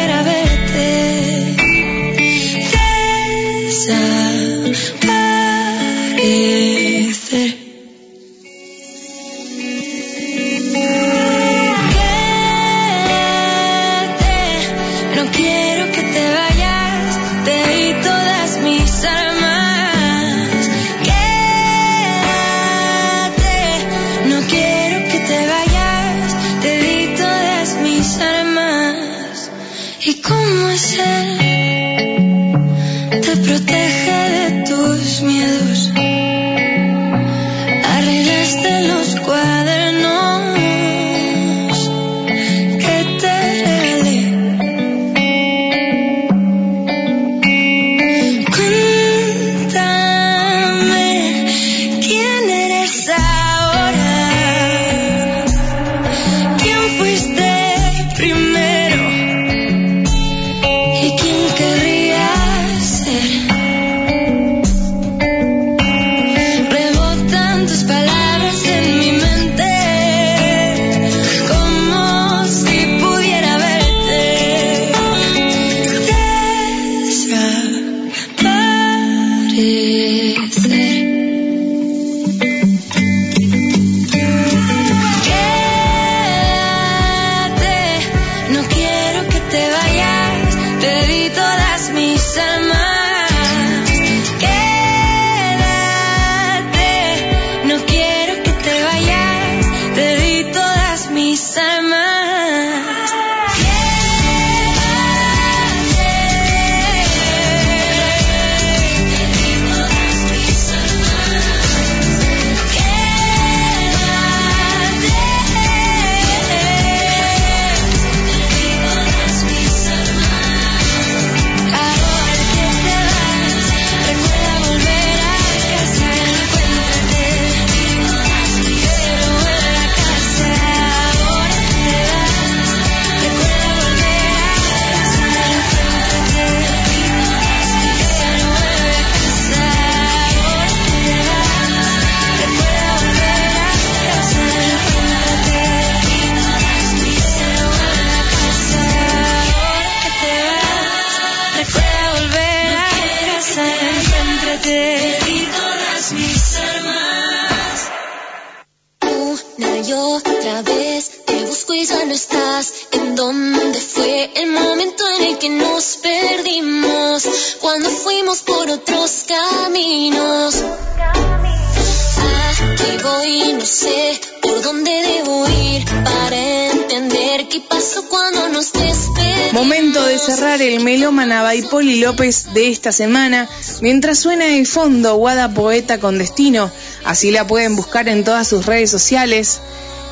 Poli 181.70 182.00
López 182.00 182.52
de 182.52 182.68
esta 182.68 182.92
semana, 182.92 183.48
mientras 183.80 184.18
suena 184.18 184.44
de 184.44 184.64
fondo 184.64 185.14
Guada 185.16 185.54
Poeta 185.54 185.98
con 185.98 186.18
Destino, 186.18 186.70
así 187.04 187.30
la 187.30 187.46
pueden 187.46 187.76
buscar 187.76 188.08
en 188.08 188.24
todas 188.24 188.48
sus 188.48 188.66
redes 188.66 188.90
sociales. 188.90 189.60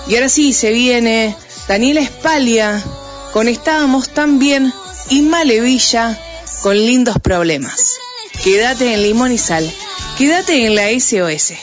Y 0.07 0.15
ahora 0.15 0.29
sí, 0.29 0.53
se 0.53 0.71
viene 0.71 1.35
Daniela 1.67 2.01
Espalia 2.01 2.83
con 3.33 3.49
Estábamos 3.49 4.09
tan 4.09 4.39
bien 4.39 4.73
y 5.11 5.23
Malevilla 5.23 6.19
con 6.63 6.77
lindos 6.77 7.19
problemas. 7.21 7.97
Quédate 8.43 8.95
en 8.95 9.03
Limón 9.03 9.33
y 9.33 9.39
Sal, 9.39 9.71
quédate 10.17 10.65
en 10.65 10.75
la 10.75 10.89
SOS. 10.89 11.55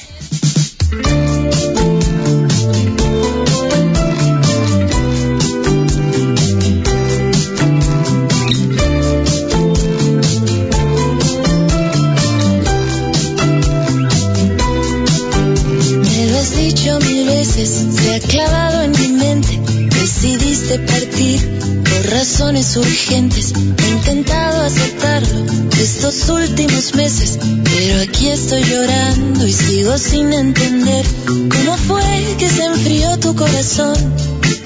Decidiste 20.75 20.79
partir 20.79 21.39
por 21.83 22.11
razones 22.11 22.75
urgentes. 22.75 23.53
He 23.53 23.89
intentado 23.91 24.61
aceptarlo 24.61 25.45
estos 25.79 26.27
últimos 26.29 26.93
meses, 26.95 27.39
pero 27.63 28.01
aquí 28.01 28.27
estoy 28.27 28.63
llorando 28.63 29.47
y 29.47 29.53
sigo 29.53 29.97
sin 29.97 30.33
entender 30.33 31.05
cómo 31.25 31.77
fue 31.77 32.35
que 32.37 32.49
se 32.49 32.65
enfrió 32.65 33.17
tu 33.19 33.35
corazón. 33.35 33.95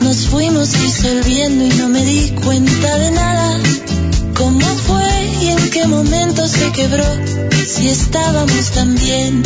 Nos 0.01 0.28
fuimos 0.28 0.72
disolviendo 0.72 1.66
y 1.66 1.70
no 1.78 1.89
me 1.89 2.03
di 2.03 2.30
cuenta 2.43 2.97
de 2.97 3.12
nada. 3.12 3.60
¿Cómo 4.36 4.66
fue 4.88 5.26
y 5.41 5.49
en 5.49 5.70
qué 5.70 5.86
momento 5.86 6.47
se 6.47 6.72
quebró? 6.72 7.05
Si 7.68 7.88
estábamos 7.89 8.72
tan 8.72 8.95
bien, 8.95 9.43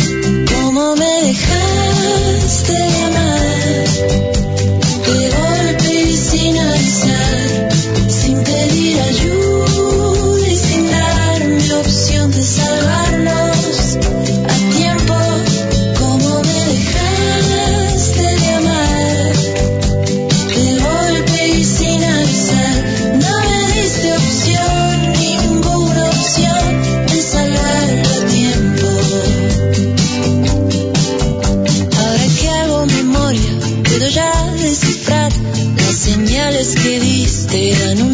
¿cómo 0.53 0.95
me 0.95 1.24
dejaste 1.24 2.74
de 2.74 3.03
amar? 3.03 3.24
Sin 6.43 6.57
sin 8.09 8.43
pedir 8.43 8.99
ayuda 8.99 9.42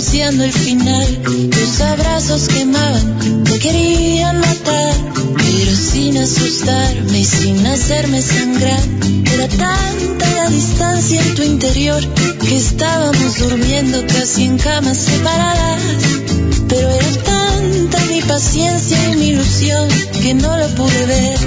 anunciando 0.09 0.43
el 0.43 0.51
final. 0.51 1.21
Tus 1.51 1.81
abrazos 1.81 2.47
quemaban, 2.47 3.43
me 3.43 3.59
querían 3.59 4.39
matar, 4.39 4.93
pero 5.37 5.75
sin 5.75 6.17
asustarme 6.17 7.19
y 7.19 7.25
sin 7.25 7.65
hacerme 7.67 8.19
sangrar. 8.19 8.81
Era 9.33 9.47
tanta 9.49 10.31
la 10.31 10.49
distancia 10.49 11.21
en 11.21 11.35
tu 11.35 11.43
interior 11.43 12.01
que 12.39 12.55
estábamos 12.55 13.37
durmiendo 13.37 14.03
casi 14.07 14.45
en 14.45 14.57
camas 14.57 14.97
separadas. 14.97 15.81
Pero 16.67 16.89
era 16.89 17.23
tanta 17.23 17.99
mi 18.05 18.21
paciencia 18.21 19.11
y 19.11 19.15
mi 19.15 19.27
ilusión 19.27 19.89
que 20.23 20.33
no 20.33 20.57
lo 20.57 20.67
pude 20.69 21.05
ver. 21.05 21.37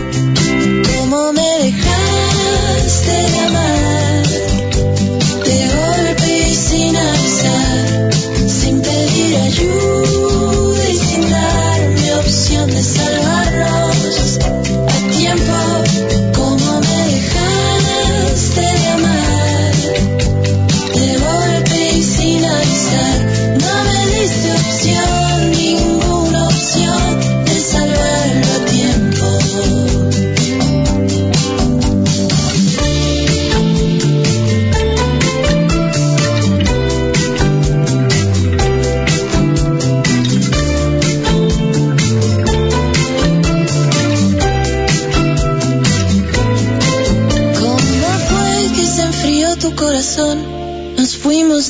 ¿Cómo 0.95 1.33
me 1.33 1.51
dejaste 1.65 3.11
de 3.11 3.39
amar? 3.41 4.52
Y 9.61 10.95
sin 10.95 11.31
darme 11.31 12.15
opción 12.15 12.71
de 12.71 12.83
salvarnos 12.83 13.22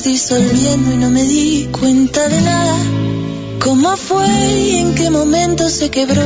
disolviendo 0.03 0.91
y 0.91 0.97
no 0.97 1.09
me 1.09 1.23
di 1.23 1.69
cuenta 1.71 2.27
de 2.27 2.41
nada. 2.41 2.77
¿Cómo 3.59 3.95
fue 3.95 4.27
y 4.27 4.77
en 4.79 4.95
qué 4.95 5.09
momento 5.09 5.69
se 5.69 5.89
quebró? 5.89 6.23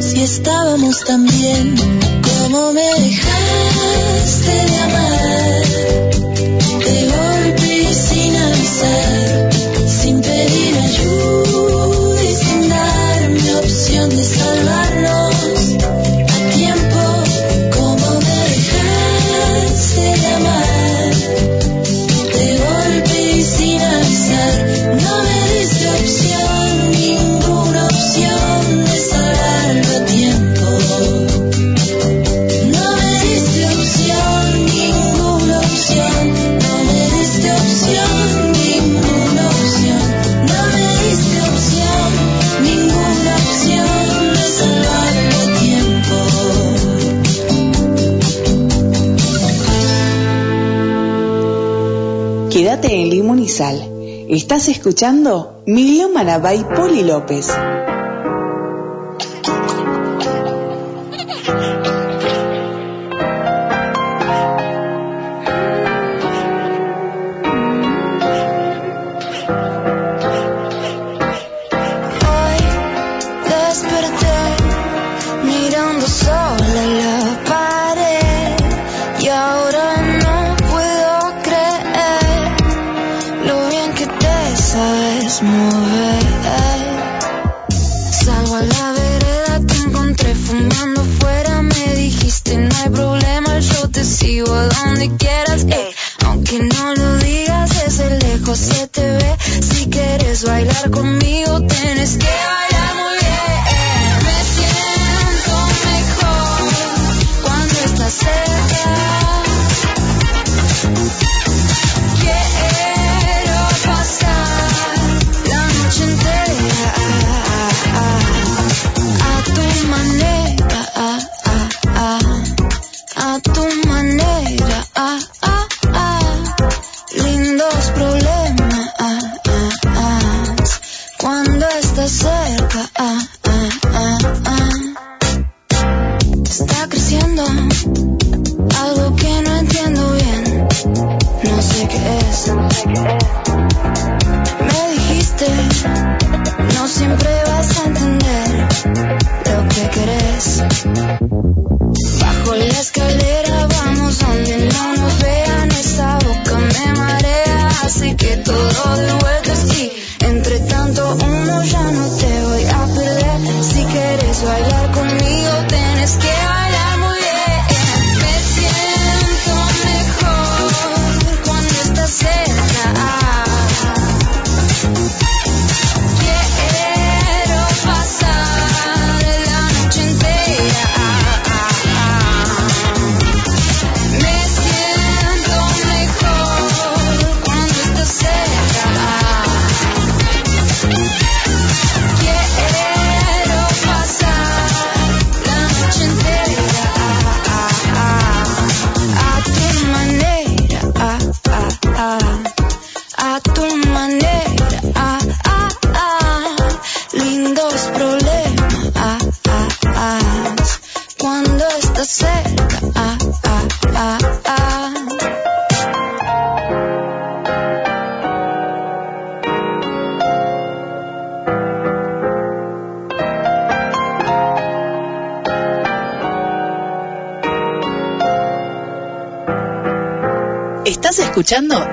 Si 0.00 0.22
estábamos 0.22 1.04
tan 1.04 1.26
bien, 1.26 1.74
¿cómo 2.22 2.72
me 2.72 2.82
dejaste 2.82 4.50
de 4.50 4.78
amar? 4.78 5.66
De 6.86 7.10
golpe 7.10 7.74
y 7.90 7.94
sin 7.94 8.36
avisar, 8.36 9.50
sin 9.86 10.20
pedir 10.22 10.78
ayuda 10.78 12.22
y 12.24 12.34
sin 12.34 12.68
darme 12.68 13.56
opción 13.56 14.08
de 14.08 14.24
salvarnos 14.24 15.76
a 16.30 16.56
tiempo. 16.56 16.91
Estás 53.60 54.68
escuchando 54.68 55.62
Milómana 55.66 56.38
by 56.38 56.64
Poli 56.74 57.02
López. 57.02 57.48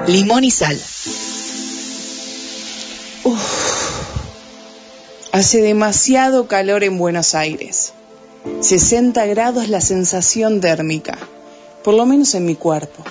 Limón 0.08 0.46
y 0.46 0.52
Sal. 0.52 0.80
Hace 5.34 5.62
demasiado 5.62 6.48
calor 6.48 6.86
en 6.86 6.98
Buenos 6.98 7.36
Aires. 7.36 7.92
60 8.62 9.26
grados 9.26 9.68
la 9.68 9.82
sensación 9.82 10.62
térmica, 10.62 11.18
por 11.84 11.94
lo 11.94 12.06
menos 12.06 12.36
en 12.36 12.46
mi 12.46 12.56
cuerpo. 12.56 13.04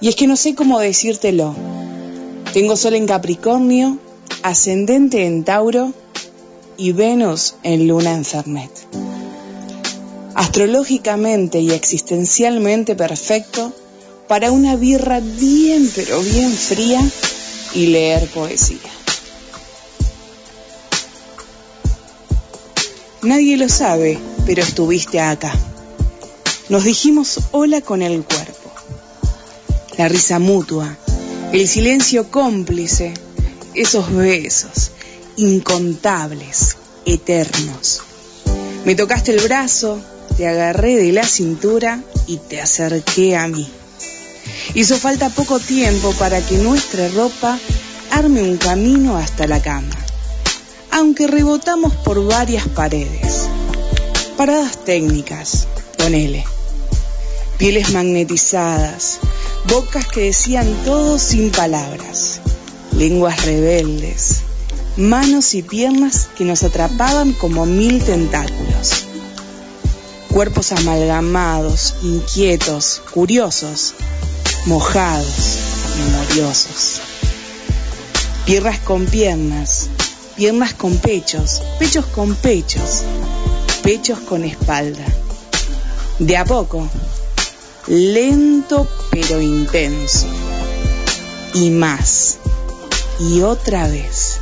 Y 0.00 0.08
es 0.08 0.16
que 0.16 0.26
no 0.26 0.34
sé 0.34 0.56
cómo 0.56 0.80
decírtelo. 0.80 1.54
Tengo 2.52 2.74
Sol 2.74 2.94
en 2.94 3.06
Capricornio, 3.06 3.98
ascendente 4.42 5.26
en 5.26 5.44
Tauro 5.44 5.92
y 6.76 6.90
Venus 6.90 7.54
en 7.62 7.86
Luna 7.86 8.14
en 8.14 8.24
Fernet. 8.24 8.72
Astrológicamente 10.34 11.60
y 11.60 11.70
existencialmente 11.70 12.96
perfecto 12.96 13.72
para 14.30 14.52
una 14.52 14.76
birra 14.76 15.18
bien 15.18 15.90
pero 15.92 16.20
bien 16.20 16.52
fría 16.52 17.02
y 17.74 17.86
leer 17.86 18.28
poesía. 18.28 18.78
Nadie 23.22 23.56
lo 23.56 23.68
sabe, 23.68 24.20
pero 24.46 24.62
estuviste 24.62 25.18
acá. 25.18 25.52
Nos 26.68 26.84
dijimos 26.84 27.40
hola 27.50 27.80
con 27.80 28.02
el 28.02 28.22
cuerpo. 28.22 28.70
La 29.98 30.06
risa 30.06 30.38
mutua, 30.38 30.96
el 31.52 31.66
silencio 31.66 32.30
cómplice, 32.30 33.12
esos 33.74 34.14
besos 34.14 34.92
incontables, 35.38 36.76
eternos. 37.04 38.00
Me 38.84 38.94
tocaste 38.94 39.32
el 39.32 39.40
brazo, 39.40 40.00
te 40.36 40.46
agarré 40.46 40.94
de 40.94 41.10
la 41.10 41.24
cintura 41.24 42.00
y 42.28 42.36
te 42.36 42.60
acerqué 42.60 43.34
a 43.34 43.48
mí. 43.48 43.68
Hizo 44.74 44.96
falta 44.96 45.30
poco 45.30 45.58
tiempo 45.58 46.12
para 46.18 46.40
que 46.40 46.58
nuestra 46.58 47.08
ropa 47.08 47.58
arme 48.10 48.42
un 48.42 48.56
camino 48.56 49.16
hasta 49.16 49.46
la 49.46 49.60
cama 49.60 50.00
aunque 50.90 51.26
rebotamos 51.26 51.94
por 51.94 52.24
varias 52.26 52.66
paredes. 52.68 53.48
Paradas 54.36 54.84
técnicas, 54.84 55.66
ponele. 55.96 56.44
Pieles 57.58 57.92
magnetizadas, 57.92 59.18
bocas 59.68 60.06
que 60.06 60.22
decían 60.22 60.66
todo 60.84 61.18
sin 61.18 61.50
palabras, 61.50 62.40
lenguas 62.96 63.44
rebeldes, 63.44 64.40
manos 64.96 65.54
y 65.54 65.62
piernas 65.62 66.28
que 66.36 66.44
nos 66.44 66.62
atrapaban 66.62 67.34
como 67.34 67.66
mil 67.66 68.02
tentáculos. 68.02 69.04
Cuerpos 70.32 70.72
amalgamados, 70.72 71.96
inquietos, 72.02 73.02
curiosos, 73.12 73.94
mojados, 74.66 75.58
memoriosos. 75.98 77.00
Piernas 78.44 78.78
con 78.80 79.06
piernas, 79.06 79.88
piernas 80.36 80.74
con 80.74 80.96
pechos, 80.98 81.62
pechos 81.78 82.06
con 82.06 82.34
pechos, 82.34 83.02
pechos 83.82 84.18
con 84.20 84.44
espalda. 84.44 85.04
De 86.18 86.36
a 86.36 86.44
poco, 86.44 86.88
lento 87.86 88.88
pero 89.10 89.40
intenso. 89.40 90.26
Y 91.54 91.70
más. 91.70 92.38
Y 93.18 93.42
otra 93.42 93.88
vez. 93.88 94.38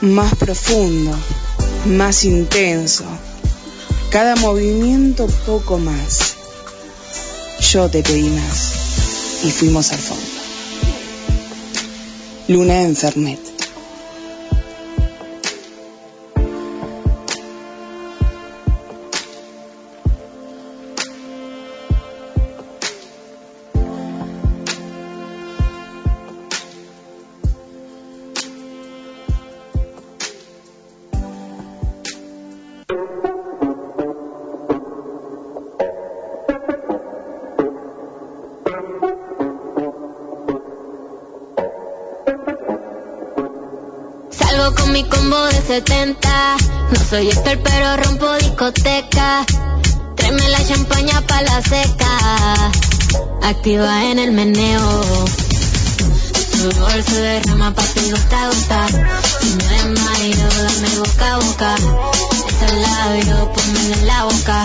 Más 0.00 0.34
profundo, 0.34 1.16
más 1.86 2.24
intenso. 2.24 3.04
Cada 4.10 4.36
movimiento 4.36 5.26
poco 5.46 5.78
más. 5.78 6.35
Yo 7.60 7.88
te 7.88 8.02
pedí 8.02 8.28
más. 8.28 9.42
Y 9.44 9.50
fuimos 9.50 9.92
al 9.92 9.98
fondo. 9.98 10.24
Luna 12.48 12.82
en 12.82 12.96
Salgo 44.48 44.74
con 44.76 44.92
mi 44.92 45.02
combo 45.02 45.44
de 45.46 45.60
70. 45.60 46.56
No 46.92 47.00
soy 47.10 47.26
expert, 47.26 47.60
pero 47.64 47.96
rompo 47.96 48.32
discoteca. 48.34 49.44
Tráeme 50.14 50.48
la 50.50 50.64
champaña 50.64 51.20
pa' 51.22 51.42
la 51.42 51.60
seca. 51.62 52.70
Activa 53.42 54.04
en 54.04 54.20
el 54.20 54.30
meneo. 54.30 55.02
Sudor 56.52 57.02
se 57.02 57.20
derrama 57.20 57.74
papi 57.74 58.10
gota 58.10 58.42
a 58.42 58.46
gota. 58.46 58.86
Si 59.40 59.48
me 59.56 59.64
desmayo, 59.64 60.48
dame 60.62 60.98
boca 61.00 61.34
a 61.34 61.38
boca. 61.38 61.74
Ese 62.46 62.76
labio, 62.76 63.52
ponme 63.52 63.94
en 63.94 64.06
la 64.06 64.24
boca. 64.24 64.64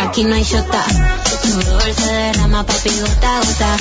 Aquí 0.00 0.24
no 0.24 0.34
hay 0.34 0.42
shota. 0.42 0.84
Sudor 1.42 1.82
se 1.82 2.12
derrama 2.12 2.64
papi 2.64 2.90
gota 3.00 3.36
a 3.36 3.40
gota. 3.40 3.76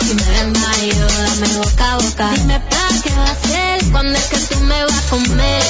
Si 0.00 0.14
me 0.14 0.22
desmayo, 0.22 1.06
dame 1.06 1.48
boca 1.58 1.92
a 1.92 1.96
boca. 1.98 2.30
Dime 2.34 2.58
pa' 2.58 2.88
qué 3.04 3.10
va 3.14 3.26
a 3.26 3.30
hacer 3.30 3.90
cuando 3.92 4.18
es 4.18 4.24
que 4.24 4.38
tú 4.38 4.60
me 4.60 4.84
vas 4.84 4.98
a 4.98 5.10
comer. 5.10 5.62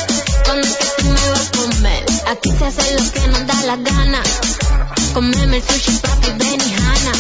Cuando 0.44 0.66
es 0.66 0.76
que 0.76 1.02
tú 1.02 1.08
me 1.08 1.30
vas 1.30 1.48
a 1.48 1.58
comer. 1.58 2.04
Aquí 2.28 2.50
se 2.58 2.64
hace 2.66 2.94
lo 2.94 3.12
que 3.12 3.28
nos 3.28 3.46
da 3.46 3.54
la 3.66 3.76
gana. 3.76 4.22
Comerme 5.12 5.56
el 5.56 5.62
sushi 5.62 5.92
papi 5.98 6.30
Benihana. 6.38 7.12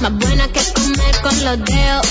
Más 0.00 0.12
buena 0.12 0.48
que 0.48 0.60
comer 0.72 1.20
con 1.20 1.44
los 1.44 1.64
dedos. 1.64 2.06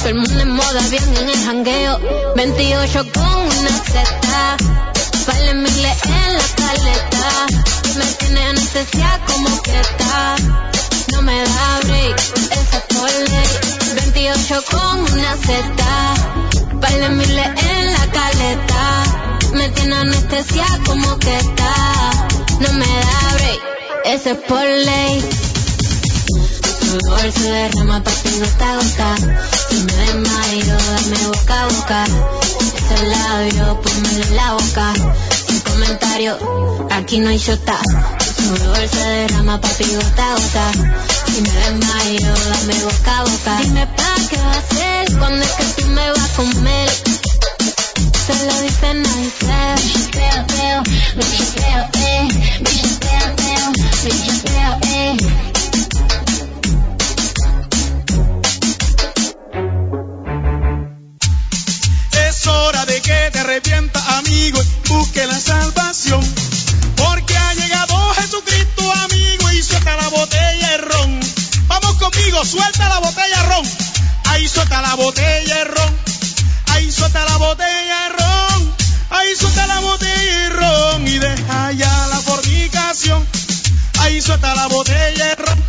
Todo 0.00 0.08
el 0.08 0.14
mundo 0.14 0.40
en 0.40 0.50
moda, 0.50 0.80
bien 0.90 1.16
en 1.16 1.28
el 1.28 1.44
jangueo. 1.44 2.00
28 2.34 3.12
con 3.12 3.24
una 3.24 3.70
zeta. 3.84 4.91
Vale 5.26 5.54
miles 5.54 5.98
en 6.04 6.34
la 6.34 6.48
caleta. 6.56 7.46
Me 7.96 8.04
tiene 8.04 8.44
anestesia 8.46 9.20
como 9.26 9.62
que 9.62 9.80
está. 9.80 10.36
No 11.12 11.22
me 11.22 11.38
da 11.38 11.80
break, 11.84 12.18
eso 12.18 12.76
es 12.76 12.96
por 12.96 13.10
ley. 13.30 13.48
28 13.94 14.64
con 14.70 15.00
una 15.12 15.36
zeta. 15.36 16.14
Vale 16.74 17.08
miles 17.10 17.46
en 17.46 17.92
la 17.92 18.06
caleta. 18.10 19.04
Me 19.54 19.68
tiene 19.68 19.94
anestesia 19.96 20.66
como 20.86 21.18
que 21.18 21.36
está. 21.36 21.74
No 22.60 22.72
me 22.72 22.86
da 22.86 23.34
break, 23.34 23.60
eso 24.06 24.30
es 24.30 24.38
por 24.48 24.64
ley. 24.64 25.24
Sudor 26.80 27.32
se 27.32 27.50
derrama 27.50 28.02
papi 28.02 28.38
gota 28.40 28.72
a 28.72 28.76
gota. 28.76 29.16
Si 29.68 29.76
me 29.84 29.92
desmayo, 29.92 30.76
dame 30.76 31.26
boca 31.28 31.62
a 31.62 31.66
boca. 31.68 32.31
Ese 32.84 33.06
labio, 33.06 33.80
en 34.28 34.36
la 34.36 34.52
boca. 34.52 34.92
Sin 35.46 35.60
comentario, 35.60 36.38
aquí 36.90 37.18
no 37.18 37.28
hay 37.28 37.38
shota. 37.38 37.78
Tu 38.18 38.56
sudor 38.56 38.88
se 38.88 38.98
derrama, 38.98 39.60
papi, 39.60 39.84
gota 39.84 40.32
a 40.32 40.34
gota. 40.34 40.72
Si 41.26 41.40
me 41.42 41.50
desmayo, 41.50 42.34
dame 42.50 42.74
boca 42.84 43.18
a 43.18 43.22
boca. 43.22 43.58
Dime 43.62 43.86
pa' 43.86 44.16
qué 44.28 44.36
va 44.36 44.52
a 44.52 44.58
hacer 44.58 45.18
cuando 45.18 45.42
es 45.42 45.52
que 45.52 45.64
tú 45.82 45.88
me 45.88 46.10
vas 46.10 46.30
a 46.30 46.36
comer. 46.36 46.90
Se 48.26 48.46
lo 48.46 48.60
dice 48.62 48.94
nice, 48.94 49.46
Bichoteo, 49.84 50.46
teo, 50.46 50.82
bichoteo, 51.16 51.82
eh. 51.94 52.28
Bichoteo, 52.60 53.26
teo, 53.36 53.72
bichoteo, 54.04 54.72
eh. 54.82 55.16
Hora 62.72 62.86
de 62.86 63.00
que 63.02 63.30
te 63.32 63.38
arrepientas, 63.40 64.02
amigo, 64.18 64.62
y 64.62 64.88
busque 64.88 65.26
la 65.26 65.38
salvación. 65.38 66.22
Porque 66.96 67.36
ha 67.36 67.54
llegado 67.54 68.14
Jesucristo, 68.14 68.92
amigo, 69.04 69.52
y 69.52 69.62
suelta 69.62 69.96
la 69.96 70.08
botella 70.08 70.70
de 70.70 70.78
ron. 70.78 71.20
Vamos 71.66 71.96
conmigo, 71.96 72.44
suelta 72.44 72.88
la 72.88 72.98
botella 72.98 73.42
de 73.42 73.48
ron. 73.48 73.66
Ahí 74.24 74.48
suelta 74.48 74.80
la 74.80 74.94
botella 74.94 75.54
de 75.56 75.64
ron. 75.64 75.98
Ahí 76.68 76.90
suelta 76.90 77.24
la 77.26 77.36
botella 77.36 77.96
de 78.04 78.08
ron. 78.18 78.74
Ahí 79.10 79.36
suelta 79.36 79.66
la 79.66 79.80
botella 79.80 80.38
de 80.38 80.48
ron. 80.48 81.08
Y 81.08 81.18
deja 81.18 81.72
ya 81.72 82.06
la 82.08 82.20
fornicación. 82.20 83.26
Ahí 84.00 84.20
suelta 84.22 84.54
la 84.54 84.68
botella 84.68 85.26
de 85.26 85.34
ron. 85.34 85.64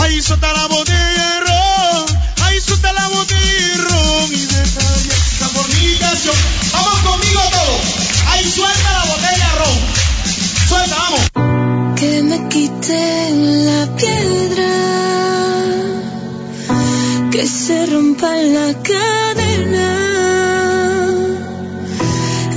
Ahí 0.00 0.22
suelta 0.22 0.52
la 0.52 0.66
botella 0.68 1.24
de 1.34 1.40
ron. 1.40 2.06
Ahí 2.44 2.60
suelta 2.60 2.92
la 2.92 3.08
botella 3.08 3.66
de 3.66 3.76
ron. 3.78 4.32
Y 4.32 4.46
deja 4.46 4.80
ya. 5.08 5.19
Vamos 6.72 6.98
conmigo 7.00 7.40
todos. 7.50 7.80
Ahí 8.28 8.44
suelta 8.44 8.92
la 8.92 9.04
botella 9.06 9.48
ron. 9.58 9.78
Suelta, 10.68 10.96
vamos. 10.98 11.20
que 11.96 12.22
me 12.22 12.48
quiten 12.48 13.66
la 13.66 13.96
piedra, 13.96 14.72
que 17.30 17.46
se 17.46 17.86
rompa 17.86 18.36
la 18.36 18.74
cadena 18.82 19.88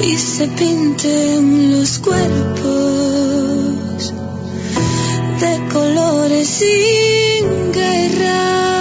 y 0.01 0.18
se 0.18 0.47
pinten 0.47 1.72
los 1.80 1.99
cuerpos 1.99 2.53
de 5.39 5.68
colores 5.72 6.47
sin 6.49 7.72
guerra. 7.72 8.72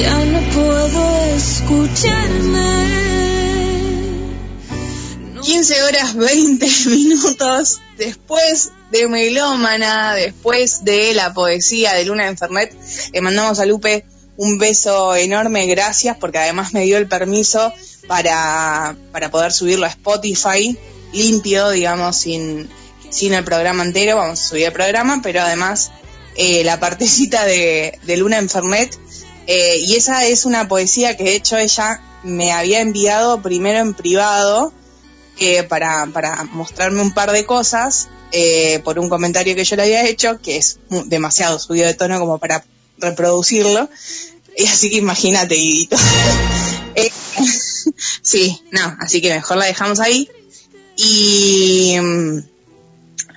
Ya 0.00 0.24
no 0.24 0.40
puedo 0.54 1.34
escucharme. 1.36 2.60
15 5.42 5.82
horas 5.82 6.14
20 6.14 6.66
minutos 6.86 7.80
después 7.98 8.72
de 8.90 9.08
Melómana, 9.08 10.14
después 10.14 10.84
de 10.84 11.12
la 11.12 11.34
poesía 11.34 11.92
de 11.92 12.06
Luna 12.06 12.28
Enfernet, 12.28 12.74
le 13.12 13.20
mandamos 13.20 13.58
a 13.60 13.66
Lupe 13.66 14.06
un 14.38 14.56
beso 14.56 15.14
enorme, 15.14 15.66
gracias, 15.66 16.16
porque 16.16 16.38
además 16.38 16.72
me 16.72 16.84
dio 16.84 16.96
el 16.96 17.06
permiso 17.06 17.72
para, 18.06 18.96
para 19.12 19.30
poder 19.30 19.52
subirlo 19.52 19.84
a 19.84 19.90
Spotify 19.90 20.78
limpio, 21.12 21.68
digamos, 21.70 22.16
sin, 22.16 22.70
sin 23.10 23.34
el 23.34 23.44
programa 23.44 23.82
entero, 23.82 24.16
vamos 24.16 24.40
a 24.40 24.48
subir 24.48 24.64
el 24.64 24.72
programa, 24.72 25.20
pero 25.22 25.42
además 25.42 25.92
eh, 26.36 26.64
la 26.64 26.80
partecita 26.80 27.44
de, 27.44 27.98
de 28.02 28.16
Luna 28.16 28.38
Enfernet, 28.38 28.96
eh, 29.52 29.78
y 29.78 29.96
esa 29.96 30.26
es 30.26 30.44
una 30.44 30.68
poesía 30.68 31.16
que 31.16 31.24
de 31.24 31.34
hecho 31.34 31.56
ella 31.56 32.00
me 32.22 32.52
había 32.52 32.80
enviado 32.80 33.42
primero 33.42 33.80
en 33.80 33.94
privado, 33.94 34.72
eh, 35.40 35.64
para, 35.64 36.06
para 36.12 36.44
mostrarme 36.44 37.02
un 37.02 37.12
par 37.12 37.32
de 37.32 37.44
cosas 37.44 38.08
eh, 38.30 38.80
por 38.84 39.00
un 39.00 39.08
comentario 39.08 39.56
que 39.56 39.64
yo 39.64 39.74
le 39.74 39.82
había 39.82 40.06
hecho, 40.06 40.38
que 40.40 40.58
es 40.58 40.78
demasiado 41.06 41.58
subido 41.58 41.86
de 41.86 41.94
tono 41.94 42.20
como 42.20 42.38
para 42.38 42.62
reproducirlo. 42.98 43.88
Y 44.56 44.66
así 44.66 44.88
que 44.88 44.98
imagínate, 44.98 45.54
Guidito. 45.56 45.96
Eh, 46.96 47.08
sí, 48.22 48.60
no, 48.72 48.96
así 48.98 49.20
que 49.20 49.32
mejor 49.32 49.56
la 49.56 49.66
dejamos 49.66 50.00
ahí. 50.00 50.28
Y 50.96 51.96
mm, 52.00 52.38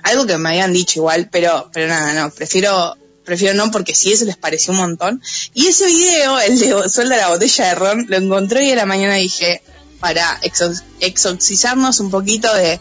algo 0.02 0.26
que 0.26 0.36
me 0.38 0.50
habían 0.50 0.72
dicho 0.72 0.98
igual, 0.98 1.28
pero, 1.30 1.70
pero 1.72 1.86
nada, 1.86 2.12
no, 2.14 2.30
prefiero, 2.30 2.96
prefiero 3.24 3.54
no 3.54 3.70
porque 3.70 3.94
si 3.94 4.12
eso 4.12 4.24
les 4.24 4.36
pareció 4.36 4.72
un 4.72 4.78
montón. 4.78 5.22
Y 5.54 5.66
ese 5.66 5.86
video, 5.86 6.38
el 6.46 6.58
de 6.58 6.88
suelda 6.90 7.16
la 7.16 7.28
botella 7.28 7.66
de 7.68 7.74
ron, 7.74 8.06
lo 8.08 8.16
encontré 8.16 8.60
hoy 8.60 8.72
a 8.72 8.76
la 8.76 8.86
mañana 8.86 9.18
y 9.18 9.24
dije, 9.24 9.62
para 10.00 10.40
exo- 10.42 10.82
exorcizarnos 11.00 12.00
un 12.00 12.10
poquito 12.10 12.52
de, 12.54 12.78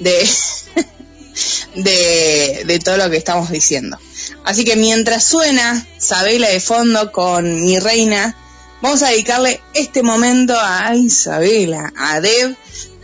de, 0.00 0.28
de, 1.76 2.62
de 2.66 2.78
todo 2.78 2.96
lo 2.96 3.10
que 3.10 3.16
estamos 3.16 3.50
diciendo. 3.50 3.98
Así 4.44 4.64
que 4.64 4.76
mientras 4.76 5.24
suena 5.24 5.86
Sabela 5.98 6.48
de 6.48 6.60
fondo 6.60 7.12
con 7.12 7.62
mi 7.64 7.78
reina, 7.78 8.36
vamos 8.80 9.02
a 9.02 9.08
dedicarle 9.10 9.60
este 9.74 10.02
momento 10.02 10.54
a 10.58 10.94
Isabela, 10.96 11.92
a 11.96 12.20
Deb, 12.20 12.56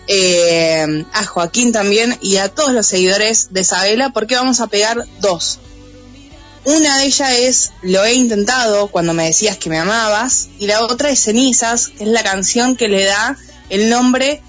eh, 0.09 1.05
a 1.13 1.25
Joaquín 1.27 1.71
también 1.73 2.17
y 2.23 2.39
a 2.39 2.49
todos 2.49 2.73
los 2.73 2.87
seguidores 2.87 3.49
de 3.53 3.63
Sabela 3.65 4.11
porque 4.11 4.35
vamos 4.37 4.61
a 4.61 4.67
pegar 4.67 5.05
dos. 5.21 5.61
Una 6.69 6.99
de 6.99 7.07
ellas 7.07 7.31
es 7.33 7.73
Lo 7.81 8.05
he 8.05 8.13
intentado 8.13 8.89
cuando 8.89 9.15
me 9.15 9.25
decías 9.25 9.57
que 9.57 9.71
me 9.71 9.79
amabas 9.79 10.49
y 10.59 10.67
la 10.67 10.83
otra 10.83 11.09
es 11.09 11.21
Cenizas, 11.23 11.89
que 11.89 12.05
es 12.05 12.11
la 12.11 12.23
canción 12.23 12.77
que 12.77 12.89
le 12.89 13.05
da 13.07 13.39
el 13.71 13.89
nombre 13.89 14.43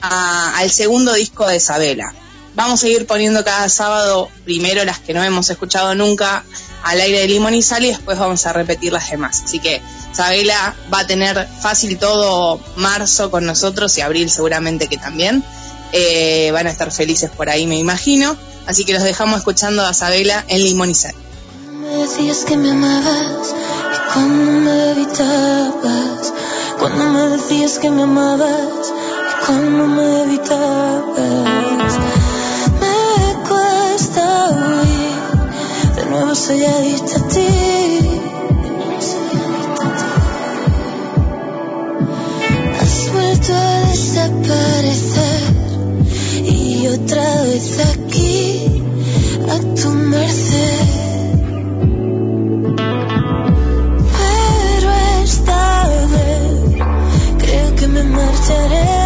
a- 0.00 0.58
al 0.58 0.68
segundo 0.72 1.12
disco 1.12 1.46
de 1.46 1.60
Sabela. 1.60 2.12
Vamos 2.56 2.82
a 2.82 2.88
ir 2.88 3.06
poniendo 3.06 3.44
cada 3.44 3.68
sábado 3.68 4.28
primero 4.44 4.84
las 4.84 4.98
que 4.98 5.14
no 5.14 5.22
hemos 5.22 5.48
escuchado 5.48 5.94
nunca 5.94 6.42
al 6.82 7.00
aire 7.00 7.20
de 7.20 7.28
Limón 7.28 7.54
y 7.54 7.62
Sal 7.62 7.84
y 7.84 7.88
después 7.90 8.18
vamos 8.18 8.44
a 8.46 8.52
repetir 8.52 8.92
las 8.92 9.08
demás. 9.08 9.42
Así 9.44 9.60
que 9.60 9.80
Sabela 10.12 10.74
va 10.92 11.00
a 11.00 11.06
tener 11.06 11.46
fácil 11.60 11.98
todo 11.98 12.60
marzo 12.74 13.30
con 13.30 13.46
nosotros 13.46 13.96
y 13.96 14.00
abril 14.00 14.28
seguramente 14.28 14.88
que 14.88 14.96
también. 14.96 15.44
Eh, 15.92 16.50
van 16.52 16.66
a 16.66 16.70
estar 16.70 16.90
felices 16.90 17.30
por 17.30 17.48
ahí, 17.48 17.68
me 17.68 17.78
imagino. 17.78 18.36
Así 18.66 18.84
que 18.84 18.92
los 18.92 19.04
dejamos 19.04 19.38
escuchando 19.38 19.86
a 19.86 19.94
Sabela 19.94 20.44
en 20.48 20.64
Limón 20.64 20.90
y 20.90 20.94
Sal. 20.96 21.14
Decías 22.00 22.44
que 22.46 22.56
me 22.56 22.70
amabas 22.70 23.54
y 23.94 23.98
cuando 24.12 24.52
me 24.52 24.90
evitabas, 24.92 26.32
cuando 26.78 27.04
me 27.10 27.28
decías 27.28 27.78
que 27.78 27.90
me 27.90 28.04
amabas 28.04 28.92
y 29.30 29.44
cuando 29.44 29.86
me 29.86 30.22
evitabas, 30.22 31.98
me 32.80 32.96
cuesta 33.48 34.50
huir, 34.50 35.94
de 35.94 36.06
nuevo 36.10 36.34
soy 36.34 36.64
adicta 36.64 37.16
a 37.16 37.28
ti. 37.28 37.48
Has 42.80 43.12
vuelto 43.12 43.52
a 43.54 43.80
desaparecer 43.90 45.42
y 46.44 46.86
otra 46.88 47.42
vez 47.42 47.78
aquí 47.94 48.82
a 49.50 49.58
tu 49.74 49.88
merced. 49.90 50.79
Me 58.50 58.56
marcharé. 58.56 58.99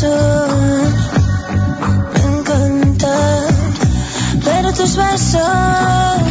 Besos 0.00 0.94
me 2.14 2.38
encantan, 2.38 3.46
pero 4.44 4.72
tus 4.72 4.96
besos 4.96 6.27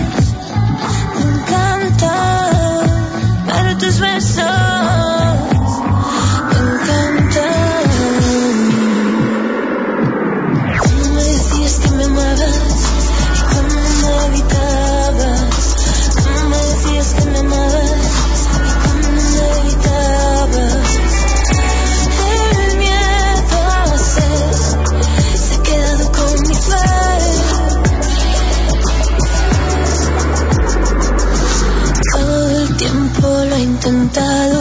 tentado 33.88 34.57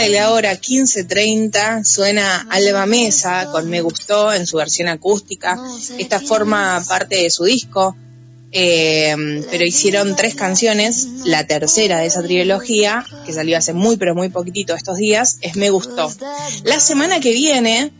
de 0.00 0.08
la 0.10 0.32
hora, 0.32 0.60
15.30, 0.60 1.84
suena 1.84 2.46
Alba 2.50 2.86
Mesa 2.86 3.48
con 3.50 3.68
Me 3.68 3.80
Gustó 3.80 4.32
en 4.32 4.46
su 4.46 4.56
versión 4.56 4.88
acústica. 4.88 5.58
Esta 5.98 6.20
forma 6.20 6.82
parte 6.86 7.16
de 7.16 7.30
su 7.30 7.44
disco. 7.44 7.96
Eh, 8.52 9.44
pero 9.50 9.64
hicieron 9.64 10.16
tres 10.16 10.34
canciones. 10.34 11.06
La 11.24 11.46
tercera 11.46 11.98
de 11.98 12.06
esa 12.06 12.22
trilogía, 12.22 13.04
que 13.24 13.32
salió 13.32 13.56
hace 13.56 13.72
muy, 13.72 13.96
pero 13.96 14.14
muy 14.14 14.28
poquitito 14.28 14.74
estos 14.74 14.96
días, 14.96 15.38
es 15.40 15.56
Me 15.56 15.70
Gustó. 15.70 16.12
La 16.64 16.80
semana 16.80 17.20
que 17.20 17.30
viene, 17.30 17.92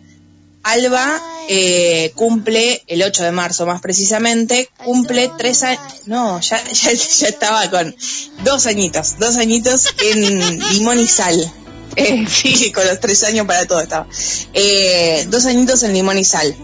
Alba 0.62 1.22
eh, 1.48 2.12
cumple, 2.14 2.82
el 2.86 3.02
8 3.02 3.24
de 3.24 3.32
marzo 3.32 3.66
más 3.66 3.80
precisamente, 3.80 4.68
cumple 4.84 5.30
tres 5.38 5.62
años, 5.62 5.82
no, 6.06 6.38
ya, 6.40 6.62
ya, 6.72 6.92
ya 6.92 7.28
estaba 7.28 7.70
con 7.70 7.94
dos 8.44 8.66
añitos, 8.66 9.18
dos 9.18 9.36
añitos 9.36 9.86
en 10.02 10.60
limón 10.72 10.98
y 10.98 11.06
sal. 11.06 11.52
Eh, 11.96 12.24
sí, 12.28 12.72
con 12.72 12.86
los 12.86 13.00
tres 13.00 13.24
años 13.24 13.46
para 13.46 13.66
todo 13.66 13.80
estaba. 13.80 14.06
Eh, 14.54 15.26
dos 15.28 15.44
añitos 15.46 15.82
en 15.82 15.92
limón 15.92 16.18
y 16.18 16.24
sal. 16.24 16.54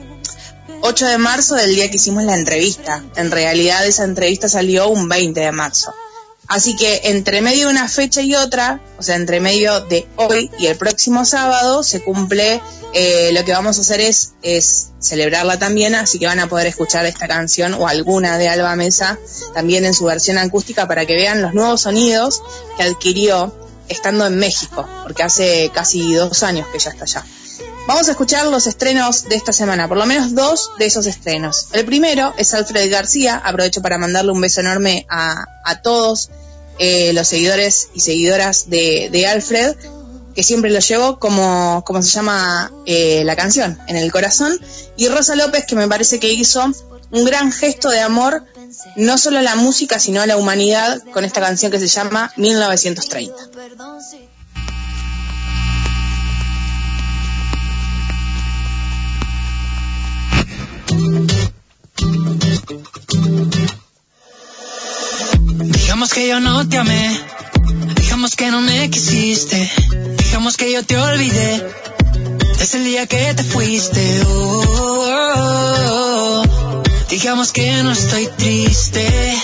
8 0.82 1.06
de 1.06 1.18
marzo 1.18 1.56
del 1.56 1.74
día 1.74 1.90
que 1.90 1.96
hicimos 1.96 2.24
la 2.24 2.34
entrevista. 2.34 3.02
En 3.16 3.30
realidad 3.30 3.84
esa 3.86 4.04
entrevista 4.04 4.48
salió 4.48 4.88
un 4.88 5.08
20 5.08 5.40
de 5.40 5.52
marzo. 5.52 5.92
Así 6.48 6.76
que 6.76 7.00
entre 7.04 7.40
medio 7.40 7.66
de 7.66 7.72
una 7.72 7.88
fecha 7.88 8.20
y 8.22 8.34
otra, 8.36 8.80
o 8.98 9.02
sea, 9.02 9.16
entre 9.16 9.40
medio 9.40 9.80
de 9.80 10.06
hoy 10.14 10.48
y 10.60 10.66
el 10.66 10.76
próximo 10.76 11.24
sábado, 11.24 11.82
se 11.82 12.02
cumple, 12.02 12.60
eh, 12.92 13.30
lo 13.32 13.44
que 13.44 13.50
vamos 13.50 13.78
a 13.78 13.80
hacer 13.80 14.00
es, 14.00 14.34
es 14.42 14.90
celebrarla 15.00 15.58
también, 15.58 15.96
así 15.96 16.20
que 16.20 16.26
van 16.26 16.38
a 16.38 16.48
poder 16.48 16.68
escuchar 16.68 17.04
esta 17.04 17.26
canción 17.26 17.74
o 17.74 17.88
alguna 17.88 18.38
de 18.38 18.48
Alba 18.48 18.76
Mesa 18.76 19.18
también 19.54 19.84
en 19.84 19.94
su 19.94 20.04
versión 20.04 20.38
acústica 20.38 20.86
para 20.86 21.04
que 21.04 21.16
vean 21.16 21.42
los 21.42 21.52
nuevos 21.52 21.80
sonidos 21.80 22.42
que 22.76 22.84
adquirió 22.84 23.52
estando 23.88 24.26
en 24.26 24.38
México, 24.38 24.88
porque 25.02 25.22
hace 25.22 25.70
casi 25.72 26.14
dos 26.14 26.42
años 26.42 26.66
que 26.72 26.78
ya 26.78 26.90
está 26.90 27.04
allá. 27.04 27.24
Vamos 27.86 28.08
a 28.08 28.10
escuchar 28.10 28.46
los 28.46 28.66
estrenos 28.66 29.28
de 29.28 29.36
esta 29.36 29.52
semana, 29.52 29.86
por 29.86 29.96
lo 29.96 30.06
menos 30.06 30.34
dos 30.34 30.72
de 30.78 30.86
esos 30.86 31.06
estrenos. 31.06 31.68
El 31.72 31.84
primero 31.84 32.34
es 32.36 32.52
Alfred 32.52 32.90
García, 32.90 33.40
aprovecho 33.44 33.80
para 33.80 33.96
mandarle 33.96 34.32
un 34.32 34.40
beso 34.40 34.60
enorme 34.60 35.06
a, 35.08 35.44
a 35.64 35.82
todos 35.82 36.30
eh, 36.78 37.12
los 37.12 37.28
seguidores 37.28 37.88
y 37.94 38.00
seguidoras 38.00 38.68
de, 38.68 39.08
de 39.12 39.26
Alfred, 39.28 39.76
que 40.34 40.42
siempre 40.42 40.70
lo 40.70 40.80
llevo 40.80 41.18
como, 41.18 41.84
como 41.86 42.02
se 42.02 42.10
llama 42.10 42.72
eh, 42.86 43.22
la 43.24 43.36
canción, 43.36 43.78
en 43.86 43.96
el 43.96 44.10
corazón. 44.10 44.60
Y 44.96 45.08
Rosa 45.08 45.36
López, 45.36 45.64
que 45.64 45.76
me 45.76 45.88
parece 45.88 46.18
que 46.18 46.32
hizo 46.32 46.64
un 47.10 47.24
gran 47.24 47.52
gesto 47.52 47.88
de 47.88 48.00
amor, 48.00 48.44
no 48.96 49.18
solo 49.18 49.40
la 49.42 49.56
música, 49.56 49.98
sino 49.98 50.20
a 50.20 50.26
la 50.26 50.36
humanidad, 50.36 51.02
con 51.12 51.24
esta 51.24 51.40
canción 51.40 51.70
que 51.70 51.78
se 51.78 51.86
llama 51.86 52.32
1930. 52.36 53.34
Digamos 65.58 66.12
que 66.12 66.28
yo 66.28 66.40
no 66.40 66.68
te 66.68 66.78
amé, 66.78 67.20
digamos 67.96 68.36
que 68.36 68.50
no 68.50 68.60
me 68.60 68.90
quisiste, 68.90 69.70
digamos 70.18 70.56
que 70.56 70.70
yo 70.70 70.84
te 70.84 70.96
olvidé 70.96 71.64
desde 72.58 72.78
el 72.78 72.84
día 72.84 73.06
que 73.06 73.34
te 73.34 73.42
fuiste. 73.42 74.22
Oh. 74.26 74.95
Digamos 77.18 77.50
que 77.50 77.82
no 77.82 77.92
estoy 77.92 78.26
triste, 78.26 79.34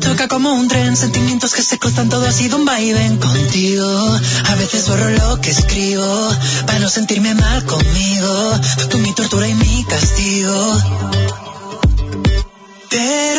toca 0.00 0.28
como 0.28 0.52
un 0.52 0.66
tren, 0.68 0.96
sentimientos 0.96 1.54
que 1.54 1.62
se 1.62 1.78
cruzan, 1.78 2.08
todo 2.08 2.26
ha 2.26 2.32
sido 2.32 2.56
un 2.56 2.64
vaivén 2.64 3.18
contigo. 3.18 4.18
A 4.46 4.54
veces 4.56 4.88
borro 4.88 5.10
lo 5.10 5.40
que 5.40 5.50
escribo, 5.50 6.30
para 6.66 6.78
no 6.78 6.88
sentirme 6.88 7.34
mal 7.34 7.64
conmigo. 7.64 8.60
Tú 8.90 8.98
mi 8.98 9.12
tortura 9.14 9.46
y 9.46 9.54
mi 9.54 9.84
castigo. 9.84 10.78
Pero 12.88 13.29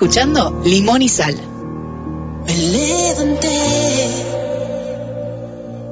escuchando 0.00 0.62
Limón 0.64 1.02
y 1.02 1.10
Sal. 1.10 1.36
Me 2.46 2.56
levanté, 2.56 4.08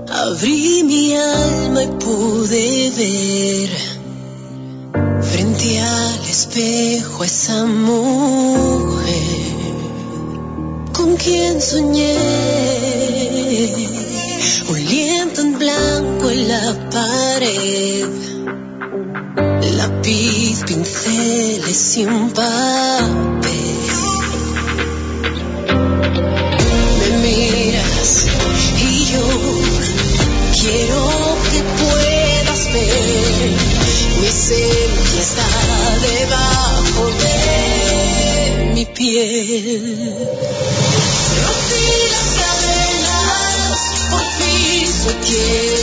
abrí 0.08 0.82
mi 0.82 1.14
alma 1.14 1.82
y 1.82 1.88
pude 1.88 2.90
ver 2.96 3.68
frente 5.20 5.80
al 5.80 6.20
espejo 6.22 7.22
a 7.22 7.26
esa 7.26 7.66
mujer 7.66 9.04
con 10.94 11.14
quien 11.16 11.60
soñé. 11.60 12.16
Un 14.70 14.84
lienzo 14.86 15.42
en 15.42 15.58
blanco 15.58 16.30
en 16.30 16.48
la 16.48 16.90
pared, 16.90 18.06
lápiz, 19.76 20.64
pinceles 20.66 21.98
y 21.98 22.06
un 22.06 22.30
papel. 22.30 22.57
piel. 39.10 40.28
Rompí 41.44 41.88
las 42.10 42.28
cadenas, 42.40 43.80
por 44.10 44.26
fin 44.38 44.86
soy 44.92 45.14
quien. 45.14 45.77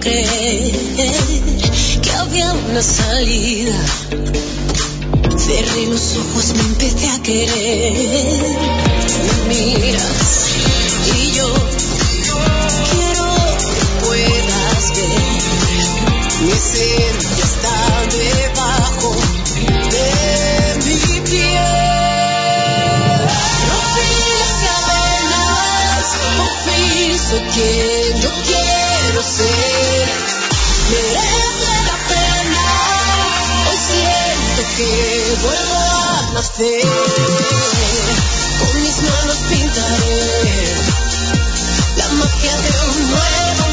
Creer 0.00 0.72
que 2.02 2.10
había 2.12 2.52
una 2.52 2.82
salida. 2.82 3.78
Cerré 5.36 5.86
los 5.86 6.16
ojos, 6.16 6.54
me 6.56 6.62
empecé 6.62 7.08
a 7.08 7.22
querer. 7.22 8.32
Me 9.48 9.54
miras 9.78 10.46
y 11.16 11.32
yo 11.32 11.52
quiero 12.90 13.26
que 13.74 14.04
puedas 14.04 14.90
ver 14.96 16.44
mi 16.44 16.52
esencia 16.52 17.09
Con 36.40 36.48
mis 38.82 39.02
manos 39.02 39.38
pintaré 39.50 40.74
la 41.96 42.08
magia 42.08 42.56
de 42.56 42.70
un 42.88 43.10
nuevo 43.10 43.69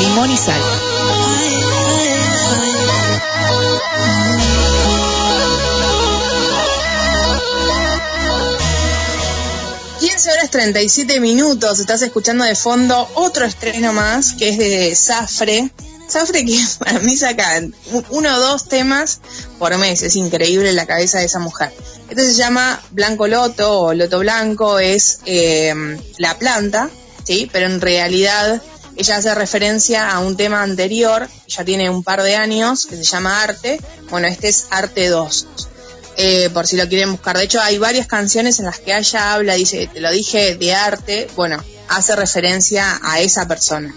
Limón 0.00 0.30
y 0.30 0.36
Sal. 0.36 0.60
15 10.00 10.32
horas 10.32 10.50
37 10.50 11.20
minutos, 11.20 11.78
estás 11.78 12.02
escuchando 12.02 12.44
de 12.44 12.54
fondo 12.54 13.08
otro 13.14 13.44
estreno 13.44 13.92
más, 13.92 14.32
que 14.34 14.48
es 14.48 14.58
de 14.58 14.94
Zafre. 14.96 15.70
Zafre 16.08 16.44
que 16.44 16.58
para 16.78 16.98
mí 16.98 17.16
saca 17.16 17.62
uno 18.10 18.36
o 18.36 18.40
dos 18.40 18.68
temas 18.68 19.20
por 19.58 19.76
mes, 19.78 20.02
es 20.02 20.16
increíble 20.16 20.72
la 20.72 20.86
cabeza 20.86 21.20
de 21.20 21.26
esa 21.26 21.38
mujer. 21.38 21.72
Este 22.10 22.24
se 22.24 22.34
llama 22.34 22.80
Blanco 22.90 23.28
Loto 23.28 23.80
o 23.80 23.94
Loto 23.94 24.18
Blanco, 24.18 24.78
es 24.78 25.20
eh, 25.24 25.72
la 26.18 26.36
planta, 26.36 26.90
¿sí? 27.24 27.48
Pero 27.52 27.66
en 27.66 27.80
realidad 27.80 28.60
ella 28.96 29.16
hace 29.16 29.34
referencia 29.34 30.10
a 30.10 30.18
un 30.20 30.36
tema 30.36 30.62
anterior, 30.62 31.28
ya 31.48 31.64
tiene 31.64 31.90
un 31.90 32.02
par 32.02 32.22
de 32.22 32.36
años, 32.36 32.86
que 32.86 32.96
se 32.96 33.04
llama 33.04 33.42
Arte. 33.42 33.80
Bueno, 34.10 34.28
este 34.28 34.48
es 34.48 34.66
Arte 34.70 35.08
2 35.08 35.46
eh, 36.16 36.50
por 36.50 36.66
si 36.66 36.76
lo 36.76 36.88
quieren 36.88 37.12
buscar. 37.12 37.36
De 37.36 37.44
hecho, 37.44 37.60
hay 37.60 37.78
varias 37.78 38.06
canciones 38.06 38.58
en 38.58 38.66
las 38.66 38.78
que 38.78 38.96
ella 38.96 39.34
habla, 39.34 39.54
dice, 39.54 39.88
te 39.92 40.00
lo 40.00 40.10
dije 40.10 40.56
de 40.56 40.74
arte, 40.74 41.28
bueno, 41.36 41.62
hace 41.88 42.16
referencia 42.16 43.00
a 43.02 43.20
esa 43.20 43.48
persona. 43.48 43.94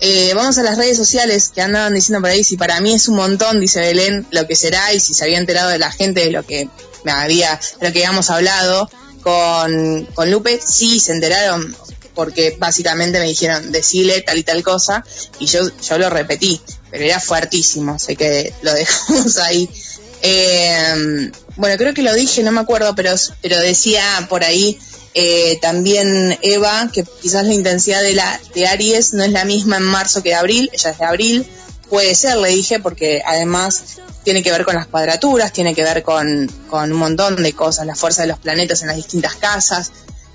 Eh, 0.00 0.32
vamos 0.34 0.58
a 0.58 0.62
las 0.64 0.78
redes 0.78 0.96
sociales 0.96 1.50
que 1.54 1.62
andaban 1.62 1.94
diciendo 1.94 2.20
por 2.20 2.30
ahí, 2.30 2.42
si 2.42 2.56
para 2.56 2.80
mí 2.80 2.94
es 2.94 3.08
un 3.08 3.16
montón, 3.16 3.60
dice 3.60 3.80
Belén, 3.80 4.26
lo 4.30 4.46
que 4.46 4.56
será, 4.56 4.92
y 4.92 5.00
si 5.00 5.14
se 5.14 5.24
había 5.24 5.38
enterado 5.38 5.70
de 5.70 5.78
la 5.78 5.92
gente 5.92 6.24
de 6.24 6.30
lo 6.30 6.44
que 6.44 6.68
me 7.04 7.12
había, 7.12 7.60
de 7.80 7.88
lo 7.88 7.92
que 7.92 8.04
habíamos 8.04 8.30
hablado 8.30 8.90
con, 9.22 10.08
con 10.14 10.30
Lupe, 10.30 10.60
sí 10.64 10.98
se 10.98 11.12
enteraron, 11.12 11.76
porque 12.14 12.56
básicamente 12.58 13.18
me 13.18 13.26
dijeron, 13.26 13.72
decile 13.72 14.20
tal 14.22 14.38
y 14.38 14.42
tal 14.42 14.62
cosa, 14.62 15.04
y 15.38 15.46
yo, 15.46 15.60
yo 15.80 15.98
lo 15.98 16.10
repetí, 16.10 16.60
pero 16.90 17.04
era 17.04 17.20
fuertísimo, 17.20 17.94
así 17.94 18.16
que 18.16 18.52
lo 18.62 18.72
dejamos 18.74 19.38
ahí. 19.38 19.68
Eh, 20.22 21.30
bueno, 21.56 21.76
creo 21.76 21.94
que 21.94 22.02
lo 22.02 22.14
dije, 22.14 22.42
no 22.42 22.52
me 22.52 22.60
acuerdo, 22.60 22.94
pero, 22.94 23.14
pero 23.40 23.58
decía 23.58 24.04
por 24.28 24.44
ahí 24.44 24.78
eh, 25.14 25.58
también 25.60 26.38
Eva 26.42 26.88
que 26.92 27.04
quizás 27.20 27.44
la 27.44 27.52
intensidad 27.52 28.02
de, 28.02 28.14
la, 28.14 28.40
de 28.54 28.66
Aries 28.66 29.12
no 29.12 29.24
es 29.24 29.32
la 29.32 29.44
misma 29.44 29.76
en 29.76 29.82
marzo 29.82 30.22
que 30.22 30.30
de 30.30 30.36
abril, 30.36 30.70
ella 30.72 30.90
es 30.90 30.98
de 30.98 31.04
abril, 31.04 31.46
puede 31.90 32.14
ser, 32.14 32.38
le 32.38 32.48
dije, 32.48 32.80
porque 32.80 33.20
además 33.26 33.82
tiene 34.24 34.42
que 34.42 34.50
ver 34.50 34.64
con 34.64 34.74
las 34.74 34.86
cuadraturas, 34.86 35.52
tiene 35.52 35.74
que 35.74 35.82
ver 35.82 36.02
con, 36.02 36.50
con 36.68 36.90
un 36.90 36.98
montón 36.98 37.42
de 37.42 37.52
cosas, 37.52 37.86
la 37.86 37.94
fuerza 37.94 38.22
de 38.22 38.28
los 38.28 38.38
planetas 38.38 38.80
en 38.80 38.88
las 38.88 38.96
distintas 38.96 39.34
casas, 39.34 39.92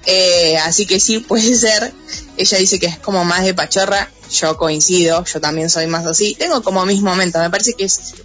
eh, 0.08 0.58
así 0.58 0.86
que 0.86 1.00
sí, 1.00 1.20
puede 1.28 1.54
ser. 1.56 1.94
Ella 2.38 2.58
dice 2.58 2.80
que 2.80 2.88
es 2.88 2.98
como 2.98 3.24
más 3.26 3.44
de 3.44 3.54
pachorra. 3.54 4.10
Yo 4.32 4.58
coincido, 4.58 5.24
yo 5.24 5.40
también 5.40 5.70
soy 5.70 5.88
más 5.88 6.06
así. 6.06 6.36
Tengo 6.36 6.64
como 6.64 6.86
mis 6.86 7.02
momentos. 7.02 7.42
Me 7.42 7.50
parece 7.50 7.74
que 7.74 7.86
es 7.86 8.16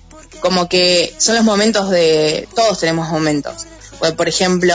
como 0.40 0.68
que 0.68 1.14
son 1.18 1.34
los 1.34 1.44
momentos 1.44 1.90
de. 1.90 2.48
Todos 2.54 2.78
tenemos 2.78 3.08
momentos. 3.10 3.66
Pues, 3.98 4.12
por 4.12 4.28
ejemplo, 4.28 4.74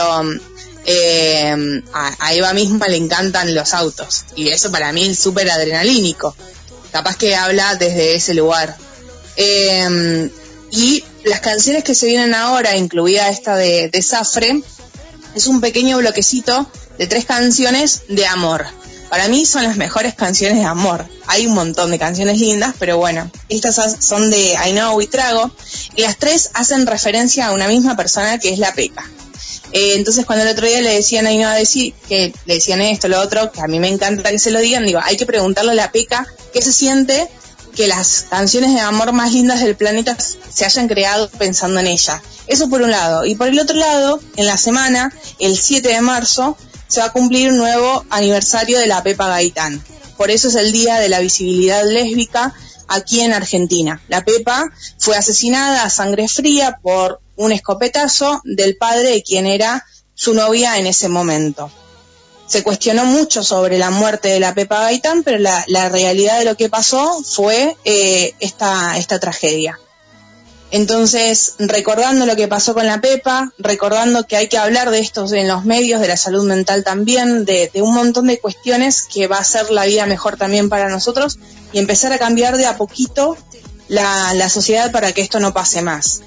eh, 0.84 1.82
a, 1.92 2.16
a 2.18 2.34
Eva 2.34 2.52
misma 2.52 2.88
le 2.88 2.96
encantan 2.96 3.54
los 3.54 3.74
autos. 3.74 4.24
Y 4.36 4.48
eso 4.48 4.70
para 4.70 4.92
mí 4.92 5.08
es 5.08 5.18
súper 5.18 5.50
adrenalínico. 5.50 6.34
Capaz 6.92 7.16
que 7.16 7.34
habla 7.34 7.74
desde 7.76 8.14
ese 8.14 8.34
lugar. 8.34 8.76
Eh, 9.36 10.30
y 10.70 11.04
las 11.24 11.40
canciones 11.40 11.84
que 11.84 11.94
se 11.94 12.06
vienen 12.06 12.34
ahora, 12.34 12.76
incluida 12.76 13.28
esta 13.28 13.56
de, 13.56 13.88
de 13.88 14.02
Zafre, 14.02 14.62
es 15.34 15.46
un 15.46 15.60
pequeño 15.60 15.98
bloquecito 15.98 16.66
de 16.98 17.06
tres 17.06 17.24
canciones 17.24 18.02
de 18.08 18.26
amor. 18.26 18.66
Para 19.08 19.28
mí 19.28 19.46
son 19.46 19.62
las 19.62 19.76
mejores 19.76 20.14
canciones 20.14 20.58
de 20.58 20.64
amor. 20.64 21.06
Hay 21.26 21.46
un 21.46 21.54
montón 21.54 21.90
de 21.90 21.98
canciones 21.98 22.38
lindas, 22.38 22.74
pero 22.78 22.98
bueno, 22.98 23.30
estas 23.48 24.04
son 24.04 24.28
de 24.28 24.54
I 24.66 24.72
Know 24.72 25.00
y 25.00 25.06
Trago. 25.06 25.50
Y 25.96 26.02
las 26.02 26.18
tres 26.18 26.50
hacen 26.54 26.86
referencia 26.86 27.46
a 27.46 27.52
una 27.52 27.68
misma 27.68 27.96
persona 27.96 28.38
que 28.38 28.50
es 28.50 28.58
la 28.58 28.74
Peca. 28.74 29.08
Eh, 29.72 29.94
entonces 29.96 30.24
cuando 30.26 30.44
el 30.44 30.50
otro 30.50 30.66
día 30.66 30.80
le 30.80 30.94
decían 30.94 31.26
a 31.26 31.30
Ainhoa 31.30 31.54
decir 31.54 31.94
que 32.08 32.32
le 32.46 32.54
decían 32.54 32.80
esto, 32.80 33.08
lo 33.08 33.20
otro, 33.20 33.52
que 33.52 33.60
a 33.60 33.66
mí 33.66 33.78
me 33.78 33.88
encanta 33.88 34.30
que 34.30 34.38
se 34.38 34.50
lo 34.50 34.60
digan, 34.60 34.86
digo, 34.86 35.00
hay 35.02 35.16
que 35.16 35.26
preguntarle 35.26 35.72
a 35.72 35.74
la 35.74 35.92
Peca 35.92 36.26
qué 36.52 36.62
se 36.62 36.72
siente 36.72 37.28
que 37.76 37.86
las 37.86 38.26
canciones 38.28 38.74
de 38.74 38.80
amor 38.80 39.12
más 39.12 39.32
lindas 39.32 39.60
del 39.60 39.76
planeta 39.76 40.16
se 40.18 40.64
hayan 40.64 40.88
creado 40.88 41.28
pensando 41.30 41.78
en 41.80 41.86
ella. 41.86 42.20
Eso 42.48 42.68
por 42.68 42.82
un 42.82 42.90
lado. 42.90 43.24
Y 43.24 43.36
por 43.36 43.48
el 43.48 43.58
otro 43.58 43.76
lado, 43.76 44.20
en 44.36 44.46
la 44.46 44.56
semana, 44.56 45.14
el 45.38 45.56
7 45.56 45.86
de 45.86 46.00
marzo, 46.00 46.56
se 46.88 47.00
va 47.00 47.06
a 47.06 47.12
cumplir 47.12 47.50
un 47.50 47.58
nuevo 47.58 48.04
aniversario 48.10 48.78
de 48.78 48.86
la 48.86 49.02
Pepa 49.02 49.28
Gaitán. 49.28 49.82
Por 50.16 50.30
eso 50.30 50.48
es 50.48 50.56
el 50.56 50.72
Día 50.72 50.98
de 50.98 51.08
la 51.08 51.20
Visibilidad 51.20 51.84
Lésbica 51.84 52.54
aquí 52.88 53.20
en 53.20 53.32
Argentina. 53.32 54.02
La 54.08 54.24
Pepa 54.24 54.64
fue 54.98 55.16
asesinada 55.16 55.84
a 55.84 55.90
sangre 55.90 56.26
fría 56.26 56.78
por 56.82 57.20
un 57.36 57.52
escopetazo 57.52 58.40
del 58.44 58.76
padre 58.76 59.10
de 59.10 59.22
quien 59.22 59.46
era 59.46 59.86
su 60.14 60.34
novia 60.34 60.78
en 60.78 60.86
ese 60.86 61.08
momento. 61.08 61.70
Se 62.46 62.62
cuestionó 62.62 63.04
mucho 63.04 63.44
sobre 63.44 63.78
la 63.78 63.90
muerte 63.90 64.28
de 64.28 64.40
la 64.40 64.54
Pepa 64.54 64.80
Gaitán, 64.80 65.22
pero 65.22 65.38
la, 65.38 65.88
realidad 65.90 66.38
de 66.38 66.46
lo 66.46 66.56
que 66.56 66.70
pasó 66.70 67.22
fue 67.22 67.76
eh, 67.84 68.34
esta, 68.40 68.96
esta 68.96 69.20
tragedia. 69.20 69.78
Entonces, 70.70 71.54
recordando 71.58 72.26
lo 72.26 72.36
que 72.36 72.46
pasó 72.46 72.74
con 72.74 72.86
la 72.86 73.00
Pepa, 73.00 73.52
recordando 73.58 74.26
que 74.26 74.36
hay 74.36 74.48
que 74.48 74.58
hablar 74.58 74.90
de 74.90 74.98
esto 74.98 75.26
en 75.32 75.48
los 75.48 75.64
medios, 75.64 76.00
de 76.00 76.08
la 76.08 76.16
salud 76.16 76.44
mental 76.44 76.84
también, 76.84 77.46
de, 77.46 77.70
un 77.76 77.94
montón 77.94 78.26
de 78.26 78.38
cuestiones 78.38 79.02
que 79.02 79.28
va 79.28 79.36
a 79.36 79.40
hacer 79.40 79.70
la 79.70 79.86
vida 79.86 80.04
mejor 80.04 80.36
también 80.36 80.68
para 80.68 80.90
nosotros 80.90 81.38
y 81.72 81.78
empezar 81.78 82.12
a 82.12 82.18
cambiar 82.18 82.58
de 82.58 82.66
a 82.66 82.76
poquito 82.76 83.36
la, 83.88 84.34
la 84.34 84.50
sociedad 84.50 84.92
para 84.92 85.12
que 85.12 85.22
esto 85.22 85.40
no 85.40 85.54
pase 85.54 85.80
más. 85.80 86.20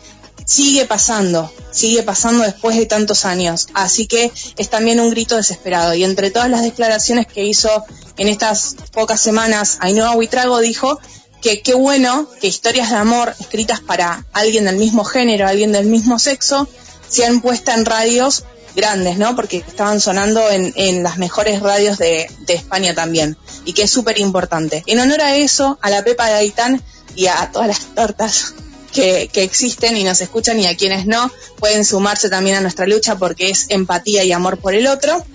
Sigue 0.44 0.86
pasando, 0.86 1.54
sigue 1.72 2.02
pasando 2.02 2.44
después 2.44 2.76
de 2.76 2.88
tantos 2.88 3.26
años, 3.26 3.68
así 3.76 4.08
que 4.08 4.32
es 4.58 4.70
también 4.72 5.00
un 5.00 5.12
grito 5.12 5.36
desesperado. 5.36 5.94
Y 5.94 6.04
entre 6.04 6.32
todas 6.32 6.50
las 6.50 6.64
declaraciones 6.64 7.28
que 7.28 7.46
hizo 7.46 7.86
en 8.18 8.28
estas 8.28 8.76
pocas 8.92 9.22
semanas, 9.22 9.78
Ainhoa 9.82 10.16
Huitrago 10.16 10.60
dijo 10.60 11.00
que 11.42 11.62
qué 11.62 11.74
bueno 11.74 12.28
que 12.40 12.48
historias 12.48 12.90
de 12.90 12.98
amor 12.98 13.34
escritas 13.40 13.80
para 13.80 14.26
alguien 14.34 14.66
del 14.66 14.78
mismo 14.78 15.04
género, 15.04 15.48
alguien 15.48 15.72
del 15.72 15.88
mismo 15.88 16.20
sexo, 16.20 16.68
sean 17.10 17.42
puestas 17.42 17.78
en 17.78 17.86
radios 17.86 18.46
grandes, 18.76 19.18
¿no? 19.18 19.36
Porque 19.36 19.58
estaban 19.58 20.00
sonando 20.00 20.50
en, 20.50 20.74
en 20.76 21.04
las 21.04 21.18
mejores 21.18 21.62
radios 21.62 21.98
de, 21.98 22.30
de 22.40 22.54
España 22.54 22.94
también, 22.94 23.38
y 23.66 23.74
que 23.74 23.84
es 23.84 23.92
súper 23.92 24.20
importante. 24.20 24.84
En 24.86 25.00
honor 25.00 25.22
a 25.22 25.36
eso, 25.36 25.78
a 25.82 25.90
la 25.90 26.04
Pepa 26.04 26.28
de 26.28 26.36
Aitán 26.36 26.82
y 27.16 27.28
a 27.28 27.50
todas 27.52 27.68
las 27.68 27.80
tortas 27.96 28.54
que, 28.94 29.30
que 29.32 29.44
existen 29.44 29.98
y 29.98 30.04
nos 30.04 30.22
escuchan 30.22 30.60
y 30.60 30.68
a 30.68 30.78
quienes 30.78 31.06
no, 31.06 31.32
pueden 31.60 31.86
sumarse 31.86 32.30
también 32.30 32.58
a 32.58 32.62
nuestra 32.62 32.86
lucha 32.88 33.18
porque 33.18 33.50
es 33.50 33.66
empatía 33.70 34.24
y 34.24 34.32
amor 34.32 34.58
por 34.58 34.74
el 34.74 34.88
otro. 34.88 35.26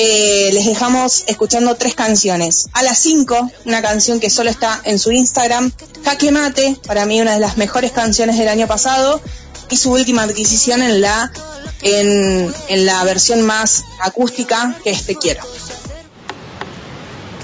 Eh, 0.00 0.50
les 0.52 0.64
dejamos 0.64 1.24
escuchando 1.26 1.74
tres 1.74 1.96
canciones. 1.96 2.68
A 2.72 2.84
las 2.84 2.98
5, 2.98 3.50
una 3.64 3.82
canción 3.82 4.20
que 4.20 4.30
solo 4.30 4.48
está 4.48 4.80
en 4.84 4.96
su 4.96 5.10
Instagram, 5.10 5.72
Jaque 6.04 6.30
Mate, 6.30 6.76
para 6.86 7.04
mí 7.04 7.20
una 7.20 7.34
de 7.34 7.40
las 7.40 7.56
mejores 7.56 7.90
canciones 7.90 8.38
del 8.38 8.46
año 8.46 8.68
pasado, 8.68 9.20
y 9.68 9.76
su 9.76 9.90
última 9.90 10.22
adquisición 10.22 10.82
en 10.82 11.00
la, 11.00 11.32
en, 11.82 12.54
la 12.86 13.02
versión 13.02 13.42
más 13.42 13.86
acústica, 14.00 14.72
que 14.84 14.90
es 14.90 15.04
Te 15.04 15.16
Quiero. 15.16 15.42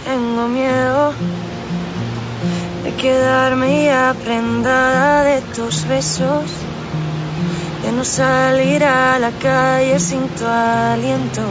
Tengo 0.05 0.47
miedo 0.47 1.13
de 2.85 2.95
quedarme 2.95 3.87
ya 3.87 4.15
prendada 4.23 5.25
de 5.25 5.41
tus 5.57 5.89
besos, 5.89 6.45
de 7.83 7.91
no 7.91 8.05
salir 8.05 8.85
a 8.85 9.19
la 9.19 9.33
calle 9.41 9.99
sin 9.99 10.29
tu 10.29 10.47
aliento, 10.47 11.43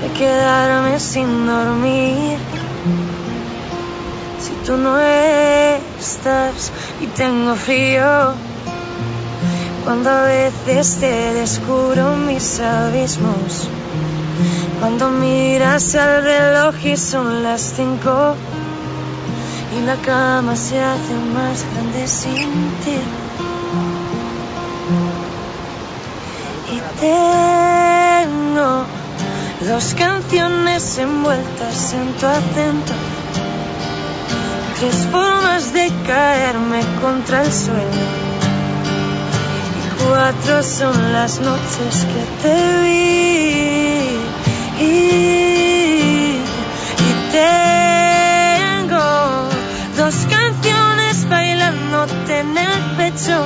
de 0.00 0.08
quedarme 0.12 1.00
sin 1.00 1.46
dormir. 1.46 2.38
Si 4.40 4.52
tú 4.66 4.76
no 4.76 4.98
estás 5.00 6.72
y 7.00 7.06
tengo 7.06 7.54
frío, 7.54 8.34
cuando 9.84 10.10
a 10.10 10.24
veces 10.24 10.96
te 10.96 11.34
descubro 11.34 12.16
mis 12.16 12.60
abismos. 12.60 13.68
Cuando 14.80 15.10
miras 15.10 15.94
al 15.94 16.22
reloj 16.22 16.74
y 16.84 16.96
son 16.96 17.42
las 17.42 17.62
cinco 17.62 18.34
y 19.76 19.86
la 19.86 19.96
cama 19.96 20.54
se 20.54 20.80
hace 20.80 21.14
más 21.34 21.64
grande 21.72 22.06
sin 22.06 22.70
ti. 22.82 22.98
Y 26.74 26.80
tengo 27.00 28.84
dos 29.60 29.94
canciones 29.94 30.98
envueltas 30.98 31.94
en 31.94 32.12
tu 32.14 32.26
acento, 32.26 32.92
tres 34.78 35.06
formas 35.10 35.72
de 35.72 35.90
caerme 36.06 36.80
contra 37.00 37.42
el 37.42 37.52
suelo. 37.52 38.04
Y 39.76 40.04
cuatro 40.04 40.62
son 40.62 41.12
las 41.12 41.40
noches 41.40 42.06
que 42.12 42.24
te 42.42 42.82
vi. 42.82 43.56
Y, 44.78 44.84
y 46.98 47.14
tengo 47.32 48.98
dos 49.96 50.14
canciones 50.28 51.28
bailándote 51.28 52.40
en 52.40 52.58
el 52.58 52.80
pecho, 52.98 53.42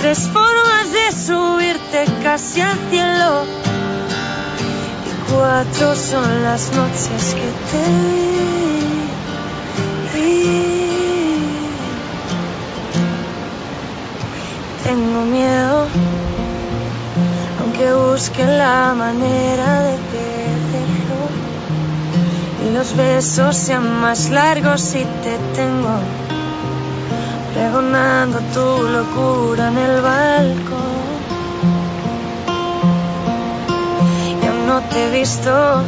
tres 0.00 0.28
formas 0.32 0.92
de 0.92 1.12
subirte 1.12 2.06
casi 2.22 2.62
al 2.62 2.78
cielo. 2.90 3.69
Cuatro 5.32 5.94
son 5.94 6.42
las 6.42 6.72
noches 6.72 7.34
que 7.34 7.50
te 7.70 7.82
vi. 10.14 11.70
Tengo 14.84 15.24
miedo 15.24 15.86
aunque 17.60 17.92
busque 17.92 18.44
la 18.44 18.94
manera 18.94 19.82
de 19.82 19.96
perderlo 20.12 21.20
y 22.66 22.74
los 22.74 22.96
besos 22.96 23.56
sean 23.56 24.00
más 24.00 24.30
largos 24.30 24.80
si 24.80 25.04
te 25.22 25.38
tengo 25.54 26.00
pregonando 27.54 28.38
tu 28.54 28.88
locura 28.88 29.68
en 29.68 29.78
el 29.78 30.00
balcón. 30.00 30.89
Te 34.90 35.06
he 35.06 35.10
visto 35.10 35.82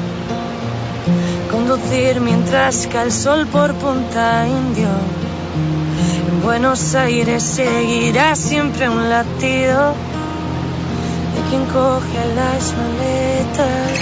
conducir 1.50 2.20
mientras 2.20 2.86
cae 2.86 3.04
el 3.04 3.12
sol 3.12 3.46
por 3.46 3.74
Punta 3.74 4.46
Indio. 4.46 4.88
En 6.28 6.42
Buenos 6.42 6.94
Aires 6.94 7.42
seguirá 7.42 8.34
siempre 8.36 8.88
un 8.88 9.10
latido 9.10 9.94
quien 11.52 11.66
coge 11.66 12.34
las 12.34 12.72
maletas 12.80 13.92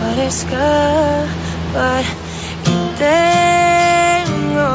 para 0.00 0.24
escapar. 0.24 2.04
Y 2.66 2.76
tengo 2.98 4.70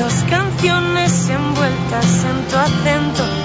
dos 0.00 0.14
canciones 0.28 1.28
envueltas 1.28 2.24
en 2.30 2.38
tu 2.48 2.56
acento, 2.56 3.43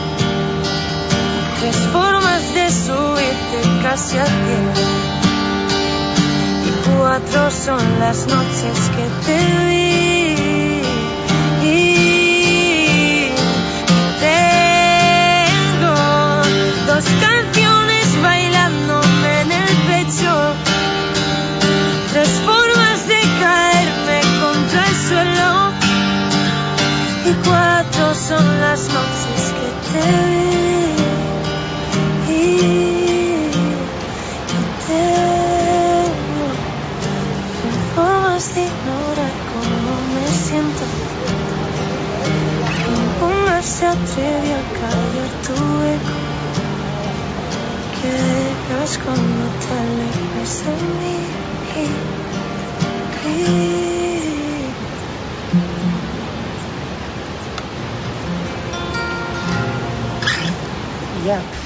subirte 2.71 3.61
casi 3.81 4.17
al 4.17 4.27
cielo. 4.27 4.73
Y 6.67 6.71
cuatro 6.89 7.51
son 7.51 7.99
las 7.99 8.27
noches 8.27 8.91
que 8.95 9.05
te 9.25 9.37
vi. 9.69 10.81
Y 11.63 13.31
tengo 14.19 15.95
dos 16.87 17.05
canciones 17.25 18.21
bailándome 18.21 19.41
en 19.41 19.51
el 19.51 19.73
pecho, 19.89 20.33
tres 22.11 22.29
formas 22.45 23.07
de 23.07 23.21
caerme 23.41 24.21
contra 24.43 24.87
el 24.87 24.95
suelo 25.07 25.71
y 27.25 27.33
cuatro 27.47 28.13
son 28.13 28.45
las 28.61 28.81
noches 28.89 29.53
que 29.57 29.67
te 29.91 30.03
vi. 30.27 30.88
Dejas 48.89 48.97
cuando 49.03 49.49
te 49.59 49.73
alejas 49.73 50.63
de 50.65 50.87
mí. 50.87 51.29
Ya. 61.23 61.58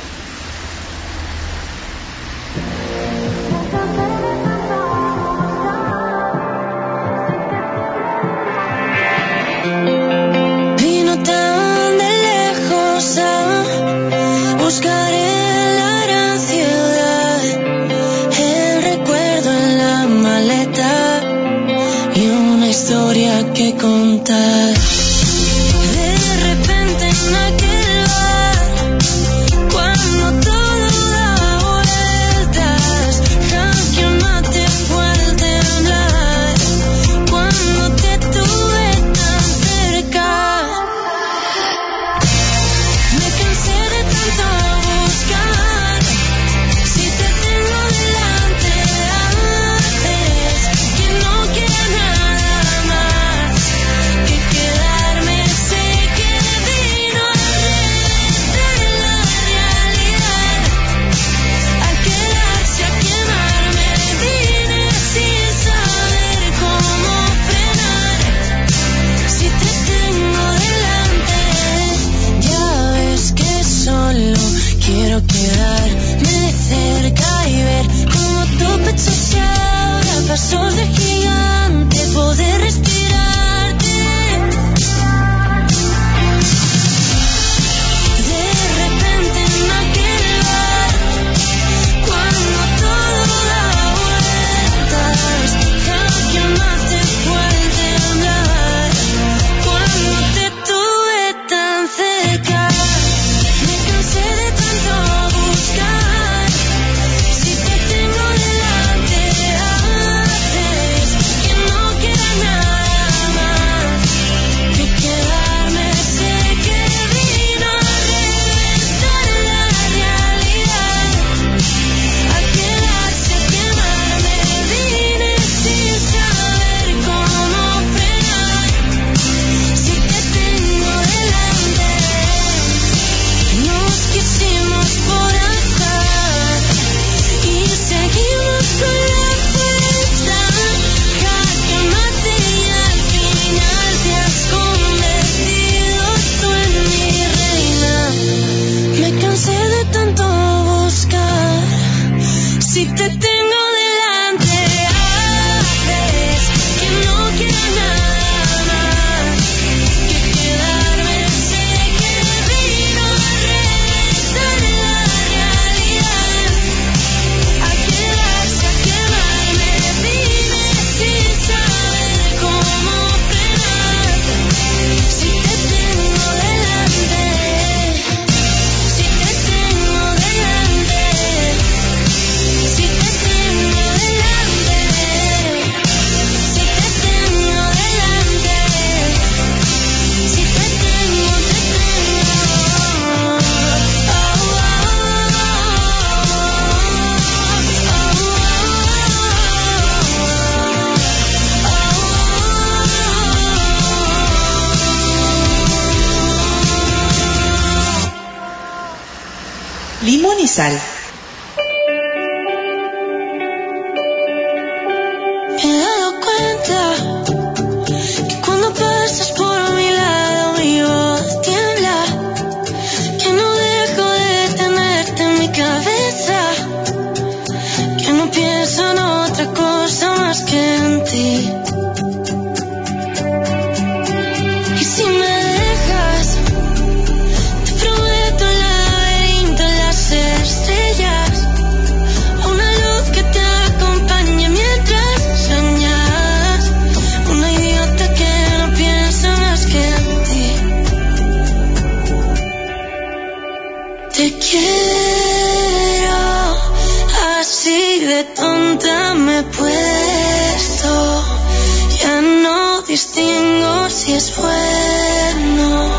Distingo 263.03 263.89
si 263.89 264.13
es 264.13 264.33
bueno 264.37 265.89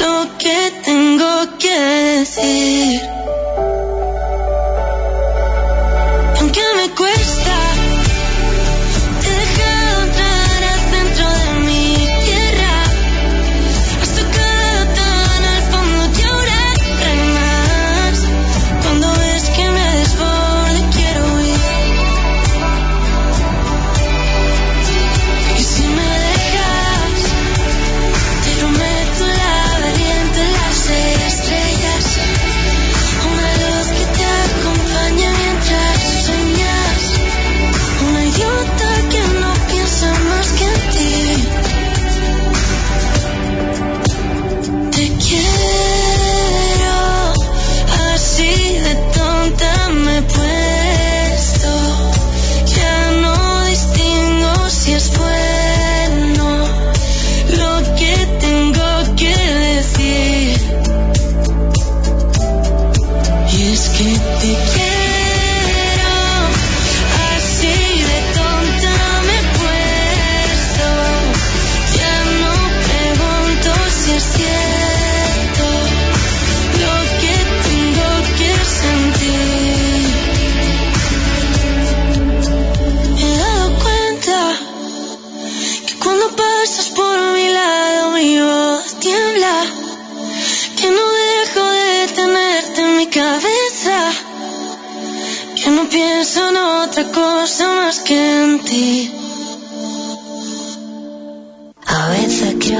lo 0.00 0.38
que 0.38 0.72
tengo 0.84 1.58
que 1.58 1.80
decir. 2.20 3.21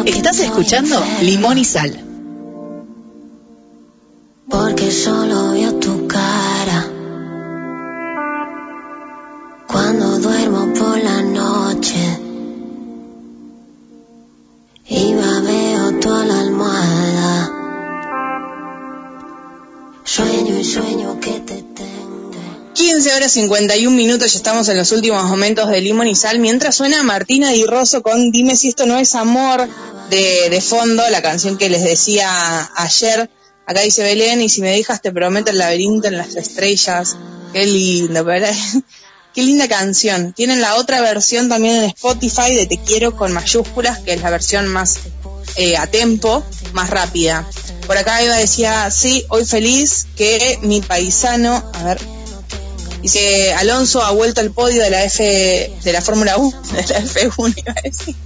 Estás 0.06 0.40
escuchando 0.40 1.02
Limón 1.22 1.58
y 1.58 1.64
Sal. 1.64 2.11
51 23.32 23.96
minutos, 23.96 24.32
ya 24.32 24.36
estamos 24.36 24.68
en 24.68 24.76
los 24.76 24.92
últimos 24.92 25.24
momentos 25.24 25.68
de 25.68 25.80
Limón 25.80 26.06
y 26.06 26.14
Sal, 26.14 26.38
mientras 26.38 26.76
suena 26.76 27.02
Martina 27.02 27.50
Di 27.50 27.64
Rosso 27.64 28.02
con 28.02 28.30
Dime 28.30 28.56
si 28.56 28.68
esto 28.68 28.86
no 28.86 28.98
es 28.98 29.14
amor 29.14 29.68
de, 30.10 30.60
fondo, 30.60 31.08
la 31.08 31.22
canción 31.22 31.56
que 31.56 31.70
les 31.70 31.82
decía 31.82 32.70
ayer. 32.76 33.30
Acá 33.66 33.80
dice 33.80 34.02
Belén, 34.02 34.42
y 34.42 34.48
si 34.48 34.60
me 34.60 34.72
dejas 34.72 35.00
te 35.00 35.12
prometo 35.12 35.50
el 35.50 35.58
laberinto 35.58 36.08
en 36.08 36.18
las 36.18 36.36
estrellas. 36.36 37.16
Qué 37.52 37.64
lindo, 37.66 38.22
¿verdad? 38.24 38.54
Qué 39.34 39.42
linda 39.42 39.66
canción. 39.66 40.34
Tienen 40.34 40.60
la 40.60 40.74
otra 40.74 41.00
versión 41.00 41.48
también 41.48 41.76
en 41.76 41.84
Spotify 41.84 42.54
de 42.54 42.66
Te 42.66 42.78
quiero 42.78 43.16
con 43.16 43.32
mayúsculas, 43.32 44.00
que 44.00 44.12
es 44.12 44.20
la 44.20 44.28
versión 44.28 44.68
más 44.68 44.98
eh, 45.56 45.78
a 45.78 45.86
tempo, 45.86 46.44
más 46.74 46.90
rápida. 46.90 47.48
Por 47.86 47.96
acá 47.96 48.22
Eva 48.22 48.36
decía, 48.36 48.90
sí, 48.90 49.24
hoy 49.30 49.46
feliz 49.46 50.06
que 50.16 50.58
mi 50.62 50.82
paisano, 50.82 51.64
a 51.72 51.82
ver, 51.84 51.98
dice, 53.02 53.52
Alonso 53.54 54.02
ha 54.02 54.10
vuelto 54.10 54.40
al 54.40 54.50
podio 54.50 54.82
de 54.82 54.90
la 54.90 55.04
F, 55.04 55.76
de 55.82 55.92
la 55.92 56.00
Fórmula 56.00 56.36
1, 56.36 56.62
de 56.72 56.86
la 56.86 57.00
F1 57.00 57.54
iba 57.56 57.72
a 57.72 57.82
decir. 57.82 58.16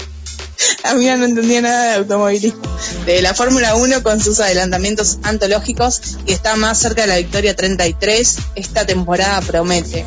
Mía 0.97 1.17
no 1.17 1.25
entendía 1.25 1.61
nada 1.61 1.85
de 1.91 1.95
automovilismo. 1.97 2.63
De 3.05 3.21
la 3.21 3.35
Fórmula 3.35 3.75
1 3.75 4.03
con 4.03 4.23
sus 4.23 4.41
adelantamientos 4.41 5.19
antológicos 5.23 6.01
y 6.27 6.33
está 6.33 6.57
más 6.57 6.79
cerca 6.79 7.03
de 7.03 7.09
la 7.09 7.17
victoria 7.17 7.55
33. 7.55 8.37
Esta 8.55 8.87
temporada 8.87 9.41
promete. 9.43 10.05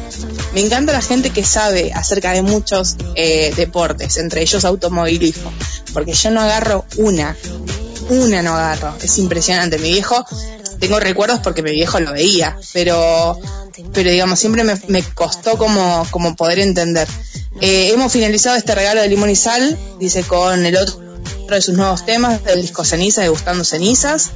Me 0.53 0.61
encanta 0.61 0.93
la 0.93 1.01
gente 1.01 1.29
que 1.29 1.43
sabe 1.43 1.91
acerca 1.93 2.31
de 2.31 2.41
muchos 2.41 2.95
eh, 3.15 3.53
deportes, 3.55 4.17
entre 4.17 4.41
ellos 4.41 4.65
automovilismo, 4.65 5.51
porque 5.93 6.13
yo 6.13 6.31
no 6.31 6.41
agarro 6.41 6.85
una, 6.97 7.35
una 8.09 8.41
no 8.41 8.55
agarro. 8.55 8.95
Es 9.01 9.17
impresionante. 9.19 9.77
Mi 9.77 9.91
viejo, 9.91 10.25
tengo 10.79 10.99
recuerdos 10.99 11.39
porque 11.39 11.61
mi 11.61 11.71
viejo 11.71 11.99
lo 11.99 12.13
veía, 12.13 12.57
pero, 12.73 13.37
pero 13.93 14.09
digamos, 14.09 14.39
siempre 14.39 14.63
me, 14.63 15.03
costó 15.13 15.57
como, 15.57 16.05
como 16.11 16.35
poder 16.35 16.59
entender. 16.59 17.07
Eh, 17.61 17.91
hemos 17.93 18.11
finalizado 18.11 18.55
este 18.55 18.73
regalo 18.75 19.01
de 19.01 19.09
limón 19.09 19.29
y 19.29 19.35
sal, 19.35 19.77
dice 19.99 20.23
con 20.23 20.65
el 20.65 20.77
otro 20.77 21.09
de 21.49 21.61
sus 21.61 21.75
nuevos 21.75 22.05
temas 22.05 22.43
del 22.43 22.61
disco 22.61 22.85
Ceniza, 22.85 23.21
Degustando 23.21 23.63
Cenizas. 23.63 24.31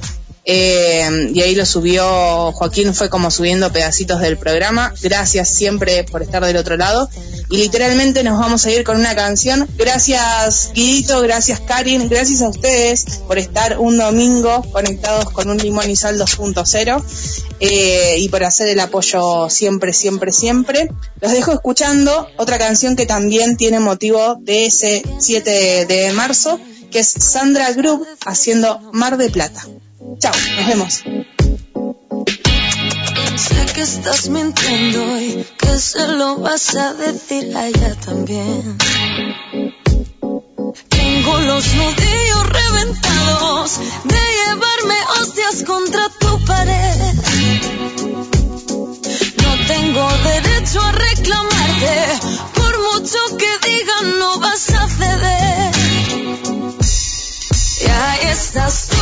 Eh, 0.45 1.31
y 1.33 1.41
ahí 1.41 1.55
lo 1.55 1.65
subió 1.65 2.51
Joaquín, 2.51 2.93
fue 2.93 3.09
como 3.09 3.31
subiendo 3.31 3.71
pedacitos 3.71 4.19
del 4.19 4.37
programa. 4.37 4.93
Gracias 5.01 5.49
siempre 5.49 6.03
por 6.03 6.21
estar 6.21 6.45
del 6.45 6.57
otro 6.57 6.77
lado. 6.77 7.09
Y 7.49 7.57
literalmente 7.57 8.23
nos 8.23 8.39
vamos 8.39 8.65
a 8.65 8.71
ir 8.71 8.83
con 8.83 8.97
una 8.97 9.15
canción. 9.15 9.67
Gracias 9.77 10.71
Guidito, 10.73 11.21
gracias 11.21 11.59
Karin, 11.59 12.09
gracias 12.09 12.41
a 12.41 12.49
ustedes 12.49 13.05
por 13.27 13.37
estar 13.37 13.79
un 13.79 13.97
domingo 13.97 14.63
conectados 14.71 15.29
con 15.31 15.49
un 15.49 15.57
limón 15.57 15.89
y 15.89 15.95
sal 15.95 16.19
2.0 16.19 17.03
eh, 17.59 18.15
y 18.17 18.29
por 18.29 18.43
hacer 18.43 18.69
el 18.69 18.79
apoyo 18.79 19.49
siempre, 19.49 19.93
siempre, 19.93 20.31
siempre. 20.31 20.89
Los 21.21 21.31
dejo 21.31 21.51
escuchando 21.51 22.27
otra 22.37 22.57
canción 22.57 22.95
que 22.95 23.05
también 23.05 23.55
tiene 23.55 23.79
motivo 23.79 24.37
de 24.39 24.65
ese 24.65 25.03
7 25.19 25.85
de 25.85 26.11
marzo, 26.13 26.59
que 26.91 26.99
es 26.99 27.07
Sandra 27.07 27.71
Group 27.71 28.05
haciendo 28.25 28.79
Mar 28.91 29.17
de 29.17 29.29
Plata. 29.29 29.65
Chao, 30.19 30.33
nos 30.55 30.67
vemos. 30.67 30.93
Sé 33.35 33.65
que 33.73 33.81
estás 33.81 34.29
mintiendo 34.29 35.19
y 35.19 35.45
que 35.57 35.79
se 35.79 36.07
lo 36.07 36.37
vas 36.37 36.75
a 36.75 36.93
decir 36.93 37.55
a 37.55 37.67
ella 37.67 37.95
también. 38.05 38.77
Tengo 40.89 41.39
los 41.41 41.73
nudillos 41.73 42.49
reventados 42.49 43.79
de 44.03 44.21
llevarme 44.39 44.95
hostias 45.19 45.63
contra 45.63 46.09
tu 46.19 46.45
pared. 46.45 47.13
No 49.43 49.67
tengo 49.67 50.07
derecho 50.23 50.81
a 50.81 50.91
reclamarte, 50.91 51.95
por 52.53 52.73
mucho 52.91 53.19
que 53.37 53.67
digan 53.67 54.19
no 54.19 54.39
vas 54.39 54.69
a 54.71 54.87
ceder. 54.87 55.73
Y 57.81 57.89
ahí 57.89 58.27
estás 58.29 58.92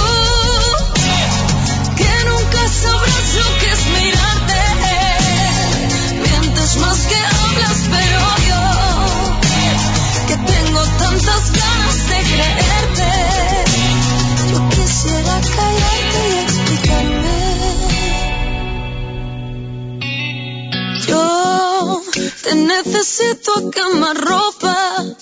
quemar 23.72 24.18
ropa 24.18 24.76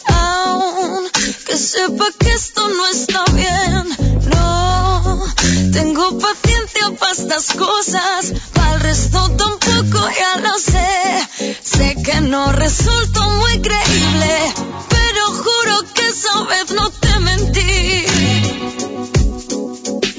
aún 0.08 1.10
que 1.46 1.58
sepa 1.58 2.06
que 2.20 2.32
esto 2.32 2.68
no 2.70 2.88
está 2.88 3.24
bien. 3.34 3.84
No, 4.34 5.26
tengo 5.74 6.18
paciencia 6.18 6.92
para 7.00 7.12
estas 7.12 7.54
cosas, 7.54 8.34
para 8.54 8.76
el 8.76 8.80
resto 8.82 9.20
tampoco 9.32 10.00
ya 10.20 10.38
lo 10.42 10.58
sé. 10.58 11.56
Sé 11.62 11.96
que 12.04 12.22
no 12.22 12.52
resulto 12.52 13.22
muy 13.42 13.62
creíble, 13.62 14.54
pero 14.90 15.26
juro 15.44 15.94
que 15.94 16.08
esa 16.08 16.44
vez 16.44 16.72
no 16.72 16.90
te 16.90 17.20
mentí. 17.20 18.06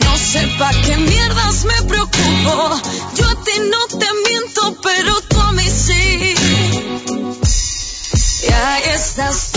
No 0.04 0.18
sé 0.18 0.42
pa' 0.58 0.74
qué 0.84 0.96
mierdas 0.96 1.64
me 1.64 1.82
preocupo. 1.88 2.80
Yo 3.16 3.28
a 3.28 3.44
ti 3.44 3.56
no 3.74 3.98
te 3.98 4.08
miento, 4.26 4.76
pero 4.82 5.20
tú 5.22 5.40
a 5.40 5.52
mí 5.52 5.68
sí. 5.68 6.39
Y 9.20 9.22
ahí 9.22 9.49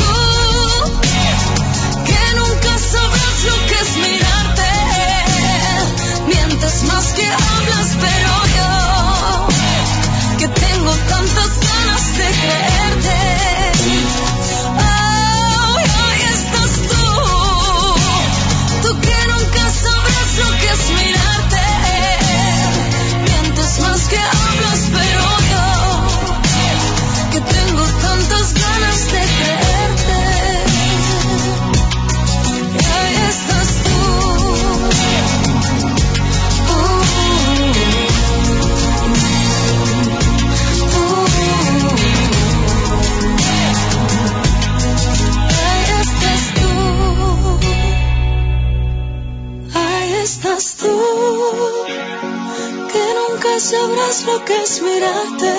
sabrás 53.64 54.26
lo 54.26 54.44
que 54.44 54.62
es 54.62 54.82
mirarte. 54.82 55.54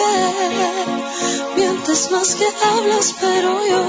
Mientes 1.57 2.11
más 2.11 2.35
que 2.35 2.47
hablas, 2.71 3.15
pero 3.21 3.67
yo 3.67 3.83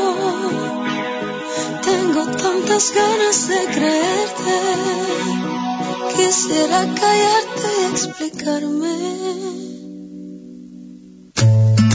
tengo 1.84 2.26
tantas 2.44 2.94
ganas 2.94 3.48
de 3.50 3.66
creerte. 3.76 4.58
Quisiera 6.16 6.80
callarte 6.96 7.68
y 7.82 7.86
explicarme. 7.92 9.65